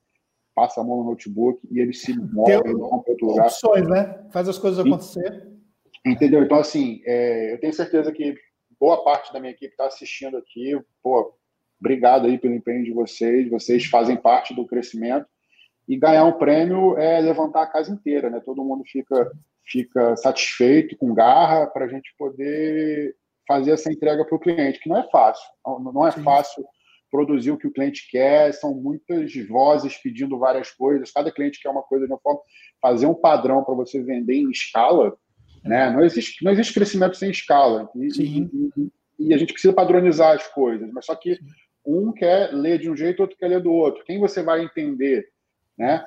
passa 0.55 0.81
a 0.81 0.85
mão 0.85 0.99
no 0.99 1.11
notebook 1.11 1.61
e 1.71 1.81
ele 1.81 1.93
se 1.93 2.17
move, 2.19 2.53
ele 2.53 2.75
vão 2.75 3.03
para 3.03 3.13
outro 3.13 3.27
lugar. 3.27 3.47
Opções, 3.47 3.89
né? 3.89 4.27
Faz 4.31 4.49
as 4.49 4.59
coisas 4.59 4.85
acontecer. 4.85 5.47
Entendeu? 6.05 6.43
Então, 6.43 6.59
assim, 6.59 7.03
é, 7.05 7.53
eu 7.53 7.61
tenho 7.61 7.73
certeza 7.73 8.13
que 8.13 8.37
boa 8.79 9.03
parte 9.03 9.33
da 9.33 9.41
minha 9.41 9.53
equipe 9.53 9.73
está 9.73 9.87
assistindo 9.87 10.37
aqui. 10.37 10.79
Pô, 11.03 11.35
obrigado 11.81 12.27
aí 12.27 12.39
pelo 12.39 12.55
empenho 12.55 12.85
de 12.85 12.93
vocês. 12.93 13.51
Vocês 13.51 13.87
fazem 13.87 14.17
parte 14.17 14.55
do 14.55 14.67
crescimento. 14.67 15.27
E 15.89 15.97
ganhar 15.97 16.25
um 16.25 16.33
prêmio 16.33 16.97
é 16.99 17.21
levantar 17.21 17.63
a 17.63 17.67
casa 17.67 17.93
inteira, 17.93 18.29
né? 18.29 18.41
Todo 18.45 18.65
mundo 18.65 18.83
fica, 18.87 19.31
fica 19.65 20.17
satisfeito, 20.17 20.97
com 20.97 21.15
garra, 21.15 21.67
para 21.67 21.85
a 21.85 21.89
gente 21.89 22.15
poder 22.19 23.15
fazer 23.47 23.73
essa 23.73 23.93
entrega 23.93 24.25
para 24.25 24.37
o 24.37 24.41
cliente, 24.41 24.81
que 24.81 24.89
não 24.89 24.99
é 24.99 25.09
fácil. 25.11 25.47
Não 25.65 26.07
é 26.07 26.11
fácil 26.11 26.65
produzir 27.11 27.53
o 27.53 27.57
que 27.57 27.69
o 27.69 27.73
cliente 27.73 28.09
quer, 28.11 28.53
são 28.53 28.75
muitas 28.75 29.33
vozes 29.47 29.97
pedindo 29.97 30.39
várias 30.39 30.73
coisas, 30.73 31.13
cada 31.13 31.31
cliente 31.31 31.61
quer 31.63 31.71
uma 31.71 31.83
coisa 31.83 32.05
de 32.05 32.13
uma 32.13 32.19
forma. 32.19 32.41
Fazer 32.83 33.07
um 33.07 33.15
padrão 33.15 33.63
para 33.63 33.75
você 33.75 34.03
vender 34.03 34.35
em 34.35 34.51
escala 34.51 35.17
né? 35.67 35.91
Não, 35.91 36.05
existe, 36.05 36.45
não 36.45 36.53
existe 36.53 36.73
crescimento 36.73 37.17
sem 37.17 37.31
escala. 37.31 37.91
E, 37.95 38.23
e, 38.23 38.91
e, 39.19 39.35
a 39.35 39.37
gente 39.37 39.53
precisa 39.53 39.73
padronizar 39.73 40.35
as 40.35 40.47
coisas. 40.49 40.91
Mas 40.93 41.05
só 41.05 41.15
que 41.15 41.39
um 41.85 42.13
quer 42.13 42.53
ler 42.53 42.79
de 42.79 42.91
um 42.91 42.97
jeito, 42.97 43.21
outro 43.21 43.37
quer 43.37 43.49
ler 43.49 43.61
do 43.61 43.73
outro. 43.73 44.05
Quem 44.05 44.19
você 44.19 44.43
vai 44.43 44.63
entender? 44.63 45.29
Né? 45.79 46.05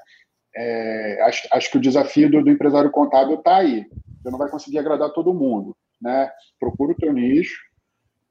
É, 0.55 1.21
acho, 1.23 1.47
acho, 1.51 1.71
que 1.71 1.77
o 1.77 1.81
desafio 1.81 2.29
do, 2.29 2.43
do 2.43 2.49
empresário 2.49 2.91
contábil 2.91 3.35
está 3.35 3.57
aí. 3.57 3.85
Você 4.21 4.29
não 4.29 4.37
vai 4.37 4.49
conseguir 4.49 4.79
agradar 4.79 5.11
todo 5.11 5.33
mundo. 5.33 5.75
Né? 6.01 6.31
Procura 6.59 6.93
o 6.93 6.95
teu 6.95 7.13
nicho, 7.13 7.59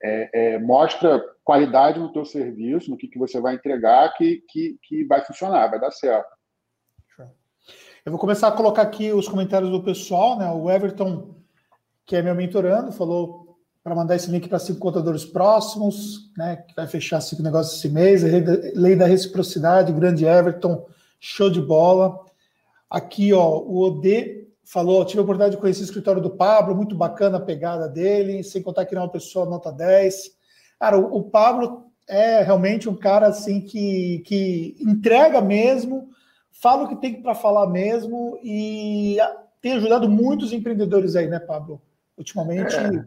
é, 0.02 0.30
é, 0.32 0.58
mostra 0.58 1.22
qualidade 1.44 1.98
no 1.98 2.12
teu 2.12 2.24
serviço, 2.24 2.90
no 2.90 2.96
que, 2.96 3.08
que 3.08 3.18
você 3.18 3.40
vai 3.40 3.54
entregar, 3.54 4.14
que, 4.14 4.42
que, 4.48 4.78
que 4.82 5.04
vai 5.04 5.24
funcionar, 5.24 5.68
vai 5.68 5.80
dar 5.80 5.90
certo. 5.90 6.38
Eu 8.04 8.12
vou 8.12 8.18
começar 8.18 8.48
a 8.48 8.52
colocar 8.52 8.82
aqui 8.82 9.12
os 9.12 9.28
comentários 9.28 9.70
do 9.70 9.82
pessoal, 9.82 10.38
né? 10.38 10.50
O 10.50 10.70
Everton, 10.70 11.34
que 12.06 12.16
é 12.16 12.22
meu 12.22 12.34
mentorando, 12.34 12.90
falou 12.90 13.58
para 13.82 13.94
mandar 13.94 14.16
esse 14.16 14.30
link 14.30 14.48
para 14.48 14.58
cinco 14.58 14.78
contadores 14.78 15.26
próximos, 15.26 16.32
né? 16.36 16.56
Que 16.56 16.74
vai 16.74 16.86
fechar 16.86 17.20
cinco 17.20 17.42
negócios 17.42 17.78
esse 17.78 17.88
mês. 17.90 18.22
Lei 18.74 18.96
da 18.96 19.04
reciprocidade, 19.04 19.92
grande 19.92 20.24
Everton, 20.24 20.86
show 21.20 21.50
de 21.50 21.60
bola. 21.60 22.18
Aqui, 22.88 23.32
ó, 23.32 23.58
o 23.58 23.80
OD 23.86 24.48
falou: 24.64 25.04
tive 25.04 25.20
a 25.20 25.22
oportunidade 25.22 25.56
de 25.56 25.60
conhecer 25.60 25.82
o 25.82 25.84
escritório 25.84 26.22
do 26.22 26.30
Pablo, 26.30 26.74
muito 26.74 26.94
bacana 26.94 27.38
a 27.38 27.42
pegada 27.42 27.88
dele, 27.88 28.42
sem 28.42 28.62
contar 28.62 28.84
que 28.84 28.94
ele 28.94 29.00
é 29.00 29.04
uma 29.04 29.10
pessoa 29.10 29.46
nota 29.46 29.72
10. 29.72 30.30
Cara, 30.78 30.98
o, 30.98 31.18
o 31.18 31.22
Pablo 31.24 31.86
é 32.08 32.42
realmente 32.42 32.88
um 32.88 32.94
cara 32.94 33.26
assim 33.26 33.60
que, 33.60 34.22
que 34.26 34.76
entrega 34.80 35.40
mesmo 35.40 36.08
fala 36.60 36.84
o 36.84 36.88
que 36.88 36.96
tem 36.96 37.20
para 37.22 37.34
falar 37.34 37.68
mesmo 37.68 38.38
e 38.42 39.16
tem 39.60 39.72
ajudado 39.72 40.08
muitos 40.08 40.52
empreendedores 40.52 41.16
aí, 41.16 41.28
né, 41.28 41.38
Pablo? 41.38 41.80
Ultimamente 42.16 42.74
é, 42.74 43.04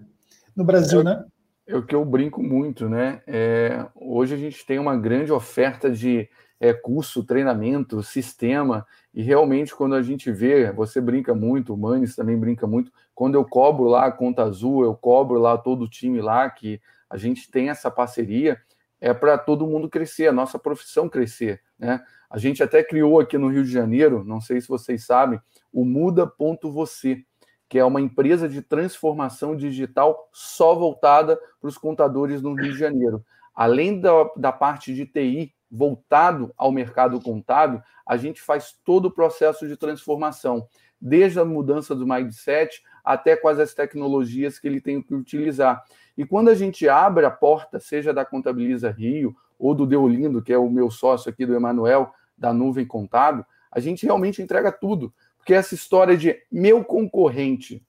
no 0.56 0.64
Brasil, 0.64 1.02
é, 1.02 1.04
né? 1.04 1.26
É 1.68 1.76
o 1.76 1.86
que 1.86 1.94
eu 1.94 2.04
brinco 2.04 2.42
muito, 2.42 2.90
né? 2.90 3.22
É, 3.28 3.86
hoje 3.96 4.34
a 4.34 4.38
gente 4.38 4.66
tem 4.66 4.80
uma 4.80 4.96
grande 4.96 5.32
oferta 5.32 5.92
de 5.92 6.30
é, 6.62 6.72
curso, 6.72 7.24
treinamento, 7.24 8.04
sistema, 8.04 8.86
e 9.12 9.24
realmente 9.24 9.76
quando 9.76 9.96
a 9.96 10.02
gente 10.04 10.32
vê, 10.32 10.72
você 10.72 11.02
brinca 11.02 11.34
muito, 11.34 11.74
o 11.74 11.78
Manes 11.78 12.16
também 12.16 12.38
brinca 12.38 12.68
muito, 12.68 12.92
quando 13.16 13.34
eu 13.34 13.44
cobro 13.44 13.86
lá 13.86 14.06
a 14.06 14.12
conta 14.12 14.44
azul, 14.44 14.84
eu 14.84 14.94
cobro 14.94 15.40
lá 15.40 15.58
todo 15.58 15.86
o 15.86 15.90
time 15.90 16.22
lá, 16.22 16.48
que 16.52 16.80
a 17.10 17.18
gente 17.18 17.50
tem 17.50 17.72
essa 17.72 17.90
parceria, 17.90 18.62
é 19.02 19.12
para 19.12 19.40
todo 19.40 19.66
mundo 19.66 19.90
crescer, 19.90 20.28
a 20.28 20.32
nossa 20.32 20.60
profissão 20.60 21.10
crescer, 21.10 21.60
né? 21.80 22.00
A 22.30 22.38
gente 22.38 22.62
até 22.62 22.84
criou 22.84 23.20
aqui 23.20 23.40
no 23.40 23.50
Rio 23.50 23.64
de 23.64 23.72
Janeiro, 23.72 24.24
não 24.24 24.40
sei 24.40 24.62
se 24.62 24.68
vocês 24.68 25.04
sabem, 25.04 25.42
o 25.74 25.84
Muda.você, 25.84 27.26
que 27.68 27.80
é 27.80 27.84
uma 27.84 28.00
empresa 28.00 28.48
de 28.48 28.62
transformação 28.62 29.56
digital 29.56 30.30
só 30.32 30.76
voltada 30.76 31.40
para 31.60 31.68
os 31.68 31.78
contadores 31.78 32.40
no 32.40 32.54
Rio 32.54 32.72
de 32.72 32.78
Janeiro. 32.78 33.26
Além 33.54 34.00
da, 34.00 34.12
da 34.38 34.52
parte 34.52 34.94
de 34.94 35.08
TI 35.08 35.54
voltado 35.72 36.54
ao 36.58 36.72
mercado 36.72 37.20
contábil, 37.22 37.82
a 38.06 38.18
gente 38.18 38.42
faz 38.42 38.76
todo 38.84 39.06
o 39.06 39.12
processo 39.12 39.68
de 39.68 39.78
transformação, 39.78 40.68
desde 41.00 41.40
a 41.40 41.46
mudança 41.46 41.96
do 41.96 42.06
mindset 42.06 42.84
até 43.04 43.36
quais 43.36 43.60
as 43.60 43.74
tecnologias 43.74 44.60
que 44.60 44.68
ele 44.68 44.82
tem 44.82 45.02
que 45.02 45.16
utilizar. 45.16 45.84
E 46.18 46.26
quando 46.26 46.50
a 46.50 46.56
gente 46.56 46.88
abre 46.90 47.26
a 47.26 47.32
porta, 47.32 47.80
seja 47.80 48.14
da 48.14 48.26
Contabiliza 48.26 48.92
Rio 48.92 49.36
ou 49.58 49.74
do 49.74 49.88
Deolindo, 49.88 50.42
que 50.42 50.52
é 50.52 50.58
o 50.58 50.70
meu 50.70 50.92
sócio 50.92 51.30
aqui 51.30 51.46
do 51.46 51.56
Emanuel, 51.56 52.14
da 52.38 52.54
nuvem 52.54 52.86
contábil, 52.86 53.46
a 53.72 53.80
gente 53.80 54.06
realmente 54.06 54.42
entrega 54.42 54.72
tudo. 54.72 55.14
Porque 55.38 55.54
essa 55.54 55.74
história 55.74 56.18
de 56.18 56.38
meu 56.52 56.84
concorrente, 56.84 57.84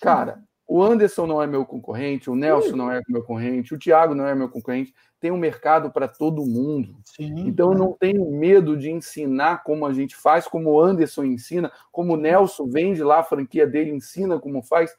cara, 0.00 0.42
o 0.72 0.82
Anderson 0.82 1.26
não 1.26 1.42
é 1.42 1.46
meu 1.46 1.66
concorrente, 1.66 2.30
o 2.30 2.34
Nelson 2.34 2.74
não 2.74 2.90
é 2.90 2.98
meu 3.06 3.20
concorrente, 3.20 3.74
o 3.74 3.78
Thiago 3.78 4.14
não 4.14 4.26
é 4.26 4.34
meu 4.34 4.48
concorrente, 4.48 4.94
tem 5.20 5.30
um 5.30 5.36
mercado 5.36 5.90
para 5.90 6.08
todo 6.08 6.46
mundo. 6.46 6.96
Sim, 7.04 7.40
então 7.40 7.72
eu 7.72 7.78
não 7.78 7.92
tenho 7.92 8.30
medo 8.30 8.74
de 8.74 8.90
ensinar 8.90 9.64
como 9.64 9.84
a 9.84 9.92
gente 9.92 10.16
faz, 10.16 10.48
como 10.48 10.70
o 10.70 10.80
Anderson 10.80 11.24
ensina, 11.24 11.70
como 11.92 12.14
o 12.14 12.16
Nelson 12.16 12.70
vende 12.70 13.04
lá 13.04 13.18
a 13.18 13.22
franquia 13.22 13.66
dele, 13.66 13.90
ensina 13.90 14.40
como 14.40 14.62
faz, 14.62 14.96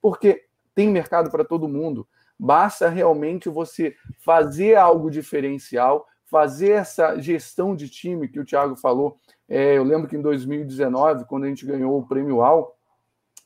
porque 0.00 0.44
tem 0.76 0.90
mercado 0.90 1.28
para 1.28 1.44
todo 1.44 1.66
mundo. 1.66 2.06
Basta 2.38 2.88
realmente 2.88 3.48
você 3.48 3.96
fazer 4.20 4.76
algo 4.76 5.10
diferencial, 5.10 6.06
fazer 6.24 6.70
essa 6.70 7.18
gestão 7.18 7.74
de 7.74 7.88
time 7.88 8.28
que 8.28 8.38
o 8.38 8.44
Thiago 8.44 8.76
falou. 8.76 9.18
É, 9.48 9.76
eu 9.76 9.82
lembro 9.82 10.06
que 10.06 10.16
em 10.16 10.22
2019, 10.22 11.24
quando 11.24 11.46
a 11.46 11.48
gente 11.48 11.66
ganhou 11.66 11.98
o 11.98 12.06
prêmio 12.06 12.42
AL, 12.42 12.75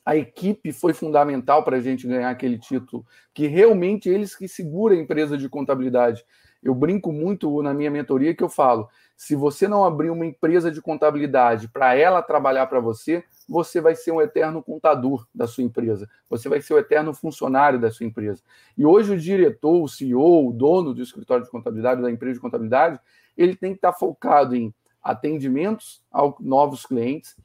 a 0.05 0.15
equipe 0.15 0.71
foi 0.71 0.93
fundamental 0.93 1.63
para 1.63 1.77
a 1.77 1.81
gente 1.81 2.07
ganhar 2.07 2.29
aquele 2.29 2.57
título, 2.57 3.05
que 3.33 3.47
realmente 3.47 4.09
eles 4.09 4.35
que 4.35 4.47
seguram 4.47 4.95
a 4.95 4.99
empresa 4.99 5.37
de 5.37 5.47
contabilidade. 5.47 6.25
Eu 6.63 6.75
brinco 6.75 7.11
muito 7.11 7.61
na 7.63 7.73
minha 7.73 7.89
mentoria 7.89 8.35
que 8.35 8.43
eu 8.43 8.49
falo: 8.49 8.87
se 9.15 9.35
você 9.35 9.67
não 9.67 9.83
abrir 9.83 10.09
uma 10.09 10.25
empresa 10.25 10.71
de 10.71 10.81
contabilidade 10.81 11.67
para 11.67 11.95
ela 11.95 12.21
trabalhar 12.21 12.67
para 12.67 12.79
você, 12.79 13.23
você 13.49 13.81
vai 13.81 13.95
ser 13.95 14.11
um 14.11 14.21
eterno 14.21 14.61
contador 14.61 15.27
da 15.33 15.47
sua 15.47 15.63
empresa, 15.63 16.07
você 16.29 16.47
vai 16.47 16.61
ser 16.61 16.73
o 16.73 16.79
eterno 16.79 17.13
funcionário 17.13 17.79
da 17.79 17.89
sua 17.91 18.05
empresa. 18.05 18.43
E 18.77 18.85
hoje 18.85 19.13
o 19.13 19.19
diretor, 19.19 19.81
o 19.81 19.87
CEO, 19.87 20.49
o 20.49 20.53
dono 20.53 20.93
do 20.93 21.01
escritório 21.01 21.43
de 21.43 21.51
contabilidade, 21.51 22.01
da 22.01 22.11
empresa 22.11 22.35
de 22.35 22.41
contabilidade, 22.41 22.99
ele 23.35 23.55
tem 23.55 23.71
que 23.71 23.77
estar 23.77 23.93
focado 23.93 24.55
em 24.55 24.73
atendimentos 25.03 26.03
a 26.11 26.31
novos 26.39 26.85
clientes, 26.85 27.35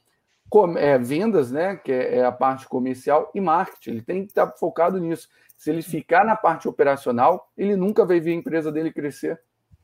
é, 0.78 0.98
vendas, 0.98 1.50
né, 1.50 1.76
que 1.76 1.92
é, 1.92 2.18
é 2.18 2.24
a 2.24 2.32
parte 2.32 2.68
comercial, 2.68 3.30
e 3.34 3.40
marketing. 3.40 3.90
Ele 3.90 4.02
tem 4.02 4.22
que 4.24 4.30
estar 4.30 4.46
focado 4.52 4.98
nisso. 4.98 5.28
Se 5.56 5.70
ele 5.70 5.82
ficar 5.82 6.24
na 6.24 6.36
parte 6.36 6.68
operacional, 6.68 7.50
ele 7.56 7.76
nunca 7.76 8.04
vai 8.04 8.20
ver 8.20 8.32
a 8.32 8.34
empresa 8.34 8.70
dele 8.70 8.92
crescer. 8.92 9.40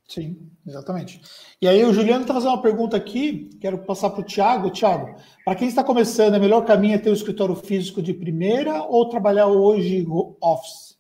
Sim, 0.06 0.50
exatamente. 0.66 1.22
E 1.60 1.66
aí 1.66 1.84
o 1.84 1.92
Juliano 1.92 2.22
está 2.22 2.34
fazendo 2.34 2.50
uma 2.50 2.62
pergunta 2.62 2.96
aqui, 2.96 3.48
quero 3.60 3.78
passar 3.78 4.10
para 4.10 4.20
o 4.20 4.24
Tiago. 4.24 4.70
Tiago, 4.70 5.14
para 5.44 5.54
quem 5.54 5.68
está 5.68 5.82
começando, 5.82 6.34
é 6.34 6.38
melhor 6.38 6.64
caminho 6.64 6.96
é 6.96 6.98
ter 6.98 7.10
o 7.10 7.14
escritório 7.14 7.54
físico 7.54 8.02
de 8.02 8.12
primeira 8.12 8.82
ou 8.82 9.08
trabalhar 9.08 9.46
hoje 9.46 10.06
office? 10.40 10.98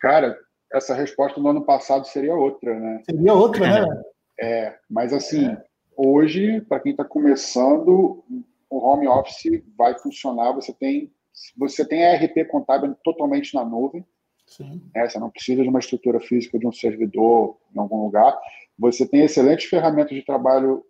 Cara, 0.00 0.36
essa 0.72 0.94
resposta 0.94 1.40
no 1.40 1.50
ano 1.50 1.64
passado 1.64 2.06
seria 2.06 2.34
outra, 2.34 2.74
né? 2.78 3.02
Seria 3.04 3.34
outra, 3.34 3.86
né? 3.86 4.02
É, 4.40 4.76
mas 4.90 5.12
assim, 5.12 5.46
é. 5.46 5.62
Hoje, 6.04 6.60
para 6.62 6.80
quem 6.80 6.92
está 6.92 7.04
começando, 7.04 8.24
o 8.68 8.78
home 8.78 9.06
office 9.06 9.62
vai 9.76 9.98
funcionar. 9.98 10.52
Você 10.52 10.72
tem, 10.72 11.12
você 11.56 11.86
tem 11.86 12.06
a 12.06 12.16
RP 12.16 12.46
contábil 12.48 12.94
totalmente 13.04 13.54
na 13.54 13.64
nuvem. 13.64 14.04
Sim. 14.46 14.82
É, 14.94 15.08
você 15.08 15.18
não 15.18 15.30
precisa 15.30 15.62
de 15.62 15.68
uma 15.68 15.78
estrutura 15.78 16.20
física 16.20 16.58
de 16.58 16.66
um 16.66 16.72
servidor 16.72 17.58
em 17.74 17.78
algum 17.78 18.04
lugar. 18.04 18.38
Você 18.78 19.06
tem 19.06 19.22
excelentes 19.22 19.66
ferramentas 19.66 20.16
de 20.16 20.24
trabalho 20.24 20.84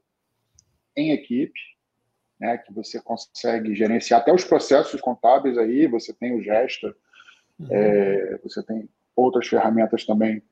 em 0.96 1.10
equipe, 1.10 1.58
né, 2.40 2.58
que 2.58 2.72
você 2.72 3.00
consegue 3.00 3.74
gerenciar 3.74 4.20
até 4.20 4.32
os 4.32 4.44
processos 4.44 5.00
contábeis 5.00 5.58
aí. 5.58 5.86
Você 5.86 6.12
tem 6.12 6.34
o 6.34 6.42
Gesta, 6.42 6.94
uhum. 7.58 7.68
é, 7.70 8.38
você 8.42 8.62
tem 8.62 8.88
outras 9.14 9.46
ferramentas 9.46 10.04
também 10.04 10.42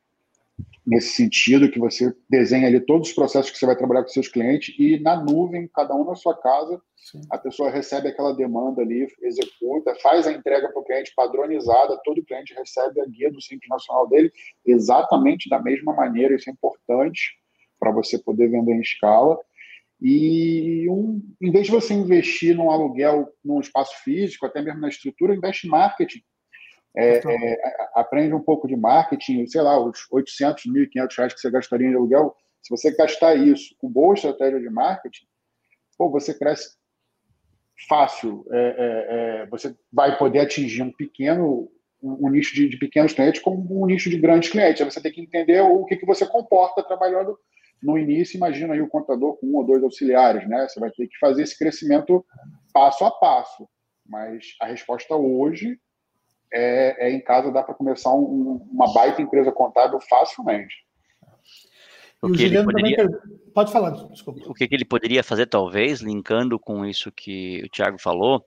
nesse 0.86 1.10
sentido, 1.10 1.70
que 1.70 1.78
você 1.78 2.14
desenha 2.28 2.66
ali 2.66 2.80
todos 2.80 3.08
os 3.08 3.14
processos 3.14 3.50
que 3.50 3.58
você 3.58 3.66
vai 3.66 3.76
trabalhar 3.76 4.02
com 4.02 4.08
seus 4.08 4.28
clientes 4.28 4.74
e 4.78 4.98
na 5.00 5.22
nuvem, 5.22 5.68
cada 5.74 5.94
um 5.94 6.04
na 6.04 6.14
sua 6.14 6.36
casa, 6.36 6.80
Sim. 6.96 7.20
a 7.30 7.38
pessoa 7.38 7.70
recebe 7.70 8.08
aquela 8.08 8.34
demanda 8.34 8.82
ali, 8.82 9.06
executa, 9.22 9.94
faz 10.02 10.26
a 10.26 10.32
entrega 10.32 10.68
para 10.68 10.80
o 10.80 10.84
cliente 10.84 11.12
padronizada, 11.14 12.00
todo 12.04 12.24
cliente 12.24 12.54
recebe 12.54 13.00
a 13.00 13.06
guia 13.06 13.30
do 13.30 13.40
Simples 13.40 13.68
Nacional 13.68 14.08
dele 14.08 14.32
exatamente 14.66 15.48
da 15.48 15.60
mesma 15.60 15.94
maneira, 15.94 16.34
isso 16.34 16.50
é 16.50 16.52
importante 16.52 17.38
para 17.78 17.90
você 17.90 18.18
poder 18.18 18.48
vender 18.48 18.74
em 18.74 18.80
escala. 18.80 19.38
E 20.02 20.88
um, 20.88 21.20
em 21.40 21.50
vez 21.50 21.66
de 21.66 21.72
você 21.72 21.92
investir 21.92 22.56
num 22.56 22.70
aluguel, 22.70 23.28
num 23.44 23.60
espaço 23.60 24.02
físico, 24.02 24.46
até 24.46 24.62
mesmo 24.62 24.80
na 24.80 24.88
estrutura, 24.88 25.34
investe 25.34 25.66
em 25.66 25.70
marketing. 25.70 26.22
É, 26.96 27.18
é, 27.18 27.58
aprende 27.94 28.34
um 28.34 28.42
pouco 28.42 28.66
de 28.66 28.76
marketing, 28.76 29.46
sei 29.46 29.62
lá, 29.62 29.78
os 29.78 30.06
800, 30.10 30.64
1.500 30.66 31.16
reais 31.16 31.34
que 31.34 31.40
você 31.40 31.50
gastaria 31.50 31.86
em 31.86 31.94
aluguel, 31.94 32.34
se 32.62 32.70
você 32.70 32.94
gastar 32.94 33.34
isso 33.34 33.74
com 33.78 33.88
boa 33.88 34.14
estratégia 34.14 34.60
de 34.60 34.68
marketing, 34.68 35.24
pô, 35.96 36.10
você 36.10 36.36
cresce 36.36 36.76
fácil. 37.88 38.44
É, 38.50 38.58
é, 38.58 39.42
é 39.42 39.46
você 39.46 39.74
vai 39.92 40.18
poder 40.18 40.40
atingir 40.40 40.82
um 40.82 40.92
pequeno, 40.92 41.70
um, 42.02 42.26
um 42.26 42.30
nicho 42.30 42.54
de, 42.54 42.68
de, 42.68 42.76
pequenos 42.76 43.12
clientes 43.12 43.40
como 43.40 43.82
um 43.82 43.86
nicho 43.86 44.10
de 44.10 44.18
grandes 44.18 44.50
clientes. 44.50 44.82
Aí 44.82 44.90
você 44.90 45.00
tem 45.00 45.12
que 45.12 45.22
entender 45.22 45.60
o 45.60 45.84
que, 45.84 45.96
que 45.96 46.06
você 46.06 46.26
comporta 46.26 46.82
trabalhando 46.82 47.38
no 47.82 47.96
início. 47.96 48.36
Imagina 48.36 48.74
aí 48.74 48.82
o 48.82 48.88
contador 48.88 49.36
com 49.38 49.46
um 49.46 49.56
ou 49.56 49.64
dois 49.64 49.82
auxiliares, 49.82 50.46
né? 50.46 50.68
Você 50.68 50.78
vai 50.78 50.90
ter 50.90 51.06
que 51.06 51.18
fazer 51.18 51.42
esse 51.42 51.58
crescimento 51.58 52.24
passo 52.74 53.04
a 53.04 53.10
passo. 53.10 53.66
Mas 54.06 54.54
a 54.60 54.66
resposta 54.66 55.16
hoje 55.16 55.78
é, 56.52 57.08
é 57.08 57.10
em 57.10 57.20
casa 57.20 57.52
dá 57.52 57.62
para 57.62 57.74
começar 57.74 58.12
um, 58.12 58.66
uma 58.70 58.92
baita 58.92 59.22
empresa 59.22 59.52
contábil 59.52 60.00
facilmente. 60.00 60.74
O 62.22 62.30
que 62.30 62.44
ele 62.44 62.62
poderia... 62.62 63.08
Pode 63.54 63.72
falar, 63.72 63.90
desculpa. 63.90 64.40
O 64.46 64.54
que 64.54 64.68
ele 64.70 64.84
poderia 64.84 65.24
fazer, 65.24 65.46
talvez, 65.46 66.00
linkando 66.00 66.58
com 66.58 66.84
isso 66.84 67.10
que 67.10 67.62
o 67.64 67.68
Thiago 67.68 67.98
falou, 68.00 68.44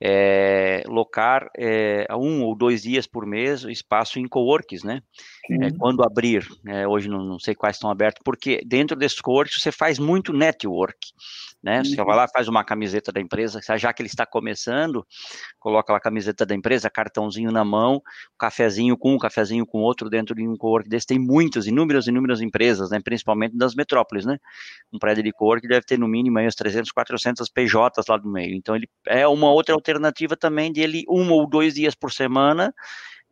é, 0.00 0.82
locar 0.86 1.48
é, 1.56 2.06
um 2.10 2.42
ou 2.42 2.56
dois 2.56 2.82
dias 2.82 3.06
por 3.06 3.24
mês 3.24 3.62
espaço 3.62 4.18
em 4.18 4.26
coworks, 4.26 4.82
né? 4.82 5.00
É, 5.50 5.72
quando 5.76 6.04
abrir, 6.04 6.46
é, 6.64 6.86
hoje 6.86 7.08
não, 7.08 7.24
não, 7.24 7.38
sei 7.38 7.52
quais 7.52 7.74
estão 7.74 7.90
abertos, 7.90 8.22
porque 8.24 8.62
dentro 8.64 8.96
desses 8.96 9.20
coworks 9.20 9.60
você 9.60 9.72
faz 9.72 9.98
muito 9.98 10.32
network, 10.32 10.96
né? 11.60 11.82
Você 11.82 11.96
vai 11.96 12.16
lá, 12.16 12.28
faz 12.28 12.46
uma 12.46 12.62
camiseta 12.64 13.10
da 13.10 13.20
empresa, 13.20 13.60
já 13.76 13.92
que 13.92 14.02
ele 14.02 14.08
está 14.08 14.24
começando, 14.24 15.04
coloca 15.58 15.92
lá 15.92 15.98
a 15.98 16.00
camiseta 16.00 16.46
da 16.46 16.54
empresa, 16.54 16.88
cartãozinho 16.88 17.50
na 17.50 17.64
mão, 17.64 18.00
cafezinho 18.38 18.96
com 18.96 19.14
um, 19.14 19.18
cafezinho 19.18 19.66
com 19.66 19.78
outro 19.78 20.08
dentro 20.08 20.32
de 20.32 20.46
um 20.46 20.56
cowork 20.56 20.88
desse. 20.88 21.08
Tem 21.08 21.18
muitas, 21.18 21.66
inúmeras, 21.66 22.06
inúmeras 22.06 22.40
empresas, 22.40 22.90
né? 22.90 23.00
Principalmente 23.02 23.56
das 23.56 23.74
metrópoles, 23.74 24.24
né? 24.24 24.38
Um 24.92 24.98
prédio 24.98 25.24
de 25.24 25.32
cowork 25.32 25.66
deve 25.66 25.84
ter 25.84 25.98
no 25.98 26.06
mínimo 26.06 26.38
aí 26.38 26.46
uns 26.46 26.54
300, 26.54 26.92
400 26.92 27.48
PJs 27.48 28.06
lá 28.08 28.16
no 28.18 28.30
meio. 28.30 28.54
Então 28.54 28.76
ele 28.76 28.88
é 29.08 29.26
uma 29.26 29.50
outra 29.50 29.74
alternativa 29.74 30.36
também 30.36 30.72
de 30.72 30.80
ele 30.80 31.04
um 31.08 31.32
ou 31.32 31.48
dois 31.48 31.74
dias 31.74 31.96
por 31.96 32.12
semana 32.12 32.72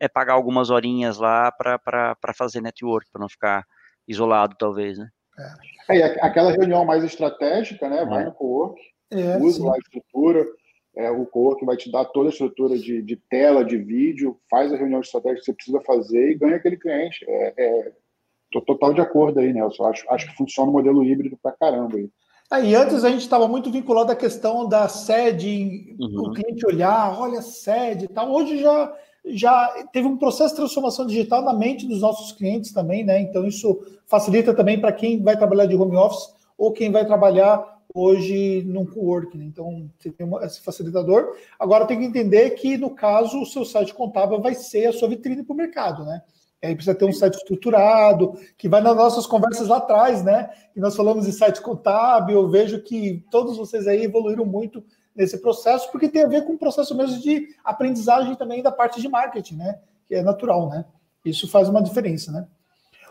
é 0.00 0.08
pagar 0.08 0.32
algumas 0.32 0.70
horinhas 0.70 1.18
lá 1.18 1.52
para 1.52 2.34
fazer 2.34 2.62
network, 2.62 3.10
para 3.12 3.20
não 3.20 3.28
ficar 3.28 3.64
isolado, 4.08 4.56
talvez, 4.58 4.98
né? 4.98 5.08
É, 5.88 5.98
é 5.98 6.04
aquela 6.24 6.50
reunião 6.50 6.84
mais 6.84 7.04
estratégica, 7.04 7.88
né? 7.88 8.04
Vai 8.04 8.22
é. 8.22 8.26
no 8.26 8.32
co-work, 8.32 8.80
é, 9.10 9.36
usa 9.38 9.64
lá 9.64 9.74
a 9.74 9.78
estrutura, 9.78 10.46
é, 10.96 11.10
o 11.10 11.26
co-work 11.26 11.64
vai 11.64 11.76
te 11.76 11.90
dar 11.92 12.06
toda 12.06 12.28
a 12.28 12.32
estrutura 12.32 12.76
de, 12.78 13.02
de, 13.02 13.16
tela, 13.16 13.64
de 13.64 13.76
vídeo, 13.76 14.40
faz 14.50 14.72
a 14.72 14.76
reunião 14.76 15.00
estratégica 15.00 15.40
que 15.40 15.44
você 15.44 15.52
precisa 15.52 15.80
fazer 15.82 16.30
e 16.30 16.38
ganha 16.38 16.56
aquele 16.56 16.76
cliente. 16.76 17.24
É, 17.28 17.54
é, 17.56 17.92
tô 18.50 18.60
total 18.62 18.94
de 18.94 19.00
acordo 19.00 19.38
aí, 19.38 19.52
Nelson. 19.52 19.84
Acho, 19.84 20.04
acho 20.10 20.28
que 20.28 20.36
funciona 20.36 20.70
o 20.70 20.72
modelo 20.72 21.04
híbrido 21.04 21.38
pra 21.42 21.52
caramba 21.52 21.96
aí. 21.96 22.10
Aí 22.50 22.74
antes 22.74 23.04
a 23.04 23.10
gente 23.10 23.20
estava 23.20 23.46
muito 23.46 23.70
vinculado 23.70 24.10
à 24.10 24.16
questão 24.16 24.68
da 24.68 24.88
sede, 24.88 25.96
uhum. 26.00 26.30
o 26.30 26.32
cliente 26.32 26.66
olhar, 26.66 27.16
olha, 27.20 27.40
sede 27.42 28.06
e 28.06 28.08
tal. 28.08 28.32
Hoje 28.32 28.58
já 28.58 28.92
já 29.24 29.86
teve 29.92 30.08
um 30.08 30.16
processo 30.16 30.50
de 30.50 30.60
transformação 30.60 31.06
digital 31.06 31.42
na 31.42 31.52
mente 31.52 31.86
dos 31.86 32.00
nossos 32.00 32.32
clientes 32.32 32.72
também, 32.72 33.04
né? 33.04 33.20
Então 33.20 33.46
isso 33.46 33.80
facilita 34.06 34.54
também 34.54 34.80
para 34.80 34.92
quem 34.92 35.22
vai 35.22 35.36
trabalhar 35.36 35.66
de 35.66 35.76
home 35.76 35.96
office 35.96 36.34
ou 36.56 36.72
quem 36.72 36.90
vai 36.90 37.06
trabalhar 37.06 37.80
hoje 37.94 38.62
num 38.66 38.86
co-work. 38.86 39.36
Né? 39.36 39.44
Então 39.44 39.90
tem 40.02 40.14
esse 40.42 40.60
facilitador. 40.60 41.36
Agora 41.58 41.86
tem 41.86 41.98
que 41.98 42.04
entender 42.04 42.50
que 42.50 42.76
no 42.76 42.90
caso 42.90 43.40
o 43.40 43.46
seu 43.46 43.64
site 43.64 43.94
contábil 43.94 44.40
vai 44.40 44.54
ser 44.54 44.86
a 44.86 44.92
sua 44.92 45.08
vitrine 45.08 45.42
para 45.42 45.54
o 45.54 45.56
mercado, 45.56 46.04
né? 46.04 46.22
Aí 46.62 46.74
precisa 46.74 46.94
ter 46.94 47.06
um 47.06 47.12
site 47.12 47.36
estruturado, 47.36 48.34
que 48.58 48.68
vai 48.68 48.82
nas 48.82 48.94
nossas 48.94 49.26
conversas 49.26 49.68
lá 49.68 49.78
atrás, 49.78 50.22
né? 50.22 50.50
E 50.76 50.80
nós 50.80 50.94
falamos 50.94 51.24
de 51.24 51.32
site 51.32 51.62
contábil, 51.62 52.36
eu 52.36 52.50
vejo 52.50 52.82
que 52.82 53.24
todos 53.30 53.56
vocês 53.56 53.86
aí 53.86 54.04
evoluíram 54.04 54.44
muito 54.44 54.84
nesse 55.14 55.38
processo, 55.38 55.90
porque 55.90 56.08
tem 56.08 56.22
a 56.22 56.28
ver 56.28 56.44
com 56.44 56.54
o 56.54 56.58
processo 56.58 56.96
mesmo 56.96 57.20
de 57.20 57.48
aprendizagem 57.64 58.34
também 58.34 58.62
da 58.62 58.72
parte 58.72 59.00
de 59.00 59.08
marketing, 59.08 59.56
né? 59.56 59.78
Que 60.06 60.16
é 60.16 60.22
natural, 60.22 60.68
né? 60.68 60.84
Isso 61.24 61.48
faz 61.48 61.68
uma 61.68 61.82
diferença, 61.82 62.32
né? 62.32 62.46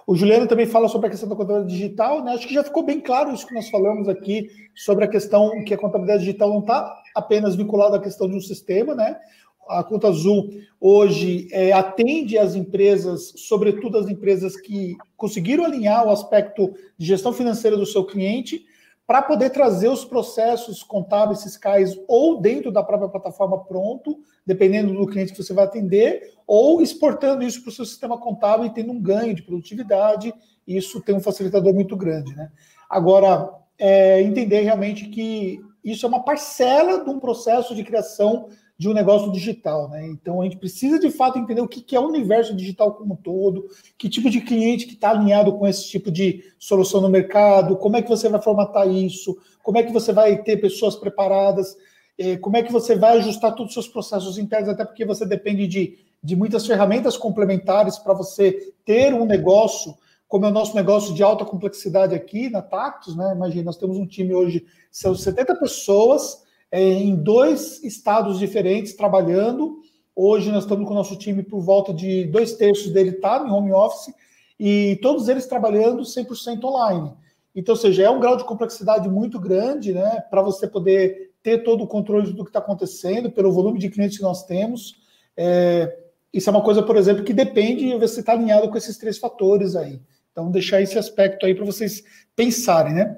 O 0.07 0.15
Juliano 0.15 0.47
também 0.47 0.65
fala 0.65 0.87
sobre 0.87 1.05
a 1.05 1.09
questão 1.11 1.29
da 1.29 1.35
contabilidade 1.35 1.71
digital, 1.71 2.23
né? 2.23 2.33
Acho 2.33 2.47
que 2.47 2.53
já 2.53 2.63
ficou 2.63 2.81
bem 2.81 2.99
claro 2.99 3.31
isso 3.31 3.45
que 3.45 3.53
nós 3.53 3.69
falamos 3.69 4.09
aqui 4.09 4.49
sobre 4.73 5.05
a 5.05 5.07
questão 5.07 5.63
que 5.63 5.73
a 5.73 5.77
contabilidade 5.77 6.25
digital 6.25 6.49
não 6.49 6.61
está 6.61 6.99
apenas 7.15 7.55
vinculada 7.55 7.97
à 7.97 8.01
questão 8.01 8.27
de 8.27 8.35
um 8.35 8.41
sistema, 8.41 8.95
né? 8.95 9.19
A 9.67 9.83
Conta 9.83 10.07
Azul 10.07 10.49
hoje 10.81 11.47
é, 11.51 11.71
atende 11.71 12.39
as 12.39 12.55
empresas, 12.55 13.33
sobretudo 13.35 13.99
as 13.99 14.09
empresas 14.09 14.59
que 14.59 14.97
conseguiram 15.15 15.63
alinhar 15.63 16.07
o 16.07 16.09
aspecto 16.09 16.73
de 16.97 17.05
gestão 17.05 17.31
financeira 17.31 17.77
do 17.77 17.85
seu 17.85 18.03
cliente 18.03 18.65
para 19.09 19.23
poder 19.23 19.49
trazer 19.49 19.87
os 19.87 20.05
processos 20.05 20.83
contábeis 20.83 21.41
fiscais 21.41 21.99
ou 22.07 22.39
dentro 22.39 22.71
da 22.71 22.83
própria 22.83 23.09
plataforma 23.09 23.57
pronto, 23.65 24.19
dependendo 24.45 24.93
do 24.93 25.07
cliente 25.07 25.31
que 25.31 25.43
você 25.43 25.51
vai 25.51 25.65
atender, 25.65 26.35
ou 26.45 26.79
exportando 26.79 27.41
isso 27.41 27.63
para 27.63 27.69
o 27.69 27.73
seu 27.73 27.85
sistema 27.85 28.19
contábil 28.19 28.67
e 28.67 28.69
tendo 28.69 28.91
um 28.91 29.01
ganho 29.01 29.33
de 29.33 29.41
produtividade. 29.41 30.31
Isso 30.67 31.01
tem 31.01 31.15
um 31.15 31.19
facilitador 31.19 31.73
muito 31.73 31.97
grande. 31.97 32.35
Né? 32.35 32.51
Agora, 32.87 33.49
é, 33.79 34.21
entender 34.21 34.61
realmente 34.61 35.07
que 35.07 35.59
isso 35.83 36.05
é 36.05 36.09
uma 36.09 36.23
parcela 36.23 37.03
de 37.03 37.09
um 37.09 37.19
processo 37.19 37.73
de 37.73 37.83
criação 37.83 38.49
de 38.79 38.87
um 38.87 38.93
negócio 38.93 39.29
digital, 39.29 39.89
né? 39.89 40.07
Então 40.07 40.39
a 40.39 40.45
gente 40.45 40.55
precisa 40.55 40.97
de 40.97 41.11
fato 41.11 41.37
entender 41.37 41.59
o 41.59 41.67
que 41.67 41.93
é 41.93 41.99
o 41.99 42.07
universo 42.07 42.55
digital 42.55 42.93
como 42.93 43.13
um 43.13 43.17
todo, 43.17 43.67
que 43.97 44.07
tipo 44.07 44.29
de 44.29 44.39
cliente 44.39 44.85
que 44.85 44.93
está 44.93 45.09
alinhado 45.09 45.51
com 45.57 45.67
esse 45.67 45.85
tipo 45.89 46.09
de 46.09 46.45
solução 46.57 47.01
no 47.01 47.09
mercado, 47.09 47.75
como 47.75 47.97
é 47.97 48.01
que 48.01 48.07
você 48.07 48.29
vai 48.29 48.41
formatar 48.41 48.87
isso, 48.87 49.37
como 49.61 49.77
é 49.77 49.83
que 49.83 49.91
você 49.91 50.13
vai 50.13 50.41
ter 50.43 50.61
pessoas 50.61 50.95
preparadas, 50.95 51.75
eh, 52.17 52.37
como 52.37 52.55
é 52.55 52.63
que 52.63 52.71
você 52.71 52.95
vai 52.95 53.17
ajustar 53.17 53.53
todos 53.53 53.71
os 53.71 53.73
seus 53.73 53.87
processos 53.89 54.37
internos, 54.37 54.69
até 54.69 54.85
porque 54.85 55.03
você 55.03 55.25
depende 55.25 55.67
de, 55.67 55.97
de 56.23 56.37
muitas 56.37 56.65
ferramentas 56.65 57.17
complementares 57.17 57.97
para 57.97 58.13
você 58.13 58.73
ter 58.85 59.13
um 59.13 59.25
negócio, 59.25 59.93
como 60.25 60.45
é 60.45 60.47
o 60.47 60.53
nosso 60.53 60.73
negócio 60.73 61.13
de 61.13 61.21
alta 61.21 61.43
complexidade 61.43 62.15
aqui 62.15 62.49
na 62.49 62.61
Tactus, 62.61 63.13
né? 63.13 63.33
Imagina, 63.35 63.65
nós 63.65 63.77
temos 63.77 63.97
um 63.97 64.07
time 64.07 64.33
hoje, 64.33 64.65
são 64.89 65.13
70 65.13 65.55
pessoas 65.55 66.47
é, 66.47 66.47
em 66.71 67.15
dois 67.15 67.83
estados 67.83 68.39
diferentes 68.39 68.93
trabalhando. 68.93 69.81
Hoje 70.15 70.51
nós 70.51 70.63
estamos 70.63 70.85
com 70.85 70.93
o 70.93 70.97
nosso 70.97 71.15
time 71.17 71.43
por 71.43 71.61
volta 71.61 71.93
de 71.93 72.25
dois 72.25 72.53
terços 72.53 72.91
dele 72.91 73.11
está 73.11 73.43
em 73.45 73.51
home 73.51 73.71
office 73.71 74.13
e 74.59 74.99
todos 75.01 75.29
eles 75.29 75.47
trabalhando 75.47 76.03
100% 76.03 76.63
online. 76.63 77.13
Então, 77.55 77.73
ou 77.73 77.79
seja, 77.79 78.03
é 78.03 78.09
um 78.09 78.19
grau 78.19 78.37
de 78.37 78.43
complexidade 78.43 79.09
muito 79.09 79.39
grande, 79.39 79.93
né, 79.93 80.21
para 80.29 80.41
você 80.41 80.67
poder 80.67 81.31
ter 81.41 81.63
todo 81.63 81.83
o 81.83 81.87
controle 81.87 82.31
do 82.33 82.43
que 82.43 82.49
está 82.49 82.59
acontecendo, 82.59 83.31
pelo 83.31 83.51
volume 83.51 83.79
de 83.79 83.89
clientes 83.89 84.17
que 84.17 84.23
nós 84.23 84.45
temos. 84.45 84.95
É, 85.35 85.97
isso 86.33 86.49
é 86.49 86.51
uma 86.51 86.61
coisa, 86.61 86.83
por 86.83 86.95
exemplo, 86.95 87.23
que 87.23 87.33
depende 87.33 87.89
de 87.89 87.95
você 87.97 88.19
estar 88.19 88.33
tá 88.33 88.37
alinhado 88.37 88.69
com 88.69 88.77
esses 88.77 88.97
três 88.97 89.17
fatores 89.17 89.75
aí. 89.75 90.01
Então, 90.31 90.51
deixar 90.51 90.81
esse 90.81 90.97
aspecto 90.97 91.45
aí 91.45 91.55
para 91.55 91.65
vocês 91.65 92.03
pensarem, 92.35 92.93
né? 92.93 93.17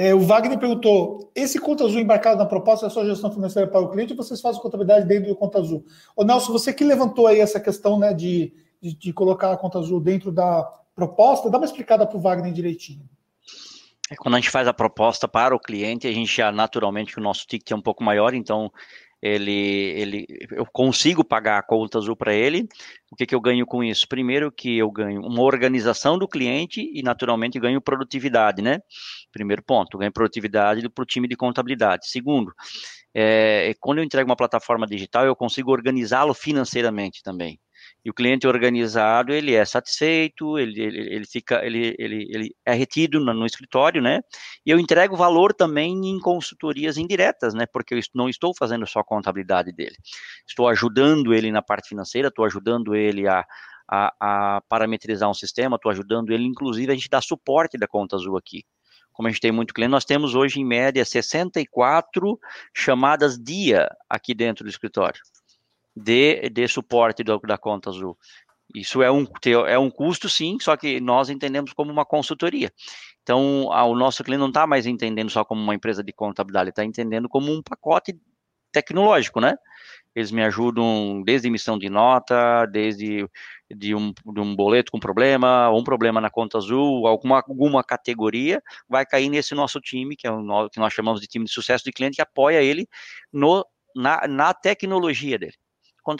É, 0.00 0.14
o 0.14 0.20
Wagner 0.20 0.56
perguntou: 0.56 1.32
esse 1.34 1.58
conta 1.58 1.84
azul 1.84 2.00
embarcado 2.00 2.38
na 2.38 2.46
proposta 2.46 2.86
é 2.86 2.88
só 2.88 3.04
gestão 3.04 3.32
financeira 3.32 3.68
para 3.68 3.80
o 3.80 3.90
cliente 3.90 4.12
ou 4.12 4.16
vocês 4.16 4.40
fazem 4.40 4.62
contabilidade 4.62 5.08
dentro 5.08 5.28
do 5.28 5.34
conta 5.34 5.58
azul? 5.58 5.84
Ô 6.14 6.22
Nelson, 6.22 6.52
você 6.52 6.72
que 6.72 6.84
levantou 6.84 7.26
aí 7.26 7.40
essa 7.40 7.58
questão 7.58 7.98
né, 7.98 8.14
de, 8.14 8.52
de, 8.80 8.96
de 8.96 9.12
colocar 9.12 9.50
a 9.50 9.56
conta 9.56 9.80
azul 9.80 10.00
dentro 10.00 10.30
da 10.30 10.62
proposta, 10.94 11.50
dá 11.50 11.58
uma 11.58 11.64
explicada 11.64 12.06
para 12.06 12.16
o 12.16 12.20
Wagner 12.20 12.52
direitinho. 12.52 13.02
É, 14.08 14.14
quando 14.14 14.36
a 14.36 14.38
gente 14.38 14.50
faz 14.50 14.68
a 14.68 14.72
proposta 14.72 15.26
para 15.26 15.54
o 15.54 15.58
cliente, 15.58 16.06
a 16.06 16.12
gente 16.12 16.32
já 16.32 16.52
naturalmente 16.52 17.18
o 17.18 17.22
nosso 17.22 17.44
ticket 17.44 17.72
é 17.72 17.74
um 17.74 17.82
pouco 17.82 18.04
maior, 18.04 18.34
então 18.34 18.72
ele, 19.20 19.52
ele, 19.52 20.26
eu 20.52 20.64
consigo 20.72 21.24
pagar 21.24 21.58
a 21.58 21.62
conta 21.62 21.98
azul 21.98 22.16
para 22.16 22.32
ele. 22.32 22.68
O 23.10 23.16
que, 23.16 23.26
que 23.26 23.34
eu 23.34 23.40
ganho 23.40 23.66
com 23.66 23.82
isso? 23.82 24.06
Primeiro 24.08 24.52
que 24.52 24.78
eu 24.78 24.90
ganho 24.90 25.20
uma 25.22 25.42
organização 25.42 26.18
do 26.18 26.28
cliente 26.28 26.80
e 26.94 27.02
naturalmente 27.02 27.58
ganho 27.58 27.80
produtividade, 27.80 28.62
né? 28.62 28.80
Primeiro 29.32 29.62
ponto, 29.62 29.98
ganho 29.98 30.12
produtividade 30.12 30.88
para 30.88 31.02
o 31.02 31.06
time 31.06 31.26
de 31.26 31.36
contabilidade. 31.36 32.08
Segundo, 32.08 32.52
é, 33.14 33.74
quando 33.80 33.98
eu 33.98 34.04
entrego 34.04 34.30
uma 34.30 34.36
plataforma 34.36 34.86
digital, 34.86 35.24
eu 35.26 35.34
consigo 35.34 35.72
organizá-lo 35.72 36.34
financeiramente 36.34 37.22
também. 37.22 37.58
E 38.04 38.10
o 38.10 38.14
cliente 38.14 38.46
organizado, 38.46 39.32
ele 39.32 39.54
é 39.54 39.64
satisfeito, 39.64 40.58
ele, 40.58 40.80
ele, 40.80 41.14
ele 41.14 41.26
fica, 41.26 41.64
ele, 41.64 41.94
ele, 41.98 42.26
ele 42.30 42.56
é 42.64 42.72
retido 42.72 43.18
no, 43.18 43.34
no, 43.34 43.44
escritório, 43.44 44.00
né? 44.00 44.20
E 44.64 44.70
eu 44.70 44.78
entrego 44.78 45.16
valor 45.16 45.52
também 45.52 45.92
em 46.08 46.18
consultorias 46.20 46.96
indiretas, 46.96 47.54
né? 47.54 47.66
Porque 47.66 47.94
eu 47.94 48.00
não 48.14 48.28
estou 48.28 48.54
fazendo 48.56 48.86
só 48.86 49.00
a 49.00 49.04
contabilidade 49.04 49.72
dele. 49.72 49.96
Estou 50.46 50.68
ajudando 50.68 51.34
ele 51.34 51.50
na 51.50 51.60
parte 51.60 51.88
financeira, 51.88 52.28
estou 52.28 52.44
ajudando 52.44 52.94
ele 52.94 53.26
a, 53.26 53.44
a, 53.90 54.56
a 54.56 54.60
parametrizar 54.68 55.28
um 55.28 55.34
sistema, 55.34 55.76
estou 55.76 55.90
ajudando 55.90 56.32
ele, 56.32 56.44
inclusive, 56.44 56.92
a 56.92 56.94
gente 56.94 57.10
dá 57.10 57.20
suporte 57.20 57.76
da 57.76 57.88
conta 57.88 58.16
azul 58.16 58.36
aqui 58.36 58.64
como 59.12 59.26
a 59.26 59.32
gente 59.32 59.40
tem 59.40 59.50
muito 59.50 59.74
cliente, 59.74 59.90
nós 59.90 60.04
temos 60.04 60.36
hoje 60.36 60.60
em 60.60 60.64
média 60.64 61.04
64 61.04 62.38
chamadas 62.72 63.36
dia 63.36 63.88
aqui 64.08 64.32
dentro 64.32 64.62
do 64.62 64.70
escritório 64.70 65.20
de, 65.98 66.48
de 66.50 66.68
suporte 66.68 67.22
do, 67.24 67.38
da 67.40 67.58
conta 67.58 67.90
azul. 67.90 68.16
Isso 68.74 69.02
é 69.02 69.10
um, 69.10 69.26
é 69.66 69.78
um 69.78 69.90
custo, 69.90 70.28
sim, 70.28 70.58
só 70.60 70.76
que 70.76 71.00
nós 71.00 71.30
entendemos 71.30 71.72
como 71.72 71.90
uma 71.90 72.04
consultoria. 72.04 72.70
Então, 73.22 73.66
o 73.66 73.94
nosso 73.94 74.22
cliente 74.22 74.40
não 74.40 74.48
está 74.48 74.66
mais 74.66 74.86
entendendo 74.86 75.30
só 75.30 75.44
como 75.44 75.62
uma 75.62 75.74
empresa 75.74 76.02
de 76.02 76.12
contabilidade, 76.12 76.64
ele 76.64 76.70
está 76.70 76.84
entendendo 76.84 77.28
como 77.28 77.52
um 77.52 77.62
pacote 77.62 78.18
tecnológico, 78.72 79.40
né? 79.40 79.54
Eles 80.14 80.30
me 80.30 80.42
ajudam 80.42 81.22
desde 81.24 81.48
emissão 81.48 81.78
de 81.78 81.88
nota, 81.88 82.66
desde 82.66 83.26
de 83.70 83.94
um, 83.94 84.12
de 84.12 84.40
um 84.40 84.54
boleto 84.56 84.90
com 84.90 84.98
problema, 84.98 85.70
um 85.70 85.84
problema 85.84 86.20
na 86.20 86.30
conta 86.30 86.58
azul, 86.58 87.06
alguma, 87.06 87.36
alguma 87.46 87.84
categoria, 87.84 88.62
vai 88.88 89.04
cair 89.06 89.28
nesse 89.28 89.54
nosso 89.54 89.80
time, 89.80 90.16
que 90.16 90.26
é 90.26 90.30
o 90.30 90.68
que 90.70 90.80
nós 90.80 90.92
chamamos 90.92 91.20
de 91.20 91.26
time 91.26 91.44
de 91.44 91.52
sucesso 91.52 91.84
de 91.84 91.92
cliente, 91.92 92.16
que 92.16 92.22
apoia 92.22 92.62
ele 92.62 92.86
no, 93.32 93.64
na, 93.94 94.26
na 94.26 94.54
tecnologia 94.54 95.38
dele. 95.38 95.54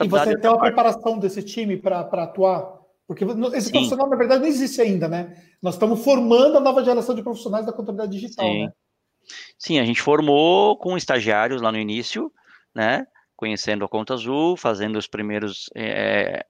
E 0.04 0.08
você 0.08 0.36
tem 0.38 0.50
uma 0.50 0.60
preparação 0.60 1.18
desse 1.18 1.42
time 1.42 1.76
para 1.76 2.00
atuar? 2.00 2.78
Porque 3.06 3.24
esse 3.54 3.66
Sim. 3.66 3.72
profissional, 3.72 4.08
na 4.08 4.16
verdade, 4.16 4.42
não 4.42 4.48
existe 4.48 4.80
ainda, 4.82 5.08
né? 5.08 5.34
Nós 5.62 5.74
estamos 5.74 6.04
formando 6.04 6.58
a 6.58 6.60
nova 6.60 6.84
geração 6.84 7.14
de 7.14 7.22
profissionais 7.22 7.64
da 7.64 7.72
contabilidade 7.72 8.12
digital, 8.12 8.44
Sim. 8.44 8.64
né? 8.64 8.72
Sim, 9.58 9.78
a 9.78 9.84
gente 9.84 10.02
formou 10.02 10.76
com 10.76 10.96
estagiários 10.96 11.62
lá 11.62 11.72
no 11.72 11.78
início, 11.78 12.30
né? 12.74 13.06
Conhecendo 13.34 13.84
a 13.84 13.88
conta 13.88 14.14
azul, 14.14 14.56
fazendo 14.56 14.98
os 14.98 15.06
primeiros 15.06 15.70
é, 15.74 16.44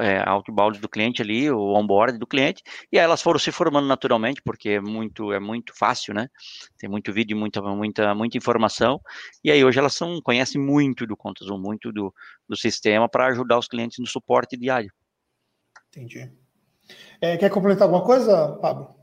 é, 0.00 0.22
outbound 0.28 0.78
do 0.78 0.88
cliente 0.88 1.20
ali, 1.20 1.50
o 1.50 1.74
onboard 1.74 2.18
do 2.18 2.26
cliente, 2.26 2.62
e 2.92 2.98
aí 2.98 3.04
elas 3.04 3.20
foram 3.20 3.38
se 3.38 3.50
formando 3.50 3.86
naturalmente, 3.86 4.40
porque 4.42 4.70
é 4.70 4.80
muito, 4.80 5.32
é 5.32 5.40
muito 5.40 5.76
fácil, 5.76 6.14
né? 6.14 6.28
Tem 6.78 6.88
muito 6.88 7.12
vídeo, 7.12 7.36
muita, 7.36 7.60
muita, 7.60 8.14
muita 8.14 8.36
informação, 8.36 9.00
e 9.42 9.50
aí 9.50 9.64
hoje 9.64 9.78
elas 9.78 9.94
são, 9.94 10.20
conhecem 10.22 10.60
muito 10.60 11.06
do 11.06 11.16
Contas 11.16 11.48
Zoom, 11.48 11.58
muito 11.58 11.92
do, 11.92 12.14
do 12.48 12.56
sistema 12.56 13.08
para 13.08 13.26
ajudar 13.26 13.58
os 13.58 13.66
clientes 13.66 13.98
no 13.98 14.06
suporte 14.06 14.56
diário. 14.56 14.92
Entendi. 15.88 16.30
É, 17.20 17.36
quer 17.36 17.50
complementar 17.50 17.84
alguma 17.84 18.04
coisa, 18.04 18.56
Pablo? 18.60 18.94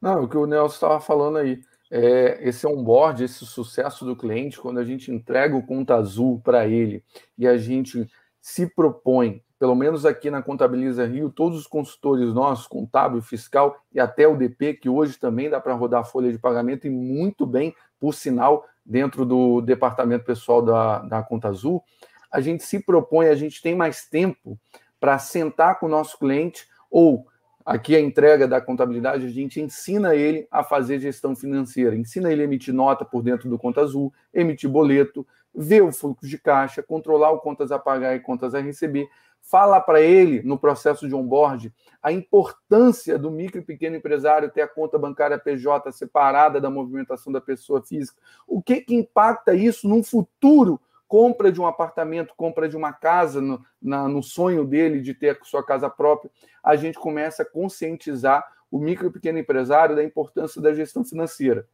Não, 0.00 0.24
o 0.24 0.28
que 0.28 0.36
o 0.36 0.46
Nelson 0.46 0.74
estava 0.74 1.00
falando 1.00 1.38
aí. 1.38 1.60
É, 1.92 2.38
esse 2.48 2.64
onboard, 2.68 3.24
esse 3.24 3.44
sucesso 3.44 4.04
do 4.04 4.14
cliente, 4.16 4.60
quando 4.60 4.78
a 4.78 4.84
gente 4.84 5.10
entrega 5.10 5.56
o 5.56 5.66
conta 5.66 5.96
azul 5.96 6.40
para 6.40 6.66
ele 6.66 7.04
e 7.36 7.48
a 7.48 7.58
gente 7.58 8.08
se 8.40 8.66
propõe 8.72 9.42
pelo 9.60 9.74
menos 9.74 10.06
aqui 10.06 10.30
na 10.30 10.40
Contabiliza 10.40 11.04
Rio, 11.04 11.28
todos 11.28 11.58
os 11.58 11.66
consultores 11.66 12.32
nossos, 12.32 12.66
contábil, 12.66 13.20
fiscal 13.20 13.76
e 13.92 14.00
até 14.00 14.26
o 14.26 14.34
DP, 14.34 14.72
que 14.72 14.88
hoje 14.88 15.18
também 15.18 15.50
dá 15.50 15.60
para 15.60 15.74
rodar 15.74 16.10
folha 16.10 16.32
de 16.32 16.38
pagamento 16.38 16.86
e 16.86 16.90
muito 16.90 17.44
bem, 17.44 17.74
por 18.00 18.14
sinal, 18.14 18.64
dentro 18.86 19.26
do 19.26 19.60
departamento 19.60 20.24
pessoal 20.24 20.62
da, 20.62 21.00
da 21.00 21.22
Conta 21.22 21.48
Azul, 21.48 21.84
a 22.32 22.40
gente 22.40 22.62
se 22.62 22.80
propõe, 22.80 23.26
a 23.26 23.34
gente 23.34 23.60
tem 23.60 23.74
mais 23.74 24.06
tempo 24.06 24.58
para 24.98 25.18
sentar 25.18 25.78
com 25.78 25.84
o 25.84 25.90
nosso 25.90 26.18
cliente 26.18 26.66
ou 26.90 27.26
aqui 27.62 27.94
a 27.94 28.00
entrega 28.00 28.48
da 28.48 28.62
contabilidade, 28.62 29.26
a 29.26 29.30
gente 29.30 29.60
ensina 29.60 30.14
ele 30.14 30.48
a 30.50 30.64
fazer 30.64 31.00
gestão 31.00 31.36
financeira, 31.36 31.94
ensina 31.94 32.32
ele 32.32 32.40
a 32.40 32.44
emitir 32.46 32.72
nota 32.72 33.04
por 33.04 33.22
dentro 33.22 33.50
do 33.50 33.58
Conta 33.58 33.82
Azul, 33.82 34.10
emitir 34.32 34.70
boleto, 34.70 35.26
ver 35.54 35.82
o 35.82 35.92
fluxo 35.92 36.26
de 36.26 36.38
caixa, 36.38 36.82
controlar 36.82 37.30
o 37.32 37.40
contas 37.40 37.70
a 37.70 37.78
pagar 37.78 38.14
e 38.16 38.20
contas 38.20 38.54
a 38.54 38.60
receber, 38.60 39.08
fala 39.50 39.80
para 39.80 40.00
ele, 40.00 40.42
no 40.42 40.56
processo 40.56 41.08
de 41.08 41.14
onboard, 41.14 41.74
a 42.00 42.12
importância 42.12 43.18
do 43.18 43.32
micro 43.32 43.58
e 43.60 43.64
pequeno 43.64 43.96
empresário 43.96 44.48
ter 44.48 44.62
a 44.62 44.68
conta 44.68 44.96
bancária 44.96 45.36
PJ 45.36 45.90
separada 45.90 46.60
da 46.60 46.70
movimentação 46.70 47.32
da 47.32 47.40
pessoa 47.40 47.82
física. 47.82 48.16
O 48.46 48.62
que, 48.62 48.80
que 48.80 48.94
impacta 48.94 49.52
isso 49.52 49.88
num 49.88 50.04
futuro 50.04 50.80
compra 51.08 51.50
de 51.50 51.60
um 51.60 51.66
apartamento, 51.66 52.32
compra 52.36 52.68
de 52.68 52.76
uma 52.76 52.92
casa, 52.92 53.40
no, 53.40 53.60
na, 53.82 54.06
no 54.06 54.22
sonho 54.22 54.64
dele 54.64 55.00
de 55.00 55.12
ter 55.12 55.30
a 55.30 55.44
sua 55.44 55.66
casa 55.66 55.90
própria, 55.90 56.30
a 56.62 56.76
gente 56.76 56.96
começa 56.96 57.42
a 57.42 57.46
conscientizar 57.46 58.46
o 58.70 58.78
micro 58.78 59.08
e 59.08 59.12
pequeno 59.12 59.40
empresário 59.40 59.96
da 59.96 60.04
importância 60.04 60.62
da 60.62 60.72
gestão 60.72 61.04
financeira. 61.04 61.66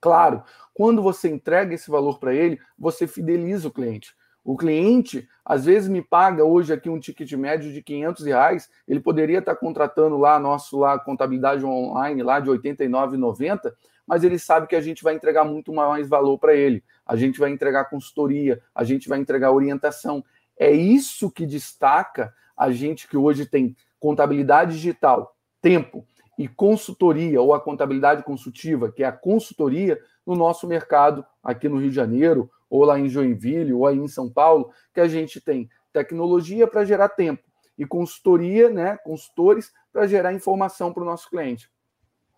Claro, 0.00 0.44
quando 0.72 1.02
você 1.02 1.28
entrega 1.28 1.74
esse 1.74 1.90
valor 1.90 2.20
para 2.20 2.32
ele, 2.32 2.60
você 2.78 3.08
fideliza 3.08 3.66
o 3.66 3.72
cliente. 3.72 4.14
O 4.44 4.56
cliente, 4.56 5.28
às 5.44 5.66
vezes, 5.66 5.88
me 5.88 6.02
paga 6.02 6.44
hoje 6.44 6.72
aqui 6.72 6.88
um 6.88 6.98
ticket 6.98 7.30
médio 7.32 7.72
de 7.72 7.82
500 7.82 8.24
reais, 8.24 8.70
ele 8.88 9.00
poderia 9.00 9.38
estar 9.38 9.54
contratando 9.54 10.16
lá 10.16 10.38
nosso 10.38 10.78
lá 10.78 10.98
contabilidade 10.98 11.64
online 11.64 12.22
lá 12.22 12.40
de 12.40 12.50
R$ 12.50 12.58
89,90, 12.58 13.72
mas 14.06 14.24
ele 14.24 14.38
sabe 14.38 14.66
que 14.66 14.74
a 14.74 14.80
gente 14.80 15.02
vai 15.02 15.14
entregar 15.14 15.44
muito 15.44 15.72
mais 15.72 16.08
valor 16.08 16.38
para 16.38 16.54
ele. 16.54 16.82
A 17.06 17.16
gente 17.16 17.38
vai 17.38 17.50
entregar 17.50 17.90
consultoria, 17.90 18.60
a 18.74 18.82
gente 18.82 19.08
vai 19.08 19.18
entregar 19.18 19.52
orientação. 19.52 20.24
É 20.58 20.70
isso 20.70 21.30
que 21.30 21.46
destaca 21.46 22.34
a 22.56 22.70
gente 22.70 23.08
que 23.08 23.16
hoje 23.16 23.46
tem 23.46 23.76
contabilidade 23.98 24.72
digital, 24.72 25.36
tempo 25.62 26.04
e 26.36 26.48
consultoria, 26.48 27.40
ou 27.40 27.52
a 27.52 27.60
contabilidade 27.60 28.22
consultiva, 28.22 28.90
que 28.90 29.02
é 29.02 29.06
a 29.06 29.12
consultoria 29.12 30.00
no 30.26 30.34
nosso 30.34 30.66
mercado 30.66 31.24
aqui 31.42 31.68
no 31.68 31.76
Rio 31.76 31.90
de 31.90 31.94
Janeiro, 31.94 32.50
ou 32.70 32.84
lá 32.84 32.98
em 32.98 33.08
Joinville, 33.08 33.74
ou 33.74 33.86
aí 33.86 33.98
em 33.98 34.08
São 34.08 34.30
Paulo, 34.30 34.72
que 34.94 35.00
a 35.00 35.08
gente 35.08 35.40
tem 35.40 35.68
tecnologia 35.92 36.66
para 36.66 36.84
gerar 36.84 37.08
tempo 37.10 37.42
e 37.76 37.84
consultoria, 37.84 38.70
né, 38.70 38.96
consultores 39.04 39.72
para 39.92 40.06
gerar 40.06 40.32
informação 40.32 40.92
para 40.92 41.02
o 41.02 41.06
nosso 41.06 41.28
cliente. 41.28 41.70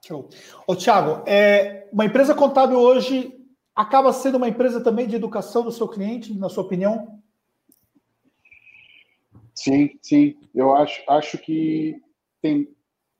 Show. 0.04 0.28
Ô, 0.66 0.74
Thiago, 0.74 1.22
é, 1.26 1.88
uma 1.92 2.04
empresa 2.04 2.34
contábil 2.34 2.78
hoje 2.78 3.38
acaba 3.74 4.12
sendo 4.12 4.36
uma 4.36 4.48
empresa 4.48 4.82
também 4.82 5.06
de 5.06 5.16
educação 5.16 5.62
do 5.62 5.70
seu 5.70 5.88
cliente, 5.88 6.36
na 6.36 6.48
sua 6.48 6.64
opinião? 6.64 7.20
Sim, 9.54 9.90
sim. 10.00 10.36
Eu 10.54 10.74
acho, 10.74 11.02
acho 11.08 11.38
que 11.38 12.00
tem 12.40 12.68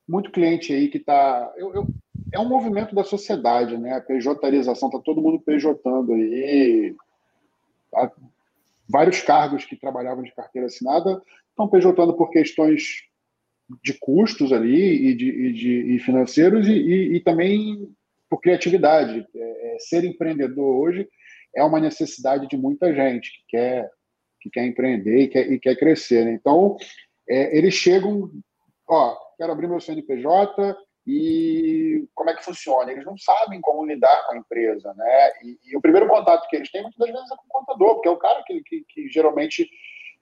muito 0.09 0.31
cliente 0.31 0.73
aí 0.73 0.89
que 0.89 0.99
está. 0.99 1.53
Eu, 1.57 1.75
eu, 1.75 1.87
é 2.33 2.39
um 2.39 2.49
movimento 2.49 2.95
da 2.95 3.05
sociedade, 3.05 3.77
né? 3.79 3.95
A 3.95 4.01
PJização, 4.01 4.89
está 4.89 5.01
todo 5.01 5.21
mundo 5.21 5.41
PJando 5.41 6.13
aí. 6.13 6.95
Vários 8.89 9.23
cargos 9.23 9.65
que 9.65 9.77
trabalhavam 9.77 10.23
de 10.23 10.35
carteira 10.35 10.67
assinada 10.67 11.23
estão 11.51 11.69
PJando 11.69 12.15
por 12.15 12.31
questões 12.31 13.03
de 13.83 13.95
custos 13.95 14.53
ali 14.53 15.11
e, 15.11 15.15
de, 15.15 15.29
e, 15.29 15.53
de, 15.53 15.95
e 15.95 15.99
financeiros 16.01 16.67
e, 16.67 16.73
e, 16.73 17.17
e, 17.17 17.21
também 17.21 17.89
por 18.29 18.41
criatividade. 18.41 19.27
É, 19.35 19.75
é, 19.75 19.79
ser 19.79 20.05
empreendedor 20.05 20.77
hoje 20.77 21.09
é 21.55 21.63
uma 21.63 21.81
necessidade 21.81 22.49
de 22.49 22.57
muita 22.57 22.95
gente 22.95 23.31
que 23.31 23.45
quer, 23.49 23.91
que 24.41 24.51
quer 24.51 24.67
empreender 24.67 25.23
e 25.23 25.29
quer, 25.29 25.59
quer 25.59 25.77
crescer. 25.77 26.25
Né? 26.25 26.33
Então, 26.33 26.77
é, 27.29 27.57
eles 27.57 27.75
chegam, 27.75 28.31
ó, 28.89 29.17
quero 29.39 29.53
abrir 29.53 29.69
meu 29.69 29.81
CNPJ, 29.81 30.77
e 31.07 32.07
como 32.15 32.31
é 32.31 32.35
que 32.35 32.45
funciona. 32.45 32.91
Eles 32.91 33.05
não 33.05 33.17
sabem 33.19 33.61
como 33.61 33.85
lidar 33.85 34.27
com 34.27 34.35
a 34.35 34.39
empresa, 34.39 34.95
né? 34.95 35.31
E, 35.43 35.59
e 35.65 35.77
o 35.77 35.81
primeiro 35.81 36.09
contato 36.09 36.49
que 36.49 36.57
eles 36.57 36.71
têm 36.71 36.83
muitas 36.83 36.99
vezes 37.07 37.31
é 37.31 37.37
com 37.37 37.45
o 37.45 37.61
contador, 37.61 37.95
porque 37.95 38.09
é 38.09 38.13
o 38.13 38.19
cara 38.19 38.43
que, 38.47 38.63
que, 38.63 38.85
que 38.89 39.09
geralmente, 39.09 39.69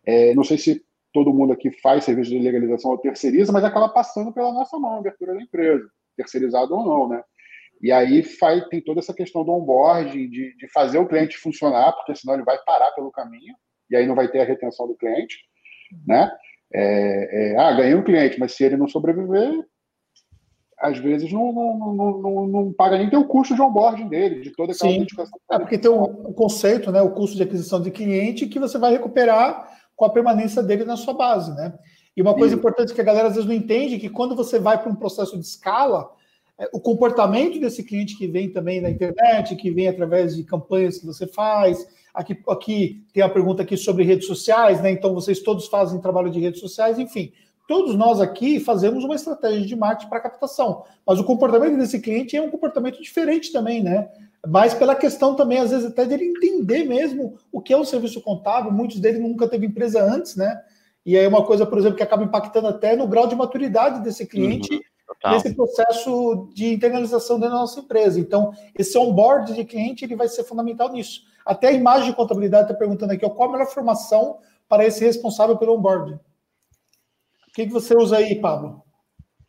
é, 0.06 0.34
não 0.34 0.44
sei 0.44 0.58
se 0.58 0.84
todo 1.12 1.34
mundo 1.34 1.52
aqui 1.52 1.70
faz 1.70 2.04
serviço 2.04 2.30
de 2.30 2.38
legalização 2.38 2.92
ou 2.92 2.98
terceiriza, 2.98 3.52
mas 3.52 3.64
acaba 3.64 3.88
passando 3.88 4.32
pela 4.32 4.52
nossa 4.52 4.78
mão 4.78 4.98
abertura 4.98 5.34
da 5.34 5.42
empresa, 5.42 5.88
terceirizado 6.16 6.74
ou 6.74 6.84
não, 6.84 7.08
né? 7.08 7.22
E 7.82 7.90
aí 7.90 8.22
faz, 8.22 8.66
tem 8.68 8.80
toda 8.80 9.00
essa 9.00 9.14
questão 9.14 9.42
do 9.44 9.52
onboarding, 9.52 10.28
de, 10.28 10.54
de 10.56 10.68
fazer 10.68 10.98
o 10.98 11.08
cliente 11.08 11.38
funcionar, 11.38 11.92
porque 11.92 12.14
senão 12.14 12.34
ele 12.34 12.44
vai 12.44 12.58
parar 12.64 12.92
pelo 12.92 13.10
caminho, 13.10 13.54
e 13.90 13.96
aí 13.96 14.06
não 14.06 14.14
vai 14.14 14.28
ter 14.28 14.40
a 14.40 14.44
retenção 14.44 14.86
do 14.86 14.96
cliente, 14.96 15.38
né? 16.06 16.30
É, 16.72 17.52
é, 17.52 17.56
ah, 17.58 17.72
ganhei 17.72 17.94
um 17.94 18.04
cliente, 18.04 18.38
mas 18.38 18.52
se 18.52 18.62
ele 18.62 18.76
não 18.76 18.86
sobreviver, 18.86 19.52
às 20.80 20.98
vezes 20.98 21.30
não, 21.30 21.52
não, 21.52 21.94
não, 21.94 22.46
não, 22.46 22.72
paga 22.72 22.96
nem 22.96 23.14
o 23.14 23.24
custo 23.24 23.54
de 23.54 23.60
onboarding 23.60 24.08
dele, 24.08 24.40
de 24.40 24.50
toda 24.50 24.72
aquela 24.72 24.92
Sim. 24.92 25.00
dedicação. 25.00 25.38
É 25.50 25.58
porque 25.58 25.76
tem 25.76 25.90
o, 25.90 26.02
o, 26.02 26.32
conceito, 26.32 26.90
né, 26.90 27.02
o 27.02 27.10
custo 27.10 27.36
de 27.36 27.42
aquisição 27.42 27.82
de 27.82 27.90
cliente, 27.90 28.46
que 28.46 28.58
você 28.58 28.78
vai 28.78 28.92
recuperar 28.92 29.78
com 29.94 30.06
a 30.06 30.10
permanência 30.10 30.62
dele 30.62 30.86
na 30.86 30.96
sua 30.96 31.12
base, 31.12 31.54
né? 31.54 31.74
E 32.16 32.22
uma 32.22 32.34
coisa 32.34 32.54
Sim. 32.54 32.58
importante 32.58 32.94
que 32.94 33.00
a 33.00 33.04
galera 33.04 33.28
às 33.28 33.34
vezes 33.34 33.46
não 33.46 33.54
entende, 33.54 33.98
que 33.98 34.08
quando 34.08 34.34
você 34.34 34.58
vai 34.58 34.82
para 34.82 34.90
um 34.90 34.96
processo 34.96 35.38
de 35.38 35.44
escala, 35.44 36.10
é, 36.58 36.68
o 36.72 36.80
comportamento 36.80 37.60
desse 37.60 37.84
cliente 37.84 38.16
que 38.16 38.26
vem 38.26 38.50
também 38.50 38.80
na 38.80 38.88
internet, 38.88 39.56
que 39.56 39.70
vem 39.70 39.86
através 39.86 40.34
de 40.34 40.44
campanhas 40.44 40.98
que 40.98 41.06
você 41.06 41.26
faz. 41.26 41.86
Aqui, 42.14 42.38
aqui 42.48 43.04
tem 43.12 43.22
a 43.22 43.28
pergunta 43.28 43.62
aqui 43.62 43.76
sobre 43.76 44.02
redes 44.02 44.26
sociais, 44.26 44.80
né? 44.80 44.90
Então 44.90 45.12
vocês 45.12 45.40
todos 45.40 45.68
fazem 45.68 46.00
trabalho 46.00 46.30
de 46.30 46.40
redes 46.40 46.60
sociais, 46.60 46.98
enfim. 46.98 47.32
Todos 47.70 47.94
nós 47.94 48.20
aqui 48.20 48.58
fazemos 48.58 49.04
uma 49.04 49.14
estratégia 49.14 49.64
de 49.64 49.76
marketing 49.76 50.10
para 50.10 50.18
captação, 50.18 50.82
mas 51.06 51.20
o 51.20 51.24
comportamento 51.24 51.78
desse 51.78 52.00
cliente 52.00 52.36
é 52.36 52.42
um 52.42 52.50
comportamento 52.50 53.00
diferente 53.00 53.52
também, 53.52 53.80
né? 53.80 54.10
Mas 54.44 54.74
pela 54.74 54.92
questão 54.92 55.36
também, 55.36 55.58
às 55.58 55.70
vezes, 55.70 55.86
até 55.86 56.04
dele 56.04 56.24
entender 56.24 56.82
mesmo 56.82 57.38
o 57.52 57.60
que 57.60 57.72
é 57.72 57.76
o 57.76 57.84
serviço 57.84 58.20
contábil, 58.22 58.72
muitos 58.72 58.98
deles 58.98 59.20
nunca 59.20 59.46
teve 59.46 59.66
empresa 59.66 60.02
antes, 60.02 60.34
né? 60.34 60.60
E 61.06 61.16
aí 61.16 61.24
é 61.24 61.28
uma 61.28 61.44
coisa, 61.44 61.64
por 61.64 61.78
exemplo, 61.78 61.96
que 61.96 62.02
acaba 62.02 62.24
impactando 62.24 62.66
até 62.66 62.96
no 62.96 63.06
grau 63.06 63.28
de 63.28 63.36
maturidade 63.36 64.02
desse 64.02 64.26
cliente 64.26 64.74
uhum 64.74 64.80
Total. 65.06 65.34
nesse 65.34 65.54
processo 65.54 66.50
de 66.52 66.74
internalização 66.74 67.38
da 67.38 67.48
nossa 67.48 67.78
empresa. 67.78 68.18
Então, 68.18 68.52
esse 68.76 68.98
onboard 68.98 69.54
de 69.54 69.64
cliente 69.64 70.04
ele 70.04 70.16
vai 70.16 70.26
ser 70.26 70.42
fundamental 70.42 70.90
nisso. 70.90 71.22
Até 71.46 71.68
a 71.68 71.72
imagem 71.72 72.10
de 72.10 72.16
contabilidade 72.16 72.64
está 72.64 72.74
perguntando 72.74 73.12
aqui, 73.12 73.28
qual 73.30 73.48
a 73.48 73.52
melhor 73.52 73.68
formação 73.68 74.38
para 74.68 74.84
esse 74.84 75.04
responsável 75.04 75.56
pelo 75.56 75.76
onboard? 75.76 76.18
O 77.50 77.52
que, 77.52 77.66
que 77.66 77.72
você 77.72 77.96
usa 77.96 78.16
aí, 78.16 78.40
Pablo? 78.40 78.82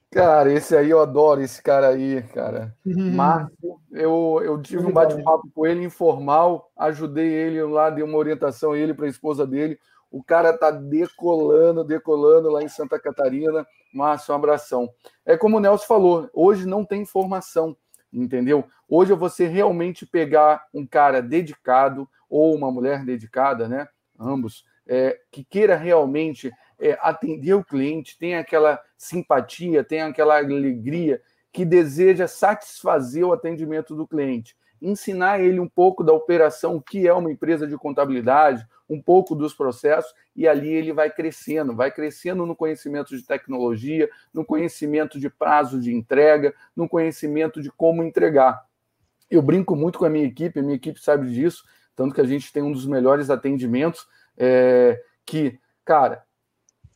Cara, 0.09 0.51
esse 0.51 0.75
aí 0.75 0.89
eu 0.89 0.99
adoro, 0.99 1.41
esse 1.41 1.63
cara 1.63 1.89
aí, 1.89 2.21
cara. 2.33 2.75
Uhum. 2.85 3.13
Márcio, 3.13 3.79
eu, 3.93 4.41
eu 4.43 4.61
tive 4.61 4.85
um 4.85 4.91
bate-papo 4.91 5.49
com 5.55 5.65
ele 5.65 5.85
informal, 5.85 6.69
ajudei 6.77 7.27
ele 7.27 7.63
lá, 7.63 7.89
dei 7.89 8.03
uma 8.03 8.17
orientação 8.17 8.73
a 8.73 8.77
ele 8.77 8.93
para 8.93 9.05
a 9.05 9.09
esposa 9.09 9.47
dele. 9.47 9.79
O 10.11 10.21
cara 10.21 10.51
tá 10.57 10.69
decolando, 10.69 11.85
decolando 11.85 12.49
lá 12.49 12.61
em 12.61 12.67
Santa 12.67 12.99
Catarina. 12.99 13.65
Márcio, 13.93 14.33
um 14.33 14.35
abração. 14.35 14.89
É 15.25 15.37
como 15.37 15.57
o 15.57 15.59
Nelson 15.61 15.85
falou, 15.85 16.29
hoje 16.33 16.65
não 16.65 16.83
tem 16.83 17.05
formação, 17.05 17.77
entendeu? 18.11 18.65
Hoje 18.89 19.13
é 19.13 19.15
você 19.15 19.47
realmente 19.47 20.05
pegar 20.05 20.65
um 20.73 20.85
cara 20.85 21.21
dedicado 21.21 22.07
ou 22.29 22.53
uma 22.53 22.69
mulher 22.69 23.05
dedicada, 23.05 23.67
né? 23.67 23.87
Ambos, 24.19 24.65
é, 24.85 25.17
que 25.31 25.43
queira 25.43 25.77
realmente 25.77 26.51
é, 26.81 26.97
atender 26.99 27.53
o 27.53 27.63
cliente, 27.63 28.17
tem 28.17 28.35
aquela 28.35 28.81
simpatia, 28.97 29.83
tem 29.83 30.01
aquela 30.01 30.37
alegria, 30.37 31.21
que 31.53 31.63
deseja 31.63 32.27
satisfazer 32.27 33.23
o 33.23 33.31
atendimento 33.31 33.95
do 33.95 34.07
cliente. 34.07 34.57
Ensinar 34.81 35.39
ele 35.39 35.59
um 35.59 35.69
pouco 35.69 36.03
da 36.03 36.11
operação, 36.11 36.75
o 36.75 36.81
que 36.81 37.07
é 37.07 37.13
uma 37.13 37.31
empresa 37.31 37.67
de 37.67 37.77
contabilidade, 37.77 38.65
um 38.89 38.99
pouco 38.99 39.35
dos 39.35 39.53
processos 39.53 40.11
e 40.35 40.47
ali 40.47 40.69
ele 40.69 40.91
vai 40.91 41.11
crescendo, 41.11 41.75
vai 41.75 41.91
crescendo 41.91 42.45
no 42.47 42.55
conhecimento 42.55 43.15
de 43.15 43.23
tecnologia, 43.23 44.09
no 44.33 44.43
conhecimento 44.43 45.19
de 45.19 45.29
prazo 45.29 45.79
de 45.79 45.93
entrega, 45.93 46.53
no 46.75 46.89
conhecimento 46.89 47.61
de 47.61 47.69
como 47.69 48.01
entregar. 48.01 48.65
Eu 49.29 49.41
brinco 49.41 49.75
muito 49.75 49.99
com 49.99 50.05
a 50.05 50.09
minha 50.09 50.25
equipe, 50.25 50.59
a 50.59 50.63
minha 50.63 50.75
equipe 50.75 50.99
sabe 50.99 51.31
disso, 51.31 51.63
tanto 51.95 52.15
que 52.15 52.21
a 52.21 52.25
gente 52.25 52.51
tem 52.51 52.63
um 52.63 52.71
dos 52.71 52.87
melhores 52.87 53.29
atendimentos, 53.29 54.07
é, 54.35 54.99
que, 55.25 55.59
cara, 55.85 56.23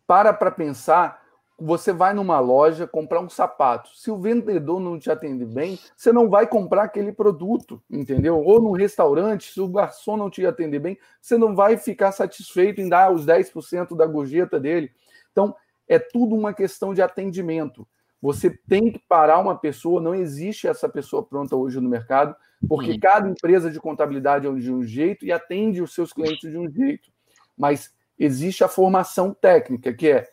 para 0.07 0.33
para 0.33 0.51
pensar 0.51 1.25
você 1.57 1.93
vai 1.93 2.13
numa 2.13 2.39
loja 2.39 2.85
comprar 2.85 3.21
um 3.21 3.29
sapato. 3.29 3.89
Se 3.95 4.11
o 4.11 4.17
vendedor 4.17 4.79
não 4.79 4.99
te 4.99 5.09
atende 5.09 5.45
bem, 5.45 5.79
você 5.95 6.11
não 6.11 6.29
vai 6.29 6.45
comprar 6.47 6.83
aquele 6.83 7.13
produto, 7.13 7.81
entendeu? 7.89 8.41
Ou 8.43 8.61
num 8.61 8.71
restaurante, 8.71 9.53
se 9.53 9.61
o 9.61 9.67
garçom 9.67 10.17
não 10.17 10.29
te 10.29 10.45
atender 10.45 10.79
bem, 10.79 10.97
você 11.21 11.37
não 11.37 11.55
vai 11.55 11.77
ficar 11.77 12.11
satisfeito 12.11 12.81
em 12.81 12.89
dar 12.89 13.11
os 13.11 13.25
10% 13.25 13.95
da 13.95 14.05
gorjeta 14.05 14.59
dele. 14.59 14.91
Então, 15.31 15.55
é 15.87 15.97
tudo 15.97 16.35
uma 16.35 16.53
questão 16.53 16.93
de 16.93 17.01
atendimento. 17.01 17.87
Você 18.21 18.49
tem 18.49 18.91
que 18.91 18.99
parar 19.07 19.39
uma 19.39 19.55
pessoa, 19.57 20.01
não 20.01 20.15
existe 20.15 20.67
essa 20.67 20.89
pessoa 20.89 21.23
pronta 21.23 21.55
hoje 21.55 21.79
no 21.79 21.87
mercado, 21.87 22.35
porque 22.67 22.93
Sim. 22.93 22.99
cada 22.99 23.29
empresa 23.29 23.69
de 23.69 23.79
contabilidade 23.79 24.47
é 24.47 24.51
de 24.53 24.73
um 24.73 24.83
jeito 24.83 25.25
e 25.25 25.31
atende 25.31 25.81
os 25.81 25.93
seus 25.93 26.11
clientes 26.11 26.49
de 26.49 26.57
um 26.57 26.69
jeito. 26.69 27.09
Mas 27.57 27.94
existe 28.17 28.63
a 28.63 28.67
formação 28.67 29.33
técnica, 29.33 29.93
que 29.93 30.09
é 30.09 30.27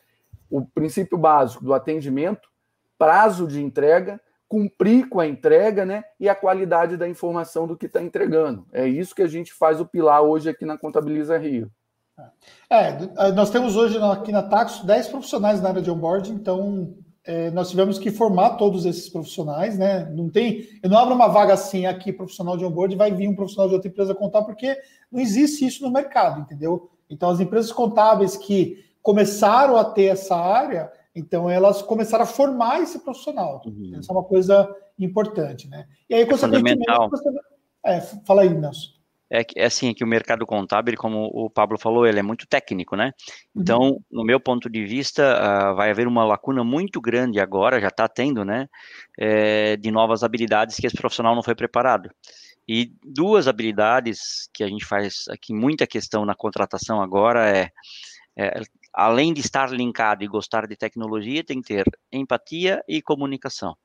o 0.51 0.64
princípio 0.64 1.16
básico 1.16 1.64
do 1.64 1.72
atendimento, 1.72 2.49
prazo 2.99 3.47
de 3.47 3.62
entrega, 3.62 4.20
cumprir 4.49 5.09
com 5.09 5.18
a 5.18 5.26
entrega, 5.26 5.87
né? 5.87 6.05
E 6.20 6.28
a 6.28 6.35
qualidade 6.35 6.97
da 6.97 7.09
informação 7.09 7.66
do 7.66 7.76
que 7.76 7.87
está 7.87 8.03
entregando. 8.03 8.66
É 8.70 8.87
isso 8.87 9.14
que 9.14 9.22
a 9.22 9.26
gente 9.26 9.53
faz 9.55 9.80
o 9.80 9.87
pilar 9.87 10.22
hoje 10.22 10.51
aqui 10.51 10.66
na 10.66 10.76
Contabiliza 10.76 11.39
Rio. 11.39 11.70
É, 12.68 13.33
nós 13.33 13.51
temos 13.51 13.76
hoje 13.76 13.99
aqui 13.99 14.30
na 14.30 14.43
Taxo 14.43 14.87
10 14.87 15.09
profissionais 15.09 15.62
na 15.62 15.70
área 15.70 15.80
de 15.80 15.91
onboard, 15.91 16.30
então 16.30 16.95
é, 17.24 17.51
nós 17.51 17.70
tivemos 17.70 17.99
que 17.99 18.11
formar 18.11 18.51
todos 18.57 18.85
esses 18.85 19.09
profissionais, 19.09 19.78
né? 19.78 20.05
Não 20.11 20.28
tem, 20.28 20.68
eu 20.83 20.91
não 20.91 20.99
abro 20.99 21.14
uma 21.14 21.28
vaga 21.28 21.55
assim 21.55 21.87
aqui, 21.87 22.12
profissional 22.12 22.57
de 22.57 22.64
onboard, 22.64 22.95
vai 22.95 23.11
vir 23.11 23.28
um 23.28 23.35
profissional 23.35 23.68
de 23.68 23.74
outra 23.74 23.89
empresa 23.89 24.14
contar, 24.14 24.43
porque 24.43 24.76
não 25.11 25.20
existe 25.20 25.64
isso 25.64 25.83
no 25.83 25.91
mercado, 25.91 26.41
entendeu? 26.41 26.91
Então, 27.12 27.28
as 27.28 27.40
empresas 27.40 27.70
contábeis 27.70 28.36
que 28.36 28.82
começaram 29.02 29.76
a 29.76 29.84
ter 29.84 30.04
essa 30.04 30.34
área, 30.34 30.90
então 31.14 31.50
elas 31.50 31.82
começaram 31.82 32.24
a 32.24 32.26
formar 32.26 32.80
esse 32.80 32.98
profissional. 33.00 33.60
Uhum. 33.66 33.98
Isso 34.00 34.10
é 34.10 34.14
uma 34.14 34.24
coisa 34.24 34.74
importante, 34.98 35.68
né? 35.68 35.86
E 36.08 36.14
aí, 36.14 36.22
é 36.22 36.26
consequentemente, 36.26 36.80
você... 37.10 37.30
é, 37.84 38.00
fala 38.00 38.42
aí, 38.42 38.48
Nelson. 38.48 38.92
É, 39.30 39.42
é 39.56 39.64
assim 39.64 39.94
que 39.94 40.04
o 40.04 40.06
mercado 40.06 40.46
contábil, 40.46 40.94
como 40.96 41.30
o 41.32 41.48
Pablo 41.50 41.78
falou, 41.78 42.06
ele 42.06 42.18
é 42.18 42.22
muito 42.22 42.46
técnico, 42.46 42.96
né? 42.96 43.12
Uhum. 43.54 43.62
Então, 43.62 43.78
uhum. 43.80 44.00
no 44.10 44.24
meu 44.24 44.40
ponto 44.40 44.70
de 44.70 44.84
vista, 44.84 45.22
uh, 45.22 45.74
vai 45.74 45.90
haver 45.90 46.06
uma 46.06 46.24
lacuna 46.24 46.64
muito 46.64 47.00
grande 47.00 47.40
agora, 47.40 47.80
já 47.80 47.88
está 47.88 48.08
tendo, 48.08 48.44
né? 48.44 48.66
É, 49.18 49.76
de 49.76 49.90
novas 49.90 50.22
habilidades 50.22 50.76
que 50.76 50.86
esse 50.86 50.96
profissional 50.96 51.34
não 51.34 51.42
foi 51.42 51.54
preparado. 51.54 52.10
E 52.68 52.92
duas 53.04 53.48
habilidades 53.48 54.48
que 54.52 54.62
a 54.62 54.68
gente 54.68 54.84
faz 54.84 55.24
aqui 55.28 55.52
muita 55.52 55.86
questão 55.86 56.24
na 56.24 56.34
contratação 56.34 57.02
agora 57.02 57.48
é, 57.48 57.70
é 58.36 58.62
além 58.92 59.32
de 59.32 59.40
estar 59.40 59.70
linkado 59.70 60.22
e 60.22 60.28
gostar 60.28 60.66
de 60.66 60.76
tecnologia, 60.76 61.44
tem 61.44 61.60
que 61.60 61.68
ter 61.68 61.84
empatia 62.12 62.82
e 62.86 63.00
comunicação. 63.02 63.76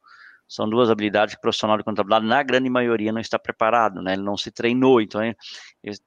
São 0.47 0.69
duas 0.69 0.89
habilidades 0.89 1.35
que 1.35 1.39
o 1.39 1.41
profissional 1.41 1.77
de 1.77 1.83
contabilidade, 1.83 2.25
na 2.25 2.41
grande 2.41 2.69
maioria, 2.69 3.11
não 3.11 3.19
está 3.19 3.37
preparado, 3.37 4.01
né? 4.01 4.13
Ele 4.13 4.21
não 4.21 4.37
se 4.37 4.49
treinou, 4.49 5.01
então 5.01 5.21
ele 5.21 5.35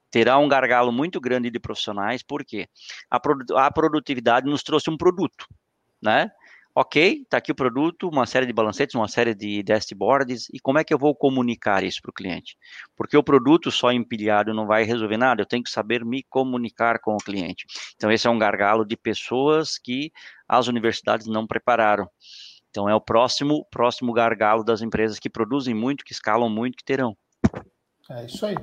terá 0.09 0.37
um 0.39 0.47
gargalo 0.47 0.91
muito 0.91 1.21
grande 1.21 1.51
de 1.51 1.59
profissionais, 1.59 2.23
porque 2.23 2.67
a, 3.09 3.19
a 3.65 3.71
produtividade 3.71 4.49
nos 4.49 4.63
trouxe 4.63 4.89
um 4.89 4.97
produto, 4.97 5.45
né? 6.01 6.31
Ok, 6.73 7.21
está 7.23 7.37
aqui 7.37 7.51
o 7.51 7.55
produto, 7.55 8.07
uma 8.07 8.25
série 8.25 8.45
de 8.45 8.53
balancetes, 8.53 8.95
uma 8.95 9.07
série 9.07 9.33
de 9.33 9.61
dashboards, 9.63 10.47
e 10.53 10.59
como 10.59 10.79
é 10.79 10.83
que 10.83 10.93
eu 10.93 10.97
vou 10.97 11.13
comunicar 11.15 11.83
isso 11.83 12.01
para 12.01 12.09
o 12.09 12.13
cliente? 12.13 12.57
Porque 12.95 13.17
o 13.17 13.23
produto 13.23 13.71
só 13.71 13.91
empilhado 13.91 14.53
não 14.53 14.65
vai 14.65 14.83
resolver 14.83 15.17
nada, 15.17 15.41
eu 15.41 15.45
tenho 15.45 15.63
que 15.63 15.69
saber 15.69 16.05
me 16.05 16.23
comunicar 16.23 16.99
com 16.99 17.13
o 17.13 17.17
cliente. 17.17 17.65
Então, 17.95 18.11
esse 18.11 18.27
é 18.27 18.29
um 18.29 18.39
gargalo 18.39 18.85
de 18.85 18.95
pessoas 18.95 19.77
que 19.77 20.11
as 20.47 20.67
universidades 20.67 21.27
não 21.27 21.45
prepararam. 21.45 22.09
Então, 22.69 22.87
é 22.89 22.95
o 22.95 23.01
próximo, 23.01 23.65
próximo 23.69 24.13
gargalo 24.13 24.63
das 24.63 24.81
empresas 24.81 25.19
que 25.19 25.29
produzem 25.29 25.73
muito, 25.75 26.05
que 26.05 26.13
escalam 26.13 26.49
muito, 26.49 26.77
que 26.77 26.85
terão. 26.85 27.17
É 28.09 28.25
isso 28.25 28.45
aí. 28.45 28.55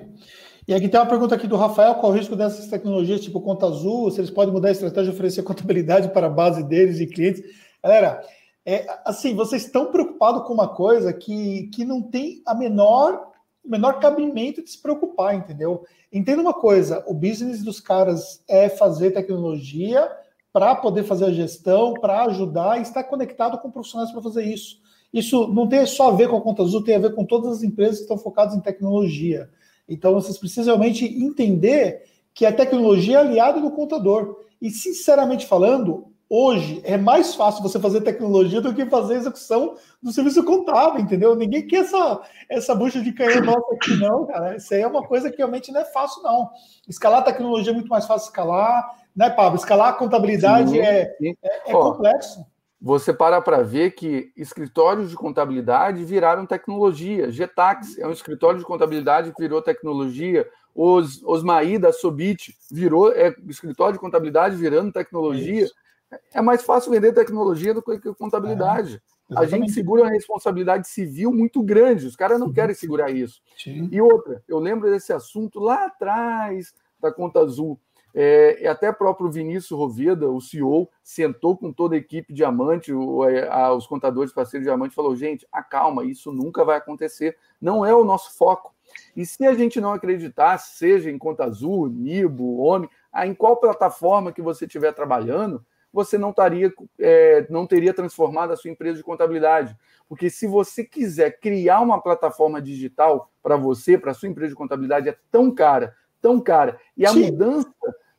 E 0.66 0.74
aqui 0.74 0.88
tem 0.88 1.00
uma 1.00 1.06
pergunta 1.06 1.34
aqui 1.34 1.46
do 1.46 1.56
Rafael: 1.56 1.94
qual 1.94 2.12
o 2.12 2.14
risco 2.14 2.36
dessas 2.36 2.66
tecnologias 2.66 3.20
tipo 3.20 3.40
Conta 3.40 3.66
Azul? 3.66 4.11
Se 4.11 4.20
eles 4.20 4.30
podem 4.30 4.52
mudar 4.52 4.68
a 4.68 4.72
estratégia 4.72 5.11
de 5.11 5.16
oferecer 5.16 5.42
contabilidade 5.42 6.09
para 6.12 6.26
a 6.26 6.30
base 6.30 6.62
deles 6.62 7.00
e 7.00 7.06
clientes? 7.06 7.42
Galera, 7.89 8.20
é, 8.66 8.86
assim, 9.03 9.34
vocês 9.34 9.64
estão 9.64 9.91
preocupados 9.91 10.47
com 10.47 10.53
uma 10.53 10.68
coisa 10.68 11.11
que, 11.11 11.68
que 11.68 11.86
não 11.86 12.03
tem 12.03 12.43
a 12.45 12.55
menor, 12.55 13.32
menor 13.64 13.99
cabimento 13.99 14.62
de 14.62 14.70
se 14.70 14.82
preocupar, 14.82 15.34
entendeu? 15.34 15.86
Entenda 16.12 16.43
uma 16.43 16.53
coisa: 16.53 17.03
o 17.07 17.14
business 17.14 17.64
dos 17.64 17.80
caras 17.80 18.45
é 18.47 18.68
fazer 18.68 19.12
tecnologia 19.12 20.07
para 20.53 20.74
poder 20.74 21.05
fazer 21.05 21.24
a 21.24 21.32
gestão, 21.32 21.95
para 21.95 22.24
ajudar 22.24 22.78
e 22.78 22.82
estar 22.82 23.05
conectado 23.05 23.57
com 23.57 23.70
profissionais 23.70 24.12
para 24.12 24.20
fazer 24.20 24.45
isso. 24.45 24.82
Isso 25.11 25.49
não 25.49 25.66
tem 25.66 25.86
só 25.86 26.11
a 26.11 26.14
ver 26.14 26.28
com 26.28 26.36
a 26.36 26.43
Conta 26.43 26.62
Azul, 26.62 26.84
tem 26.84 26.97
a 26.97 26.99
ver 27.01 27.14
com 27.14 27.24
todas 27.24 27.57
as 27.57 27.62
empresas 27.62 27.97
que 27.97 28.03
estão 28.03 28.18
focadas 28.18 28.55
em 28.55 28.61
tecnologia. 28.61 29.49
Então, 29.89 30.12
vocês 30.12 30.36
precisam 30.36 30.76
realmente 30.76 31.07
entender 31.07 32.03
que 32.34 32.45
a 32.45 32.53
tecnologia 32.53 33.16
é 33.16 33.20
aliada 33.20 33.62
do 33.62 33.70
contador. 33.70 34.45
E, 34.61 34.70
sinceramente 34.70 35.47
falando, 35.47 36.12
hoje 36.29 36.81
é 36.85 36.97
mais 36.97 37.35
fácil 37.35 37.62
você 37.62 37.81
fazer 37.81 38.03
tecnologia 38.03 38.61
do 38.61 38.74
que 38.74 38.85
fazer 38.87 39.14
execução 39.14 39.76
do 40.03 40.12
serviço 40.12 40.45
contábil, 40.45 41.01
entendeu? 41.01 41.35
Ninguém 41.35 41.66
quer 41.66 41.85
essa, 41.85 42.20
essa 42.49 42.74
bucha 42.74 43.01
de 43.01 43.12
canhão 43.12 43.43
nossa 43.43 43.74
aqui, 43.74 43.97
não, 43.97 44.26
cara. 44.26 44.57
Isso 44.57 44.74
aí 44.74 44.83
é 44.83 44.87
uma 44.87 45.07
coisa 45.07 45.31
que 45.31 45.39
realmente 45.39 45.72
não 45.72 45.81
é 45.81 45.85
fácil, 45.85 46.22
não. 46.22 46.51
Escalar 46.89 47.24
tecnologia 47.24 47.72
é 47.72 47.74
muito 47.74 47.89
mais 47.89 48.07
fácil 48.07 48.29
escalar, 48.29 48.97
né, 49.16 49.31
Pablo? 49.31 49.59
Escalar 49.59 49.89
a 49.89 49.93
contabilidade 49.95 50.70
sim, 50.70 50.79
é, 50.79 51.14
sim. 51.18 51.35
é, 51.43 51.70
é 51.70 51.72
complexo. 51.72 52.45
Você 52.81 53.12
para 53.12 53.41
para 53.41 53.62
ver 53.62 53.91
que 53.91 54.31
escritórios 54.37 55.11
de 55.11 55.16
contabilidade 55.16 56.05
viraram 56.05 56.47
tecnologia. 56.47 57.29
Getax 57.29 57.99
é 57.99 58.07
um 58.07 58.12
escritório 58.12 58.61
de 58.61 58.64
contabilidade 58.64 59.33
que 59.33 59.43
virou 59.43 59.61
tecnologia. 59.61 60.47
Os 60.72 61.20
Osmaí 61.24 61.76
da 61.76 61.93
Sobit 61.93 62.57
virou 62.70 63.11
é, 63.11 63.35
escritório 63.49 63.95
de 63.95 63.99
contabilidade 63.99 64.55
virando 64.55 64.93
tecnologia. 64.93 65.64
É 65.64 65.88
é 66.32 66.40
mais 66.40 66.62
fácil 66.62 66.90
vender 66.90 67.12
tecnologia 67.12 67.74
do 67.74 67.82
que 67.82 67.98
contabilidade. 68.14 69.02
a 69.36 69.44
gente 69.44 69.72
segura 69.72 70.02
uma 70.02 70.11
responsabilidade 70.11 70.88
civil 70.88 71.32
muito 71.32 71.62
grande. 71.62 72.06
Os 72.06 72.16
caras 72.16 72.40
não 72.40 72.52
querem 72.52 72.74
segurar 72.74 73.11
isso. 73.11 73.42
Sim. 73.56 73.88
E 73.92 74.00
outra, 74.00 74.42
eu 74.48 74.59
lembro 74.59 74.90
desse 74.90 75.12
assunto 75.12 75.61
lá 75.61 75.86
atrás 75.86 76.72
da 77.00 77.12
Conta 77.12 77.40
Azul. 77.40 77.78
É, 78.14 78.62
e 78.62 78.66
até 78.66 78.90
próprio 78.90 79.30
Vinícius 79.30 79.78
Roveda, 79.78 80.30
o 80.30 80.40
CEO, 80.40 80.88
sentou 81.02 81.56
com 81.56 81.72
toda 81.72 81.94
a 81.94 81.98
equipe 81.98 82.32
Diamante, 82.32 82.92
o, 82.92 83.22
a, 83.22 83.72
os 83.74 83.86
contadores 83.86 84.32
parceiros 84.32 84.66
Diamante, 84.66 84.94
falou: 84.94 85.14
gente, 85.14 85.46
acalma, 85.52 86.04
isso 86.04 86.32
nunca 86.32 86.64
vai 86.64 86.78
acontecer, 86.78 87.36
não 87.61 87.84
é 87.84 87.94
o 87.94 88.04
nosso 88.04 88.36
foco. 88.36 88.74
E 89.14 89.26
se 89.26 89.46
a 89.46 89.52
gente 89.54 89.80
não 89.80 89.92
acreditar, 89.92 90.56
seja 90.59 91.11
em 91.11 91.18
Conta 91.18 91.44
Azul, 91.44 91.88
Nibo, 91.88 92.61
OMI, 92.61 92.88
em 93.24 93.34
qual 93.34 93.59
plataforma 93.59 94.32
que 94.32 94.40
você 94.40 94.64
estiver 94.64 94.92
trabalhando, 94.92 95.64
você 95.99 96.16
não, 96.16 96.32
taria, 96.32 96.72
é, 97.01 97.44
não 97.51 97.66
teria 97.66 97.92
transformado 97.92 98.53
a 98.53 98.57
sua 98.57 98.70
empresa 98.70 98.99
de 98.99 99.03
contabilidade. 99.03 99.76
Porque 100.09 100.30
se 100.30 100.46
você 100.46 100.84
quiser 100.84 101.40
criar 101.40 101.80
uma 101.80 102.01
plataforma 102.01 102.62
digital 102.62 103.32
para 103.42 103.57
você, 103.57 103.99
para 103.99 104.12
a 104.12 104.14
sua 104.14 104.28
empresa 104.28 104.51
de 104.51 104.57
contabilidade, 104.57 105.09
é 105.09 105.16
tão 105.28 105.53
cara, 105.53 105.92
tão 106.22 106.40
cara. 106.40 106.78
E 106.96 107.05
a 107.05 107.11
Sim. 107.11 107.24
mudança 107.24 107.68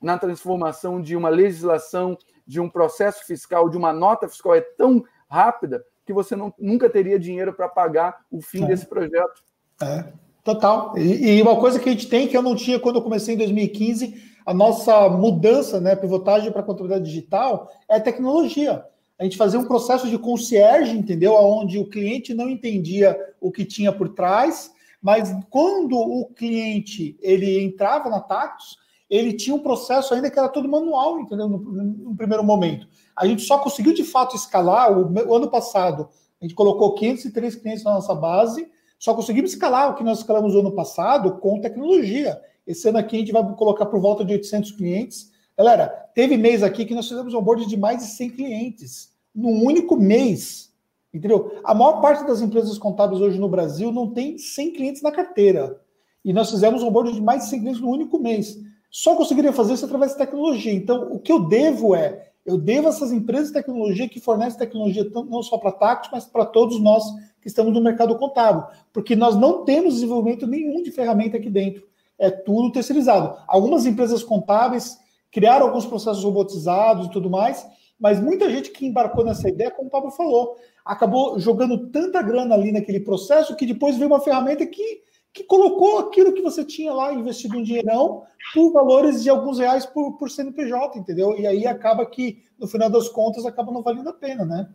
na 0.01 0.17
transformação 0.17 1.01
de 1.01 1.15
uma 1.15 1.29
legislação, 1.29 2.17
de 2.45 2.59
um 2.59 2.69
processo 2.69 3.25
fiscal, 3.25 3.69
de 3.69 3.77
uma 3.77 3.93
nota 3.93 4.27
fiscal 4.27 4.55
é 4.55 4.61
tão 4.61 5.03
rápida 5.29 5.83
que 6.05 6.11
você 6.11 6.35
não, 6.35 6.53
nunca 6.59 6.89
teria 6.89 7.17
dinheiro 7.17 7.53
para 7.53 7.69
pagar 7.69 8.25
o 8.29 8.41
fim 8.41 8.65
é. 8.65 8.67
desse 8.67 8.85
projeto. 8.85 9.41
É, 9.81 10.11
total. 10.43 10.97
E, 10.97 11.37
e, 11.37 11.41
uma 11.41 11.57
coisa 11.57 11.79
que 11.79 11.87
a 11.87 11.91
gente 11.93 12.09
tem 12.09 12.27
que 12.27 12.35
eu 12.35 12.41
não 12.41 12.55
tinha 12.55 12.77
quando 12.77 12.97
eu 12.97 13.01
comecei 13.01 13.35
em 13.35 13.37
2015 13.37 14.28
a 14.49 14.53
nossa 14.53 15.07
mudança, 15.09 15.79
né, 15.79 15.95
pivotagem 15.95 16.51
para 16.51 16.63
contabilidade 16.63 17.05
digital 17.05 17.71
é 17.87 17.99
tecnologia. 17.99 18.83
A 19.19 19.23
gente 19.23 19.37
fazia 19.37 19.59
um 19.59 19.65
processo 19.65 20.09
de 20.09 20.17
concierge, 20.17 20.97
entendeu? 20.97 21.35
Onde 21.35 21.77
o 21.77 21.87
cliente 21.87 22.33
não 22.33 22.49
entendia 22.49 23.15
o 23.39 23.51
que 23.51 23.63
tinha 23.63 23.91
por 23.91 24.09
trás, 24.09 24.71
mas 24.99 25.31
quando 25.51 25.95
o 25.95 26.25
cliente 26.33 27.15
ele 27.21 27.63
entrava 27.63 28.09
na 28.09 28.19
Tactus, 28.19 28.75
ele 29.07 29.33
tinha 29.33 29.55
um 29.55 29.61
processo 29.61 30.15
ainda 30.15 30.31
que 30.31 30.39
era 30.39 30.49
todo 30.49 30.67
manual, 30.67 31.19
entendeu? 31.19 31.47
No, 31.47 31.59
no 31.59 32.15
primeiro 32.15 32.43
momento. 32.43 32.87
A 33.15 33.27
gente 33.27 33.43
só 33.43 33.59
conseguiu 33.59 33.93
de 33.93 34.03
fato 34.03 34.35
escalar 34.35 34.91
o, 34.91 35.13
o 35.13 35.35
ano 35.35 35.51
passado. 35.51 36.09
A 36.41 36.43
gente 36.43 36.55
colocou 36.55 36.95
503 36.95 37.55
clientes 37.55 37.83
na 37.83 37.93
nossa 37.93 38.15
base, 38.15 38.67
só 38.97 39.13
conseguimos 39.13 39.51
escalar 39.51 39.91
o 39.91 39.95
que 39.95 40.03
nós 40.03 40.17
escalamos 40.17 40.55
o 40.55 40.59
ano 40.59 40.71
passado 40.71 41.37
com 41.37 41.61
tecnologia. 41.61 42.41
Esse 42.69 42.87
ano 42.87 42.99
aqui 42.99 43.15
a 43.15 43.19
gente 43.19 43.31
vai 43.31 43.43
colocar 43.55 43.87
por 43.87 43.99
volta 43.99 44.23
de 44.23 44.31
800 44.31 44.73
clientes. 44.73 45.31
Galera, 45.57 45.87
teve 46.13 46.37
mês 46.37 46.61
aqui 46.61 46.85
que 46.85 46.93
nós 46.93 47.09
fizemos 47.09 47.33
um 47.33 47.41
board 47.41 47.65
de 47.65 47.75
mais 47.75 47.97
de 47.97 48.03
100 48.03 48.29
clientes, 48.29 49.09
num 49.33 49.65
único 49.65 49.97
mês. 49.97 50.71
Entendeu? 51.11 51.59
A 51.63 51.73
maior 51.73 51.99
parte 51.99 52.27
das 52.27 52.41
empresas 52.41 52.77
contábeis 52.77 53.21
hoje 53.21 53.39
no 53.39 53.49
Brasil 53.49 53.91
não 53.91 54.11
tem 54.11 54.37
100 54.37 54.73
clientes 54.73 55.01
na 55.01 55.11
carteira. 55.11 55.81
E 56.23 56.31
nós 56.31 56.51
fizemos 56.51 56.83
um 56.83 56.91
board 56.91 57.11
de 57.11 57.19
mais 57.19 57.45
de 57.45 57.49
100 57.49 57.59
clientes 57.59 57.81
no 57.81 57.89
único 57.89 58.19
mês. 58.19 58.59
Só 58.91 59.15
conseguiria 59.15 59.51
fazer 59.51 59.73
isso 59.73 59.85
através 59.85 60.11
de 60.11 60.19
tecnologia. 60.19 60.71
Então, 60.71 61.11
o 61.11 61.17
que 61.17 61.31
eu 61.31 61.39
devo 61.39 61.95
é, 61.95 62.29
eu 62.45 62.55
devo 62.55 62.85
a 62.85 62.91
essas 62.91 63.11
empresas 63.11 63.47
de 63.47 63.53
tecnologia 63.53 64.07
que 64.07 64.19
fornecem 64.19 64.59
tecnologia 64.59 65.09
não 65.27 65.41
só 65.41 65.57
para 65.57 65.71
táticos, 65.71 66.11
mas 66.11 66.25
para 66.27 66.45
todos 66.45 66.79
nós 66.79 67.03
que 67.41 67.47
estamos 67.47 67.73
no 67.73 67.81
mercado 67.81 68.15
contábil. 68.15 68.63
Porque 68.93 69.15
nós 69.15 69.35
não 69.35 69.65
temos 69.65 69.95
desenvolvimento 69.95 70.45
nenhum 70.45 70.83
de 70.83 70.91
ferramenta 70.91 71.37
aqui 71.37 71.49
dentro 71.49 71.88
é 72.19 72.29
tudo 72.29 72.71
terceirizado. 72.71 73.37
Algumas 73.47 73.85
empresas 73.85 74.23
contábeis 74.23 74.99
criaram 75.31 75.67
alguns 75.67 75.85
processos 75.85 76.23
robotizados 76.23 77.07
e 77.07 77.11
tudo 77.11 77.29
mais, 77.29 77.65
mas 77.99 78.19
muita 78.19 78.49
gente 78.49 78.71
que 78.71 78.85
embarcou 78.85 79.23
nessa 79.23 79.47
ideia, 79.47 79.71
como 79.71 79.87
o 79.87 79.91
Pablo 79.91 80.11
falou, 80.11 80.57
acabou 80.85 81.39
jogando 81.39 81.89
tanta 81.89 82.21
grana 82.21 82.55
ali 82.55 82.71
naquele 82.71 82.99
processo 82.99 83.55
que 83.55 83.65
depois 83.65 83.95
veio 83.95 84.07
uma 84.09 84.21
ferramenta 84.21 84.65
que, 84.65 85.01
que 85.33 85.43
colocou 85.43 85.99
aquilo 85.99 86.33
que 86.33 86.41
você 86.41 86.63
tinha 86.63 86.93
lá 86.93 87.13
investido 87.13 87.57
um 87.57 87.63
dinheirão 87.63 88.23
por 88.53 88.71
valores 88.71 89.23
de 89.23 89.29
alguns 89.29 89.59
reais 89.59 89.85
por, 89.85 90.17
por 90.17 90.29
CNPJ, 90.29 90.97
entendeu? 90.97 91.37
E 91.37 91.45
aí 91.45 91.67
acaba 91.67 92.05
que, 92.05 92.43
no 92.57 92.67
final 92.67 92.89
das 92.89 93.09
contas, 93.09 93.45
acaba 93.45 93.71
não 93.71 93.83
valendo 93.83 94.09
a 94.09 94.13
pena, 94.13 94.45
né? 94.45 94.69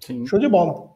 Sim. 0.00 0.26
Show 0.26 0.38
de 0.38 0.48
bola. 0.48 0.90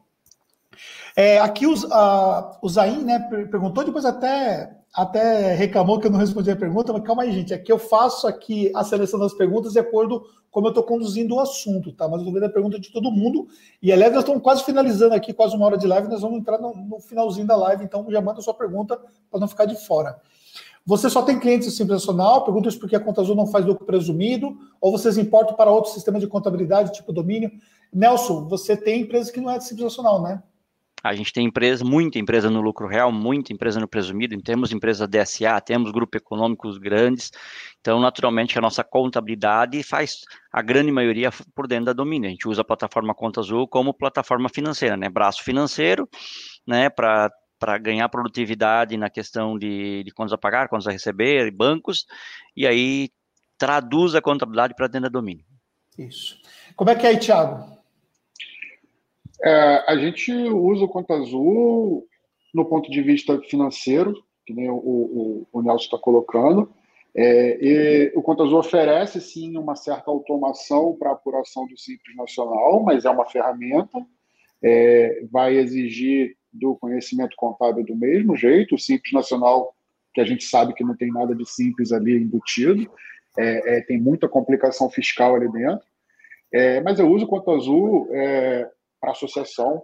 É, 1.15 1.39
aqui 1.39 1.67
os, 1.67 1.89
a, 1.91 2.59
o 2.61 2.69
Zain 2.69 3.03
né, 3.03 3.19
perguntou, 3.49 3.83
depois 3.83 4.05
até 4.05 4.80
até 4.93 5.53
reclamou 5.53 5.99
que 5.99 6.07
eu 6.07 6.11
não 6.11 6.19
respondi 6.19 6.51
a 6.51 6.55
pergunta, 6.55 6.91
mas 6.91 7.03
calma 7.03 7.23
aí, 7.23 7.31
gente. 7.31 7.53
Aqui 7.53 7.71
eu 7.71 7.79
faço 7.79 8.27
aqui 8.27 8.71
a 8.75 8.83
seleção 8.83 9.19
das 9.19 9.33
perguntas 9.33 9.73
de 9.73 9.79
acordo 9.79 10.21
com 10.21 10.41
como 10.51 10.67
eu 10.67 10.71
estou 10.71 10.83
conduzindo 10.83 11.35
o 11.35 11.39
assunto, 11.39 11.93
tá? 11.93 12.09
Mas 12.09 12.19
eu 12.19 12.25
vou 12.25 12.33
ver 12.33 12.43
a 12.43 12.49
pergunta 12.49 12.77
de 12.77 12.91
todo 12.91 13.09
mundo. 13.09 13.47
E 13.81 13.91
aliás, 13.91 14.11
nós 14.13 14.23
estamos 14.23 14.43
quase 14.43 14.63
finalizando 14.63 15.15
aqui, 15.15 15.31
quase 15.33 15.55
uma 15.55 15.65
hora 15.65 15.77
de 15.77 15.87
live, 15.87 16.09
nós 16.09 16.21
vamos 16.21 16.39
entrar 16.39 16.57
no, 16.57 16.75
no 16.75 16.99
finalzinho 16.99 17.47
da 17.47 17.55
live, 17.55 17.85
então 17.85 18.05
já 18.09 18.19
manda 18.19 18.39
a 18.39 18.43
sua 18.43 18.53
pergunta 18.53 18.99
para 19.29 19.39
não 19.39 19.47
ficar 19.47 19.65
de 19.65 19.75
fora. 19.75 20.19
Você 20.85 21.09
só 21.09 21.21
tem 21.21 21.39
clientes 21.39 21.73
simples 21.73 22.01
nacional? 22.01 22.43
Pergunta 22.43 22.67
isso 22.67 22.79
porque 22.79 22.95
a 22.95 22.99
Conta 22.99 23.21
Azul 23.21 23.35
não 23.35 23.47
faz 23.47 23.65
lucro 23.65 23.85
presumido, 23.85 24.57
ou 24.81 24.91
vocês 24.91 25.17
importam 25.17 25.55
para 25.55 25.71
outro 25.71 25.91
sistema 25.91 26.19
de 26.19 26.27
contabilidade, 26.27 26.91
tipo 26.91 27.13
domínio? 27.13 27.51
Nelson, 27.93 28.47
você 28.49 28.75
tem 28.75 29.01
empresa 29.01 29.31
que 29.31 29.39
não 29.39 29.49
é 29.49 29.57
de 29.57 29.63
simples 29.63 29.85
nacional, 29.85 30.21
né? 30.21 30.41
A 31.03 31.13
gente 31.13 31.33
tem 31.33 31.45
empresa, 31.45 31.83
muita 31.83 32.19
empresa 32.19 32.49
no 32.49 32.61
lucro 32.61 32.87
real, 32.87 33.11
muita 33.11 33.51
empresa 33.51 33.79
no 33.79 33.87
presumido, 33.87 34.39
temos 34.41 34.71
empresas 34.71 35.07
DSA, 35.07 35.59
temos 35.61 35.91
grupos 35.91 36.21
econômicos 36.21 36.77
grandes, 36.77 37.31
então 37.79 37.99
naturalmente 37.99 38.57
a 38.57 38.61
nossa 38.61 38.83
contabilidade 38.83 39.81
faz 39.83 40.21
a 40.51 40.61
grande 40.61 40.91
maioria 40.91 41.31
por 41.55 41.67
dentro 41.67 41.85
da 41.85 41.93
domínio. 41.93 42.27
A 42.27 42.31
gente 42.31 42.47
usa 42.47 42.61
a 42.61 42.65
plataforma 42.65 43.15
Conta 43.15 43.39
Azul 43.39 43.67
como 43.67 43.93
plataforma 43.93 44.49
financeira, 44.49 44.95
né? 44.95 45.09
Braço 45.09 45.43
financeiro, 45.43 46.07
né? 46.65 46.89
Para 46.89 47.31
para 47.59 47.77
ganhar 47.77 48.09
produtividade 48.09 48.97
na 48.97 49.07
questão 49.07 49.55
de, 49.55 50.03
de 50.03 50.11
contas 50.11 50.33
a 50.33 50.37
pagar, 50.37 50.67
contas 50.67 50.87
a 50.87 50.91
receber, 50.91 51.51
bancos, 51.51 52.07
e 52.57 52.65
aí 52.65 53.11
traduz 53.55 54.15
a 54.15 54.21
contabilidade 54.21 54.73
para 54.75 54.87
dentro 54.87 55.07
da 55.07 55.19
domínio. 55.19 55.45
Isso. 55.95 56.35
Como 56.75 56.89
é 56.89 56.95
que 56.95 57.05
é 57.05 57.09
aí, 57.09 57.19
Thiago? 57.19 57.80
É, 59.43 59.83
a 59.87 59.97
gente 59.97 60.31
usa 60.31 60.85
o 60.85 60.89
Conta 60.89 61.15
Azul 61.15 62.07
no 62.53 62.65
ponto 62.65 62.91
de 62.91 63.01
vista 63.01 63.39
financeiro, 63.41 64.13
que 64.45 64.53
nem 64.53 64.69
o, 64.69 64.75
o, 64.75 65.47
o 65.51 65.61
Nelson 65.61 65.85
está 65.85 65.97
colocando. 65.97 66.71
É, 67.15 67.57
e 67.61 68.11
o 68.15 68.21
Conta 68.21 68.43
Azul 68.43 68.59
oferece, 68.59 69.19
sim, 69.19 69.57
uma 69.57 69.75
certa 69.75 70.11
automação 70.11 70.95
para 70.97 71.11
apuração 71.11 71.67
do 71.67 71.77
Simples 71.77 72.15
Nacional, 72.15 72.83
mas 72.83 73.03
é 73.03 73.09
uma 73.09 73.25
ferramenta, 73.25 73.97
é, 74.63 75.23
vai 75.31 75.55
exigir 75.55 76.35
do 76.53 76.75
conhecimento 76.75 77.35
contábil 77.35 77.83
do 77.83 77.95
mesmo 77.95 78.35
jeito. 78.35 78.75
O 78.75 78.79
Simples 78.79 79.13
Nacional, 79.13 79.73
que 80.13 80.21
a 80.21 80.25
gente 80.25 80.43
sabe 80.43 80.73
que 80.73 80.83
não 80.83 80.95
tem 80.95 81.11
nada 81.11 81.33
de 81.33 81.49
simples 81.49 81.91
ali 81.91 82.15
embutido, 82.15 82.89
é, 83.37 83.77
é 83.77 83.81
tem 83.81 83.99
muita 83.99 84.27
complicação 84.27 84.89
fiscal 84.89 85.35
ali 85.35 85.51
dentro. 85.51 85.85
É, 86.53 86.81
mas 86.81 86.99
eu 86.99 87.09
uso 87.09 87.25
o 87.25 87.27
Conta 87.27 87.51
Azul 87.51 88.09
para 89.01 89.11
associação, 89.11 89.83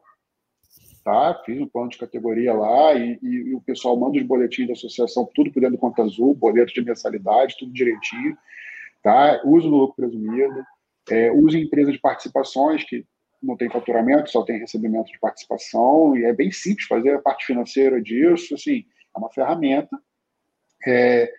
tá? 1.03 1.41
Fiz 1.45 1.59
um 1.59 1.67
plano 1.67 1.89
de 1.89 1.97
categoria 1.97 2.53
lá 2.53 2.93
e, 2.93 3.19
e, 3.21 3.27
e, 3.27 3.55
o 3.55 3.61
pessoal 3.61 3.97
manda 3.97 4.17
os 4.17 4.23
boletins 4.23 4.67
da 4.67 4.73
associação, 4.73 5.27
tudo 5.33 5.51
por 5.51 5.59
dentro 5.59 5.75
do 5.75 5.79
conta 5.79 6.03
azul, 6.03 6.35
boleto 6.35 6.73
de 6.73 6.81
mensalidade, 6.81 7.57
tudo 7.57 7.73
direitinho, 7.73 8.37
tá? 9.01 9.41
Uso 9.43 9.69
no 9.69 9.77
lucro 9.77 9.95
presumido, 9.95 10.63
é, 11.09 11.31
uso 11.31 11.57
em 11.57 11.63
empresa 11.63 11.91
de 11.91 11.99
participações 11.99 12.83
que 12.83 13.05
não 13.41 13.55
tem 13.55 13.69
faturamento, 13.69 14.29
só 14.29 14.43
tem 14.43 14.59
recebimento 14.59 15.11
de 15.11 15.19
participação 15.19 16.15
e 16.15 16.25
é 16.25 16.33
bem 16.33 16.51
simples 16.51 16.87
fazer 16.87 17.15
a 17.15 17.21
parte 17.21 17.45
financeira 17.45 18.01
disso, 18.01 18.55
assim, 18.55 18.85
é 19.15 19.19
uma 19.19 19.31
ferramenta. 19.31 19.97
É, 20.85 21.31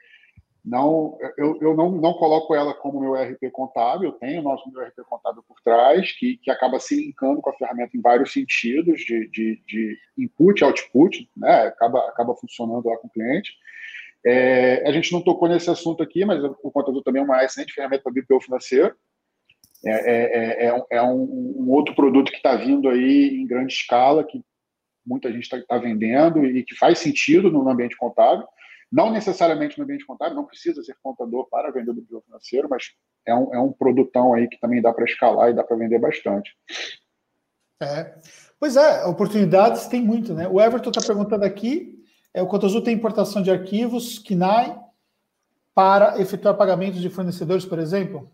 não, 0.68 1.16
eu, 1.36 1.58
eu 1.60 1.74
não, 1.74 1.90
não 1.90 2.12
coloco 2.14 2.54
ela 2.54 2.74
como 2.74 3.00
meu 3.00 3.14
RP 3.14 3.50
contábil, 3.50 4.10
eu 4.10 4.12
tenho 4.12 4.40
o 4.40 4.44
nosso 4.44 4.70
meu 4.70 4.82
RP 4.82 4.98
contábil 5.08 5.42
por 5.46 5.60
trás, 5.62 6.12
que, 6.12 6.36
que 6.36 6.50
acaba 6.50 6.78
se 6.78 6.94
linkando 6.94 7.40
com 7.40 7.50
a 7.50 7.54
ferramenta 7.54 7.96
em 7.96 8.00
vários 8.00 8.32
sentidos, 8.32 9.00
de, 9.00 9.28
de, 9.30 9.62
de 9.66 9.98
input 10.18 10.62
output, 10.62 11.28
né? 11.36 11.68
acaba, 11.68 12.00
acaba 12.08 12.36
funcionando 12.36 12.86
lá 12.86 12.96
com 12.98 13.06
o 13.06 13.10
cliente. 13.10 13.52
É, 14.26 14.86
a 14.86 14.92
gente 14.92 15.12
não 15.12 15.22
tocou 15.22 15.48
nesse 15.48 15.70
assunto 15.70 16.02
aqui, 16.02 16.24
mas 16.24 16.42
o 16.44 16.70
contador 16.70 17.02
também 17.02 17.22
é 17.22 17.24
uma 17.24 17.42
excelente 17.42 17.72
ferramenta 17.72 18.02
para 18.02 18.12
BPO 18.12 18.40
financeiro. 18.40 18.94
É, 19.86 19.90
é, 19.90 20.66
é, 20.66 20.84
é 20.90 21.02
um, 21.02 21.54
um, 21.60 21.70
outro 21.70 21.94
produto 21.94 22.30
que 22.30 22.36
está 22.36 22.56
vindo 22.56 22.88
aí 22.88 23.40
em 23.40 23.46
grande 23.46 23.72
escala, 23.72 24.24
que 24.24 24.42
muita 25.06 25.32
gente 25.32 25.44
está 25.44 25.58
tá 25.62 25.78
vendendo 25.78 26.44
e 26.44 26.62
que 26.64 26.74
faz 26.74 26.98
sentido 26.98 27.50
no 27.50 27.66
ambiente 27.68 27.96
contábil. 27.96 28.44
Não 28.91 29.11
necessariamente 29.11 29.76
no 29.78 29.84
ambiente 29.84 30.07
contábil, 30.07 30.34
não 30.34 30.47
precisa 30.47 30.82
ser 30.82 30.97
contador 31.03 31.47
para 31.51 31.70
vender 31.70 31.93
do 31.93 32.03
bio 32.03 32.22
financeiro, 32.22 32.68
mas 32.70 32.84
é 33.26 33.34
um, 33.34 33.55
é 33.55 33.61
um 33.61 33.70
produtão 33.70 34.32
aí 34.32 34.49
que 34.49 34.59
também 34.59 34.80
dá 34.80 34.93
para 34.93 35.05
escalar 35.05 35.51
e 35.51 35.55
dá 35.55 35.62
para 35.62 35.76
vender 35.76 35.99
bastante. 35.99 36.57
É. 37.80 38.14
Pois 38.59 38.76
é, 38.76 39.05
oportunidades 39.05 39.86
tem 39.86 40.03
muito, 40.03 40.34
né? 40.34 40.49
O 40.49 40.61
Everton 40.61 40.91
está 40.91 41.07
perguntando 41.07 41.45
aqui: 41.45 42.03
é, 42.34 42.43
o 42.43 42.47
Contazul 42.47 42.82
tem 42.82 42.95
importação 42.95 43.43
de 43.43 43.51
arquivos, 43.51 44.18
KNAI, 44.18 44.78
para 45.74 46.20
efetuar 46.20 46.57
pagamentos 46.57 47.01
de 47.01 47.11
fornecedores, 47.11 47.64
por 47.64 47.78
exemplo? 47.78 48.30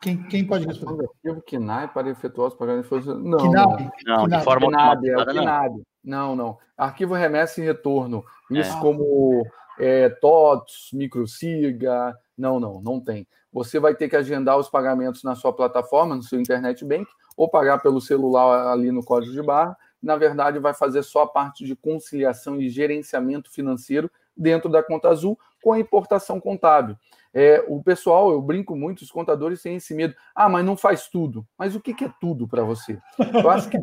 Quem, 0.00 0.22
quem 0.28 0.46
pode 0.46 0.64
responder? 0.64 1.06
Arquivo 1.06 1.42
KNAI 1.42 1.88
para 1.92 2.08
efetuar 2.08 2.48
os 2.48 2.54
pagamentos. 2.54 3.06
Não, 3.06 3.18
não. 3.20 3.90
Não, 4.06 4.28
de 4.28 4.40
forma 4.42 4.70
KNAB, 4.70 5.08
é 5.08 5.16
o 5.16 5.26
KNAB. 5.26 5.82
Não, 6.02 6.34
não. 6.34 6.58
Arquivo 6.76 7.14
remessa 7.14 7.60
e 7.60 7.64
retorno. 7.64 8.24
Isso 8.50 8.76
é. 8.76 8.80
como 8.80 9.44
é, 9.78 10.08
TOTS, 10.08 10.90
microsiga. 10.92 12.16
Não, 12.36 12.58
não, 12.60 12.80
não 12.80 13.00
tem. 13.00 13.26
Você 13.52 13.78
vai 13.78 13.94
ter 13.94 14.08
que 14.08 14.16
agendar 14.16 14.58
os 14.58 14.68
pagamentos 14.68 15.22
na 15.22 15.34
sua 15.34 15.52
plataforma, 15.52 16.14
no 16.14 16.22
seu 16.22 16.40
internet 16.40 16.84
bank, 16.84 17.08
ou 17.36 17.48
pagar 17.48 17.78
pelo 17.78 18.00
celular 18.00 18.72
ali 18.72 18.92
no 18.92 19.04
código 19.04 19.32
de 19.32 19.42
barra. 19.42 19.76
Na 20.02 20.16
verdade, 20.16 20.58
vai 20.58 20.74
fazer 20.74 21.02
só 21.02 21.22
a 21.22 21.26
parte 21.26 21.64
de 21.64 21.74
conciliação 21.74 22.60
e 22.60 22.68
gerenciamento 22.68 23.50
financeiro 23.50 24.10
dentro 24.36 24.70
da 24.70 24.82
conta 24.82 25.08
azul 25.08 25.38
com 25.62 25.72
a 25.72 25.80
importação 25.80 26.40
contábil. 26.40 26.96
É, 27.34 27.64
o 27.68 27.82
pessoal, 27.82 28.30
eu 28.30 28.40
brinco 28.40 28.74
muito, 28.74 29.02
os 29.02 29.10
contadores 29.10 29.60
têm 29.60 29.76
esse 29.76 29.94
medo. 29.94 30.14
Ah, 30.34 30.48
mas 30.48 30.64
não 30.64 30.76
faz 30.76 31.08
tudo. 31.08 31.46
Mas 31.58 31.74
o 31.74 31.80
que, 31.80 31.92
que 31.92 32.04
é 32.04 32.12
tudo 32.20 32.46
para 32.46 32.62
você? 32.62 32.98
Eu 33.18 33.50
acho 33.50 33.68
que 33.68 33.78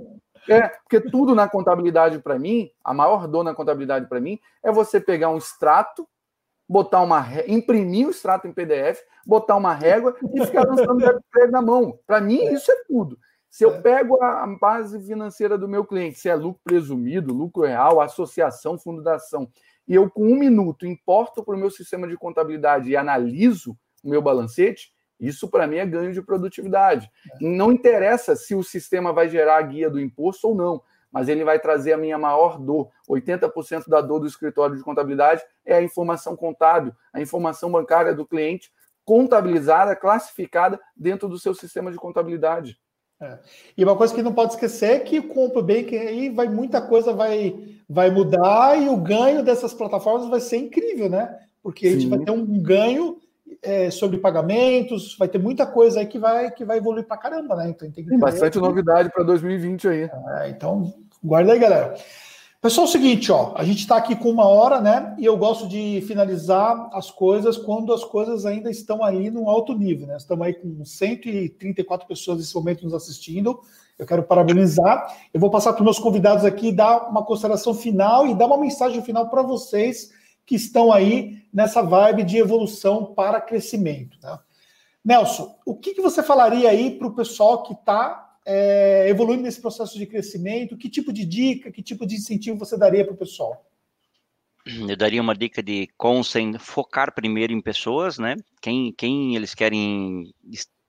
é, 0.48 0.68
porque 0.68 1.02
tudo 1.02 1.34
na 1.34 1.48
contabilidade 1.48 2.20
para 2.20 2.38
mim, 2.38 2.70
a 2.84 2.94
maior 2.94 3.28
dor 3.28 3.44
na 3.44 3.54
contabilidade 3.54 4.08
para 4.08 4.20
mim 4.20 4.40
é 4.64 4.72
você 4.72 5.00
pegar 5.00 5.30
um 5.30 5.38
extrato, 5.38 6.08
botar 6.68 7.02
uma 7.02 7.26
imprimir 7.48 8.08
o 8.08 8.12
extrato 8.12 8.48
em 8.48 8.54
PDF, 8.54 9.02
botar 9.26 9.56
uma 9.56 9.74
régua 9.74 10.16
e 10.34 10.46
ficar 10.46 10.66
lançando 10.68 11.04
o 11.04 11.52
na 11.52 11.62
mão. 11.62 12.00
Para 12.06 12.22
mim 12.22 12.44
isso 12.54 12.72
é 12.72 12.76
tudo. 12.88 13.18
Se 13.50 13.64
eu 13.64 13.82
pego 13.82 14.22
a 14.22 14.46
base 14.60 15.00
financeira 15.06 15.58
do 15.58 15.68
meu 15.68 15.86
cliente, 15.86 16.20
se 16.20 16.28
é 16.28 16.36
lucro 16.36 16.60
presumido, 16.64 17.34
lucro 17.34 17.64
real, 17.64 18.02
associação, 18.02 18.78
fundação, 18.78 19.50
e 19.88 19.96
eu 19.96 20.10
com 20.10 20.24
um 20.24 20.36
minuto 20.36 20.86
importo 20.86 21.44
para 21.44 21.56
o 21.56 21.58
meu 21.58 21.72
sistema 21.72 22.08
de 22.08 22.18
contabilidade 22.18 22.90
e 22.90 22.98
analiso 22.98 23.78
o 24.04 24.10
meu 24.10 24.22
balancete, 24.22 24.92
isso 25.20 25.50
para 25.50 25.68
mim 25.68 25.78
é 25.78 25.86
ganho 25.86 26.14
de 26.14 26.22
produtividade. 26.22 27.10
Não 27.40 27.72
interessa 27.72 28.36
se 28.36 28.54
o 28.54 28.64
sistema 28.64 29.14
vai 29.14 29.30
gerar 29.30 29.58
a 29.58 29.62
guia 29.62 29.90
do 29.90 30.00
imposto 30.00 30.50
ou 30.50 30.56
não, 30.56 30.82
mas 31.12 31.30
ele 31.30 31.46
vai 31.46 31.60
trazer 31.60 31.94
a 31.94 31.98
minha 31.98 32.18
maior 32.18 32.60
dor. 32.60 32.90
80% 33.10 33.88
da 33.88 34.02
dor 34.02 34.20
do 34.20 34.28
escritório 34.28 34.76
de 34.76 34.84
contabilidade 34.84 35.42
é 35.66 35.76
a 35.76 35.82
informação 35.82 36.36
contábil, 36.36 36.94
a 37.14 37.22
informação 37.22 37.72
bancária 37.72 38.14
do 38.14 38.26
cliente 38.26 38.72
contabilizada, 39.06 39.96
classificada 39.96 40.80
dentro 40.96 41.30
do 41.30 41.38
seu 41.38 41.54
sistema 41.54 41.92
de 41.92 41.98
contabilidade. 41.98 42.78
É. 43.22 43.40
E 43.78 43.84
uma 43.84 43.96
coisa 43.96 44.14
que 44.14 44.22
não 44.22 44.34
pode 44.34 44.54
esquecer 44.54 44.92
é 44.92 45.00
que 45.00 45.22
com 45.22 45.46
o 45.46 45.62
Bacon 45.62 45.96
aí 45.96 46.30
vai 46.30 46.50
muita 46.50 46.82
coisa 46.82 47.14
vai, 47.14 47.78
vai 47.88 48.10
mudar 48.10 48.78
e 48.78 48.90
o 48.90 48.98
ganho 48.98 49.42
dessas 49.42 49.74
plataformas 49.74 50.28
vai 50.28 50.42
ser 50.42 50.58
incrível, 50.58 51.10
né? 51.10 51.40
Porque 51.64 51.88
a 51.88 51.92
gente 51.92 52.08
vai 52.08 52.20
ter 52.20 52.32
um 52.32 52.46
ganho 52.62 53.18
é, 53.62 53.90
sobre 53.90 54.18
pagamentos, 54.18 55.16
vai 55.18 55.28
ter 55.28 55.38
muita 55.38 55.66
coisa 55.66 56.00
aí 56.00 56.06
que 56.06 56.20
vai, 56.20 56.52
que 56.52 56.66
vai 56.66 56.78
evoluir 56.78 57.06
para 57.06 57.18
caramba, 57.18 57.56
né? 57.56 57.70
Então, 57.70 57.90
tem, 57.92 58.06
tem 58.06 58.20
bastante 58.20 58.58
novidade 58.58 59.10
para 59.12 59.24
2020 59.24 59.88
aí. 59.88 60.10
É, 60.40 60.50
então, 60.50 60.94
guarda 61.24 61.54
aí, 61.54 61.60
galera. 61.60 61.96
Pessoal, 62.62 62.88
é 62.88 62.90
o 62.90 62.92
seguinte, 62.92 63.32
ó, 63.32 63.54
a 63.56 63.64
gente 63.64 63.82
está 63.82 63.96
aqui 63.96 64.16
com 64.16 64.28
uma 64.28 64.48
hora, 64.48 64.82
né? 64.82 65.16
E 65.20 65.26
eu 65.26 65.38
gosto 65.38 65.68
de 65.68 66.04
finalizar 66.08 66.90
as 66.94 67.12
coisas 67.12 67.58
quando 67.58 67.94
as 67.94 68.04
coisas 68.04 68.44
ainda 68.44 68.72
estão 68.72 69.04
ali 69.04 69.30
no 69.30 69.48
alto 69.48 69.74
nível, 69.74 70.08
né? 70.08 70.18
Estamos 70.18 70.48
aí 70.48 70.54
com 70.56 70.84
134 70.84 72.08
pessoas 72.08 72.40
nesse 72.40 72.56
momento 72.56 72.84
nos 72.84 72.96
assistindo. 72.96 73.60
Eu 74.00 74.06
quero 74.08 74.24
parabenizar. 74.24 75.16
Eu 75.32 75.40
vou 75.40 75.52
passar 75.52 75.74
para 75.74 75.82
os 75.82 75.86
meus 75.86 76.00
convidados 76.00 76.44
aqui, 76.44 76.72
dar 76.72 77.08
uma 77.08 77.24
consideração 77.24 77.74
final 77.74 78.26
e 78.26 78.34
dar 78.34 78.48
uma 78.48 78.58
mensagem 78.58 79.02
final 79.04 79.30
para 79.30 79.44
vocês 79.44 80.10
que 80.46 80.56
estão 80.56 80.92
aí 80.92 81.44
nessa 81.52 81.82
vibe 81.82 82.24
de 82.24 82.38
evolução 82.38 83.14
para 83.14 83.42
crescimento. 83.42 84.18
Né? 84.22 84.38
Nelson, 85.04 85.58
o 85.66 85.76
que, 85.76 85.94
que 85.94 86.02
você 86.02 86.22
falaria 86.22 86.70
aí 86.70 86.98
para 86.98 87.08
o 87.08 87.16
pessoal 87.16 87.64
que 87.64 87.74
está 87.74 88.38
é, 88.46 89.08
evoluindo 89.10 89.44
nesse 89.44 89.62
processo 89.62 89.98
de 89.98 90.06
crescimento? 90.06 90.78
Que 90.78 90.90
tipo 90.90 91.12
de 91.12 91.26
dica, 91.26 91.72
que 91.72 91.82
tipo 91.82 92.06
de 92.06 92.16
incentivo 92.16 92.60
você 92.60 92.78
daria 92.78 93.04
para 93.04 93.14
o 93.14 93.18
pessoal? 93.18 93.66
Eu 94.66 94.98
daria 94.98 95.22
uma 95.22 95.36
dica 95.36 95.62
de 95.62 95.88
focar 96.60 97.14
primeiro 97.14 97.54
em 97.54 97.62
pessoas, 97.62 98.18
né? 98.18 98.36
Quem, 98.60 98.92
quem 98.92 99.36
eles 99.36 99.54
querem 99.54 100.34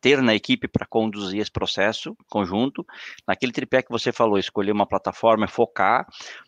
ter 0.01 0.23
na 0.23 0.35
equipe 0.35 0.69
para 0.69 0.87
conduzir 0.87 1.41
esse 1.41 1.51
processo 1.51 2.17
conjunto. 2.29 2.87
Naquele 3.27 3.53
tripé 3.53 3.83
que 3.83 3.91
você 3.91 4.13
falou, 4.13 4.39
escolher 4.39 4.71
uma 4.71 4.87
plataforma, 4.87 5.49
focar, 5.49 6.07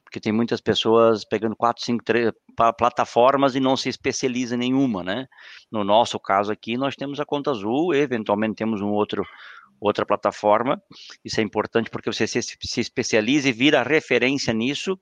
porque 0.09 0.21
tem 0.21 0.33
muitas 0.33 0.59
pessoas 0.59 1.23
pegando 1.23 1.55
quatro, 1.55 1.85
cinco 1.85 2.03
três, 2.03 2.33
plataformas 2.79 3.55
e 3.55 3.61
não 3.61 3.77
se 3.77 3.91
especializa 3.91 4.55
em 4.55 4.59
nenhuma, 4.59 5.05
né? 5.05 5.29
No 5.71 5.85
nosso 5.85 6.19
caso 6.19 6.51
aqui, 6.51 6.79
nós 6.79 6.97
temos 6.97 7.21
a 7.21 7.27
Conta 7.27 7.51
Azul, 7.51 7.95
eventualmente 7.95 8.55
temos 8.55 8.81
um 8.81 8.89
outro 8.89 9.23
outra 9.79 10.07
plataforma. 10.07 10.83
Isso 11.23 11.41
é 11.41 11.43
importante 11.45 11.91
porque 11.91 12.11
você 12.11 12.27
se, 12.27 12.41
se 12.43 12.81
especializa 12.81 13.51
e 13.51 13.53
vira 13.53 13.83
referência 13.83 14.53
nisso 14.55 14.99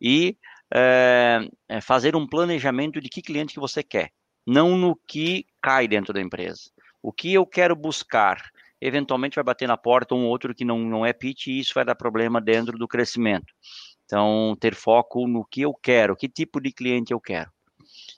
e 0.00 0.36
é, 0.72 1.40
é 1.68 1.80
fazer 1.80 2.14
um 2.14 2.26
planejamento 2.26 3.00
de 3.00 3.08
que 3.08 3.20
cliente 3.20 3.52
que 3.52 3.60
você 3.60 3.82
quer, 3.82 4.12
não 4.46 4.78
no 4.78 4.94
que 5.06 5.46
cai 5.60 5.88
dentro 5.88 6.14
da 6.14 6.22
empresa. 6.22 6.70
O 7.02 7.12
que 7.12 7.34
eu 7.34 7.44
quero 7.44 7.74
buscar? 7.74 8.40
Eventualmente 8.80 9.34
vai 9.34 9.44
bater 9.44 9.66
na 9.66 9.76
porta 9.76 10.14
um 10.14 10.26
outro 10.26 10.54
que 10.54 10.64
não, 10.64 10.78
não 10.78 11.04
é 11.04 11.12
pitch 11.12 11.48
e 11.48 11.58
isso 11.58 11.74
vai 11.74 11.84
dar 11.84 11.96
problema 11.96 12.40
dentro 12.40 12.78
do 12.78 12.86
crescimento. 12.86 13.52
Então, 14.08 14.56
ter 14.58 14.74
foco 14.74 15.28
no 15.28 15.44
que 15.44 15.60
eu 15.60 15.74
quero, 15.74 16.16
que 16.16 16.30
tipo 16.30 16.62
de 16.62 16.72
cliente 16.72 17.12
eu 17.12 17.20
quero. 17.20 17.50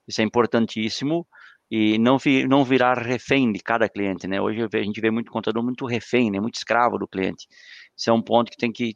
Isso 0.07 0.21
é 0.21 0.25
importantíssimo 0.25 1.27
e 1.69 1.99
não, 1.99 2.17
vi, 2.17 2.47
não 2.47 2.65
virar 2.65 2.97
refém 2.97 3.51
de 3.51 3.59
cada 3.59 3.89
cliente, 3.89 4.29
né? 4.29 4.41
Hoje 4.41 4.69
a 4.73 4.83
gente 4.83 5.01
vê 5.01 5.11
muito 5.11 5.33
contador 5.33 5.65
muito 5.65 5.85
refém, 5.87 6.31
né? 6.31 6.39
Muito 6.39 6.55
escravo 6.55 6.97
do 6.97 7.09
cliente. 7.09 7.49
Isso 7.97 8.09
é 8.09 8.13
um 8.13 8.23
ponto 8.23 8.53
que 8.53 8.57
tem 8.57 8.71
que, 8.71 8.95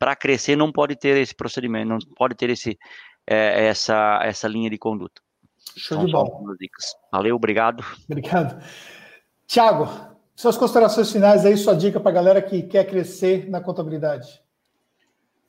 para 0.00 0.16
crescer, 0.16 0.56
não 0.56 0.72
pode 0.72 0.96
ter 0.96 1.16
esse 1.16 1.32
procedimento, 1.32 1.88
não 1.88 1.98
pode 2.16 2.34
ter 2.34 2.50
esse, 2.50 2.76
é, 3.24 3.66
essa, 3.66 4.18
essa 4.24 4.48
linha 4.48 4.68
de 4.68 4.78
conduta. 4.78 5.22
Show 5.76 5.98
então, 5.98 6.06
de 6.06 6.12
bola. 6.12 6.56
Valeu, 7.12 7.36
obrigado. 7.36 7.84
Obrigado. 8.10 8.60
Tiago, 9.46 9.88
suas 10.34 10.56
considerações 10.56 11.12
finais 11.12 11.46
aí, 11.46 11.56
sua 11.56 11.76
dica 11.76 12.00
para 12.00 12.10
a 12.10 12.14
galera 12.14 12.42
que 12.42 12.64
quer 12.64 12.84
crescer 12.84 13.48
na 13.48 13.60
contabilidade. 13.60 14.41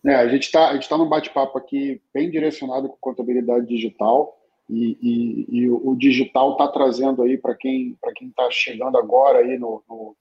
É, 0.05 0.15
a 0.15 0.27
gente 0.27 0.43
está 0.43 0.77
tá 0.77 0.97
num 0.97 1.07
bate-papo 1.07 1.57
aqui 1.57 2.01
bem 2.13 2.29
direcionado 2.29 2.89
com 2.89 2.97
contabilidade 2.99 3.65
digital. 3.65 4.37
E, 4.69 4.97
e, 5.01 5.57
e 5.57 5.69
o 5.69 5.93
digital 5.95 6.53
está 6.53 6.67
trazendo 6.69 7.21
aí 7.21 7.37
para 7.37 7.53
quem 7.53 7.97
para 7.99 8.13
quem 8.13 8.29
está 8.29 8.49
chegando 8.49 8.97
agora 8.97 9.39
aí 9.39 9.59
no, 9.59 9.83
no, 9.89 10.15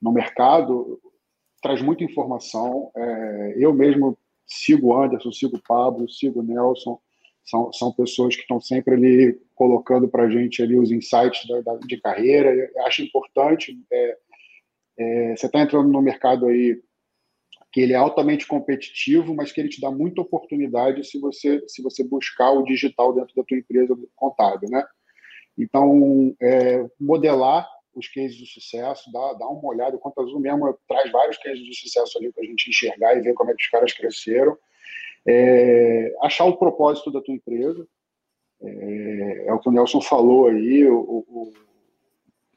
no, 0.00 0.12
mercado 0.12 1.00
traz 1.60 1.82
muita 1.82 2.04
informação. 2.04 2.90
É, 2.96 3.54
eu 3.58 3.72
mesmo 3.74 4.16
sigo 4.46 4.88
o 4.88 5.02
Anderson, 5.02 5.32
sigo 5.32 5.56
o 5.56 5.62
Pablo, 5.62 6.08
sigo 6.08 6.40
o 6.40 6.42
Nelson. 6.42 6.98
São, 7.44 7.72
são 7.72 7.92
pessoas 7.92 8.36
que 8.36 8.42
estão 8.42 8.60
sempre 8.60 8.94
ali 8.94 9.40
colocando 9.54 10.06
para 10.06 10.24
a 10.24 10.30
gente 10.30 10.62
ali 10.62 10.78
os 10.78 10.92
insights 10.92 11.46
da, 11.48 11.60
da, 11.62 11.78
de 11.78 12.00
carreira. 12.00 12.54
Eu 12.54 12.86
acho 12.86 13.02
importante. 13.02 13.76
É, 13.90 14.18
é, 14.98 15.36
você 15.36 15.46
está 15.46 15.60
entrando 15.60 15.88
no 15.88 16.02
mercado 16.02 16.46
aí 16.46 16.80
que 17.70 17.80
ele 17.80 17.92
é 17.92 17.96
altamente 17.96 18.46
competitivo, 18.46 19.34
mas 19.34 19.52
que 19.52 19.60
ele 19.60 19.68
te 19.68 19.80
dá 19.80 19.90
muita 19.90 20.22
oportunidade 20.22 21.04
se 21.04 21.20
você 21.20 21.62
se 21.66 21.82
você 21.82 22.02
buscar 22.02 22.50
o 22.50 22.64
digital 22.64 23.12
dentro 23.12 23.34
da 23.34 23.44
tua 23.44 23.58
empresa 23.58 23.96
contábil, 24.16 24.70
né? 24.70 24.84
Então, 25.56 26.34
é, 26.40 26.88
modelar 27.00 27.68
os 27.94 28.06
cases 28.08 28.36
de 28.36 28.46
sucesso, 28.46 29.10
dá, 29.10 29.32
dá 29.34 29.48
uma 29.48 29.66
olhada, 29.68 29.96
o 29.96 29.98
Conta 29.98 30.22
Azul 30.22 30.38
mesmo 30.38 30.78
traz 30.86 31.10
vários 31.10 31.36
cases 31.38 31.64
de 31.64 31.74
sucesso 31.74 32.16
ali 32.16 32.32
para 32.32 32.44
a 32.44 32.46
gente 32.46 32.70
enxergar 32.70 33.16
e 33.16 33.20
ver 33.20 33.34
como 33.34 33.50
é 33.50 33.54
que 33.54 33.62
os 33.62 33.68
caras 33.68 33.92
cresceram. 33.92 34.56
É, 35.26 36.14
achar 36.22 36.44
o 36.44 36.56
propósito 36.56 37.10
da 37.10 37.20
tua 37.20 37.34
empresa, 37.34 37.86
é, 38.62 39.46
é, 39.46 39.52
o 39.52 39.58
que 39.58 39.68
o 39.68 39.72
Nelson 39.72 40.00
falou 40.00 40.46
aí, 40.46 40.86
o, 40.86 41.24
o 41.28 41.52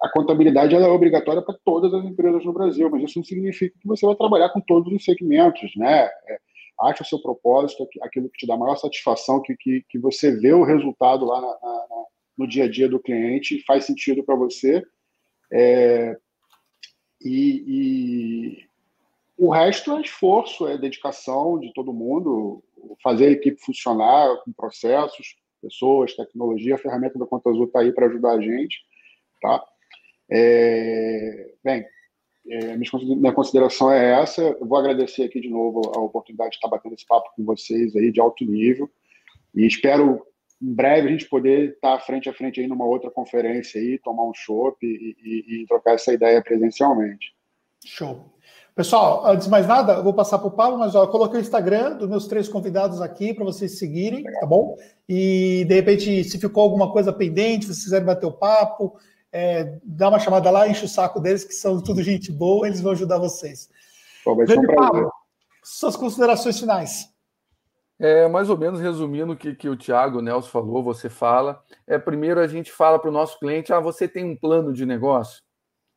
a 0.02 0.10
contabilidade 0.10 0.76
é 0.76 0.80
obrigatória 0.80 1.41
para 1.41 1.56
todas 1.64 1.93
as 1.93 2.04
empresas 2.04 2.43
no 2.43 2.52
Brasil, 2.54 2.89
mas 2.89 3.04
isso 3.04 3.20
não 3.20 3.24
significa 3.24 3.78
que 3.80 3.88
você 3.88 4.06
vai 4.06 4.16
trabalhar 4.16 4.49
com 4.49 4.60
todos 4.60 4.91
os 4.91 5.04
segmentos, 5.04 5.72
né? 5.76 6.06
É, 6.06 6.39
acha 6.82 7.04
o 7.04 7.06
seu 7.06 7.20
propósito, 7.20 7.88
aquilo 8.02 8.30
que 8.30 8.39
te 8.39 8.47
dá 8.47 8.58
maior 8.58 8.76
satisfação, 8.78 9.41
que, 9.41 9.56
que, 9.56 9.86
que 9.88 9.99
você 9.99 10.32
vê 10.36 10.54
o 10.54 10.64
resultado 10.64 11.26
lá 11.26 11.39
na, 11.39 11.47
na, 11.47 11.86
no 12.38 12.47
dia 12.47 12.64
a 12.64 12.70
dia 12.70 12.89
do 12.89 12.99
cliente, 12.99 13.64
faz 13.66 13.86
sentido 13.86 14.24
para 14.24 14.36
você. 14.36 14.84
É, 15.54 16.18
e, 17.22 17.64
e, 17.68 18.68
o 19.38 19.52
resto 19.52 19.95
é 19.95 20.02
esforço, 20.02 20.68
é 20.68 20.78
dedicação 20.78 21.60
de 21.60 21.72
todo 21.74 21.93
mundo, 21.93 22.64
fazer 23.04 23.28
a 23.28 23.32
equipe 23.32 23.62
funcionar 23.62 24.38
com 24.43 24.52
processos, 24.52 25.36
pessoas, 25.62 26.16
tecnologia, 26.16 26.76
a 26.76 26.80
ferramenta 26.80 27.20
da 27.20 27.28
Conta 27.28 27.52
Azul 27.52 27.66
está 27.66 27.82
aí 27.82 27.91
para 27.91 28.08
ajudar 28.08 28.32
a 28.32 28.41
gente, 28.41 28.80
tá? 29.39 29.64
É, 30.32 31.52
bem, 31.64 31.86
é, 32.50 32.78
minha 32.78 33.34
consideração 33.34 33.92
é 33.92 34.22
essa. 34.22 34.42
Eu 34.42 34.66
vou 34.66 34.78
agradecer 34.78 35.24
aqui 35.24 35.42
de 35.42 35.50
novo 35.50 35.82
a 35.96 36.00
oportunidade 36.00 36.52
de 36.52 36.56
estar 36.58 36.70
batendo 36.70 36.96
esse 36.96 37.06
papo 37.06 37.30
com 37.36 37.44
vocês 37.44 37.96
aí 37.96 38.12
de 38.12 38.22
alto 38.22 38.46
nível 38.46 38.90
e 39.54 39.68
espero 39.68 40.26
em 40.62 40.74
breve 40.74 41.08
a 41.08 41.12
gente 41.12 41.28
poder 41.28 41.72
estar 41.72 42.00
frente 42.00 42.30
a 42.30 42.34
frente 42.34 42.60
aí 42.60 42.68
numa 42.68 42.86
outra 42.86 43.10
conferência 43.10 43.82
aí, 43.82 43.98
tomar 43.98 44.24
um 44.24 44.34
chopp 44.34 44.78
e, 44.86 45.16
e, 45.24 45.64
e, 45.64 45.66
trocar 45.66 45.96
essa 45.96 46.14
ideia 46.14 46.42
presencialmente. 46.42 47.36
Show. 47.84 48.32
Pessoal, 48.76 49.26
antes 49.26 49.46
de 49.46 49.52
mais 49.52 49.68
nada, 49.68 49.94
eu 49.94 50.04
vou 50.04 50.14
passar 50.14 50.38
para 50.38 50.48
o 50.48 50.52
Paulo, 50.52 50.78
mas 50.78 50.96
ó, 50.96 51.04
eu 51.04 51.10
coloquei 51.10 51.40
o 51.40 51.42
Instagram 51.42 51.98
dos 51.98 52.08
meus 52.08 52.28
três 52.28 52.48
convidados 52.48 53.02
aqui 53.02 53.34
para 53.34 53.44
vocês 53.44 53.78
seguirem, 53.78 54.24
tá 54.24 54.46
bom? 54.46 54.78
E 55.10 55.66
de 55.68 55.74
repente, 55.74 56.24
se 56.24 56.40
ficou 56.40 56.64
alguma 56.64 56.92
coisa 56.92 57.12
pendente, 57.12 57.66
se 57.66 57.74
vocês 57.74 57.84
quiserem 57.84 58.06
bater 58.06 58.28
o 58.28 58.32
papo, 58.32 58.96
é, 59.32 59.80
dá 59.84 60.10
uma 60.10 60.20
chamada 60.20 60.50
lá, 60.50 60.68
enche 60.68 60.86
o 60.86 60.90
saco 60.90 61.20
deles, 61.20 61.44
que 61.44 61.54
são 61.54 61.82
tudo 61.82 62.04
gente 62.04 62.32
boa, 62.32 62.68
eles 62.68 62.82
vão 62.82 62.92
ajudar 62.92 63.18
vocês. 63.18 63.70
Um 64.28 64.76
Pablo, 64.76 65.12
suas 65.64 65.96
considerações 65.96 66.60
finais. 66.60 67.10
É, 67.98 68.28
mais 68.28 68.50
ou 68.50 68.58
menos 68.58 68.80
resumindo 68.80 69.34
o 69.34 69.38
que, 69.38 69.54
que 69.54 69.70
o 69.70 69.78
Thiago 69.78 70.18
o 70.18 70.22
Nelson 70.22 70.50
falou, 70.50 70.84
você 70.84 71.08
fala. 71.08 71.64
É, 71.86 72.00
primeiro 72.00 72.40
a 72.40 72.48
gente 72.48 72.72
fala 72.72 72.98
para 72.98 73.10
o 73.10 73.14
nosso 73.14 73.40
cliente: 73.40 73.72
ah, 73.72 73.80
você 73.80 74.08
tem 74.08 74.26
um 74.26 74.36
plano 74.36 74.74
de 74.74 74.86
negócio? 74.86 75.44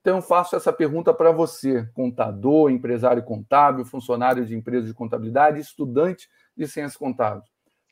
Então, 0.01 0.17
eu 0.17 0.23
faço 0.23 0.55
essa 0.55 0.71
pergunta 0.71 1.15
para 1.15 1.33
você, 1.33 1.89
contador, 1.95 2.71
empresário 2.71 3.23
contábil, 3.23 3.87
funcionário 3.87 4.45
de 4.45 4.55
empresa 4.55 4.87
de 4.87 4.93
contabilidade, 4.93 5.59
estudante 5.59 6.29
de 6.55 6.69
ciências 6.69 6.95
contábeis. 6.95 7.49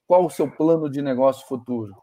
Qual 0.06 0.26
o 0.26 0.30
seu 0.30 0.46
plano 0.50 0.90
de 0.90 1.00
negócio 1.00 1.48
futuro? 1.48 1.94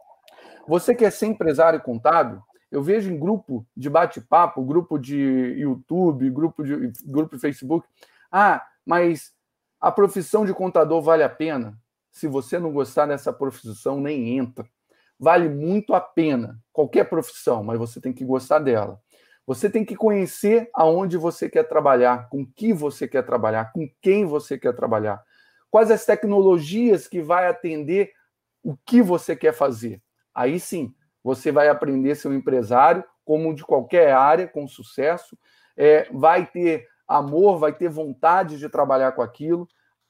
Você 0.67 0.95
quer 0.95 1.11
ser 1.11 1.27
empresário 1.27 1.79
contábil? 1.79 2.41
Eu 2.71 2.83
vejo 2.83 3.11
em 3.11 3.17
grupo 3.17 3.65
de 3.75 3.89
bate-papo, 3.89 4.63
grupo 4.63 4.97
de 4.97 5.17
YouTube, 5.57 6.29
grupo 6.29 6.63
de 6.63 6.93
grupo 7.05 7.35
de 7.35 7.41
Facebook. 7.41 7.87
Ah, 8.31 8.65
mas 8.85 9.33
a 9.79 9.91
profissão 9.91 10.45
de 10.45 10.53
contador 10.53 11.01
vale 11.01 11.23
a 11.23 11.29
pena? 11.29 11.77
Se 12.11 12.27
você 12.27 12.59
não 12.59 12.71
gostar 12.71 13.07
dessa 13.07 13.33
profissão, 13.33 13.99
nem 13.99 14.37
entra. 14.37 14.67
Vale 15.19 15.49
muito 15.49 15.93
a 15.93 15.99
pena, 15.99 16.59
qualquer 16.71 17.09
profissão, 17.09 17.63
mas 17.63 17.77
você 17.77 17.99
tem 17.99 18.13
que 18.13 18.23
gostar 18.23 18.59
dela. 18.59 19.01
Você 19.45 19.69
tem 19.69 19.83
que 19.83 19.95
conhecer 19.95 20.69
aonde 20.73 21.17
você 21.17 21.49
quer 21.49 21.63
trabalhar, 21.63 22.29
com 22.29 22.45
que 22.45 22.71
você 22.71 23.07
quer 23.07 23.23
trabalhar, 23.23 23.73
com 23.73 23.89
quem 24.01 24.25
você 24.25 24.57
quer 24.57 24.75
trabalhar. 24.75 25.21
Quais 25.71 25.91
as 25.91 26.05
tecnologias 26.05 27.07
que 27.07 27.21
vai 27.21 27.47
atender 27.47 28.11
o 28.63 28.77
que 28.85 29.01
você 29.01 29.35
quer 29.35 29.53
fazer. 29.53 30.01
Aí 30.33 30.59
sim, 30.59 30.93
você 31.23 31.51
vai 31.51 31.69
aprender 31.69 32.11
a 32.11 32.15
ser 32.15 32.27
um 32.29 32.33
empresário, 32.33 33.03
como 33.25 33.53
de 33.53 33.63
qualquer 33.63 34.11
área, 34.11 34.47
com 34.47 34.67
sucesso, 34.67 35.37
é, 35.77 36.07
vai 36.11 36.45
ter 36.45 36.87
amor, 37.07 37.57
vai 37.57 37.73
ter 37.73 37.89
vontade 37.89 38.57
de 38.57 38.69
trabalhar 38.69 39.11
com 39.13 39.21
aquilo, 39.21 39.67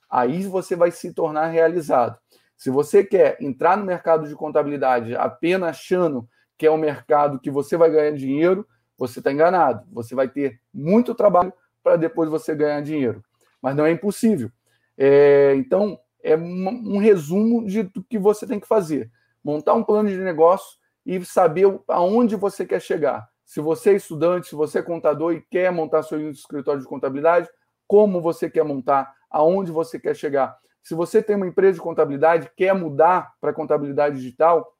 aí 0.10 0.43
você 0.43 0.76
vai 0.76 0.91
se 0.91 1.14
tornar 1.14 1.47
realizado. 1.47 2.18
Se 2.57 2.70
você 2.70 3.03
quer 3.03 3.38
entrar 3.39 3.78
no 3.78 3.86
mercado 3.86 4.28
de 4.28 4.36
contabilidade 4.36 5.16
apenas 5.16 5.70
achando 5.70 6.28
que 6.57 6.66
é 6.66 6.72
um 6.72 6.78
mercado 6.78 7.39
que 7.39 7.49
você 7.49 7.78
vai 7.78 7.89
ganhar 7.89 8.12
dinheiro, 8.12 8.68
você 8.97 9.20
está 9.20 9.32
enganado. 9.32 9.88
Você 9.93 10.14
vai 10.14 10.28
ter 10.28 10.60
muito 10.74 11.16
trabalho 11.16 11.53
para 11.82 11.95
depois 11.95 12.30
você 12.30 12.53
ganhar 12.53 12.82
dinheiro. 12.82 13.24
Mas 13.62 13.76
não 13.78 13.86
é 13.86 13.91
impossível. 13.91 14.51
É, 14.97 15.55
então, 15.55 15.97
é 16.22 16.36
um, 16.36 16.95
um 16.95 16.97
resumo 16.97 17.66
de 17.66 17.84
do 17.84 18.03
que 18.03 18.20
você 18.20 18.45
tem 18.45 18.60
que 18.60 18.68
fazer. 18.68 19.10
Montar 19.41 19.74
um 19.74 19.84
plano 19.84 20.10
de 20.10 20.18
negócio 20.18 20.78
e 21.10 21.26
saber 21.26 21.66
aonde 21.88 22.36
você 22.36 22.64
quer 22.64 22.80
chegar. 22.80 23.28
Se 23.43 23.60
você 23.60 23.91
é 23.91 23.95
estudante, 23.95 24.49
se 24.49 24.55
você 24.55 24.78
é 24.78 24.84
contador 24.84 25.34
e 25.34 25.41
quer 25.41 25.72
montar 25.72 26.03
seu 26.03 26.30
escritório 26.30 26.80
de 26.80 26.88
contabilidade, 26.88 27.49
como 27.88 28.22
você 28.22 28.47
quer 28.47 28.64
montar, 28.64 29.12
aonde 29.28 29.72
você 29.72 29.99
quer 29.99 30.16
chegar. 30.16 30.55
Se 30.84 30.93
você 30.93 31.24
tem 31.24 31.36
uma 31.36 31.47
empresa 31.47 31.74
de 31.74 31.82
contabilidade, 31.82 32.51
quer 32.55 32.76
mudar 32.76 33.34
para 33.41 33.51
contabilidade 33.51 34.18
digital, 34.18 34.72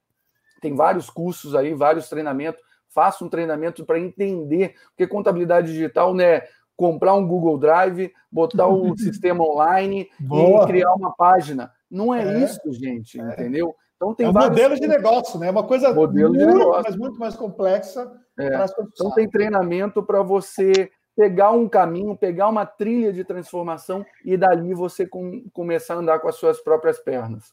tem 0.62 0.76
vários 0.76 1.10
cursos 1.10 1.56
aí, 1.56 1.74
vários 1.74 2.08
treinamentos 2.10 2.62
faça 2.90 3.24
um 3.24 3.30
treinamento 3.30 3.86
para 3.86 4.00
entender, 4.00 4.76
porque 4.90 5.08
contabilidade 5.08 5.72
digital 5.72 6.14
não 6.14 6.24
é 6.24 6.48
comprar 6.76 7.14
um 7.14 7.28
Google 7.28 7.58
Drive, 7.58 8.12
botar 8.32 8.68
o 8.68 8.96
sistema 8.98 9.44
online 9.44 10.10
Boa. 10.20 10.64
e 10.64 10.68
criar 10.68 10.94
uma 10.94 11.14
página. 11.16 11.72
Não 11.90 12.14
é, 12.14 12.24
é 12.24 12.44
isso, 12.44 12.62
gente, 12.72 13.20
é. 13.20 13.34
entendeu? 13.34 13.76
Então 14.00 14.16
tem 14.16 14.28
é 14.28 14.30
um 14.30 14.34
modelo 14.34 14.76
de 14.76 14.88
negócio, 14.88 15.38
né? 15.38 15.48
É 15.48 15.52
uma 15.52 15.64
coisa 15.64 15.94
modelo 15.94 16.30
muito, 16.30 16.40
de 16.40 16.46
negócio. 16.46 16.84
mas 16.86 16.96
muito 16.96 17.20
mais 17.20 17.36
complexa. 17.36 18.10
É. 18.40 18.66
Então 18.94 19.12
tem 19.12 19.30
treinamento 19.30 20.02
para 20.02 20.24
você 20.24 20.90
pegar 21.14 21.52
um 21.52 21.68
caminho, 21.68 22.16
pegar 22.16 22.48
uma 22.48 22.66
trilha 22.66 23.12
de 23.12 23.26
transformação 23.26 24.06
e 24.24 24.38
dali 24.38 24.74
você 24.74 25.06
com, 25.06 25.44
começar 25.52 25.96
a 25.96 25.98
andar 25.98 26.20
com 26.20 26.30
as 26.30 26.36
suas 26.36 26.62
próprias 26.62 26.98
pernas. 26.98 27.52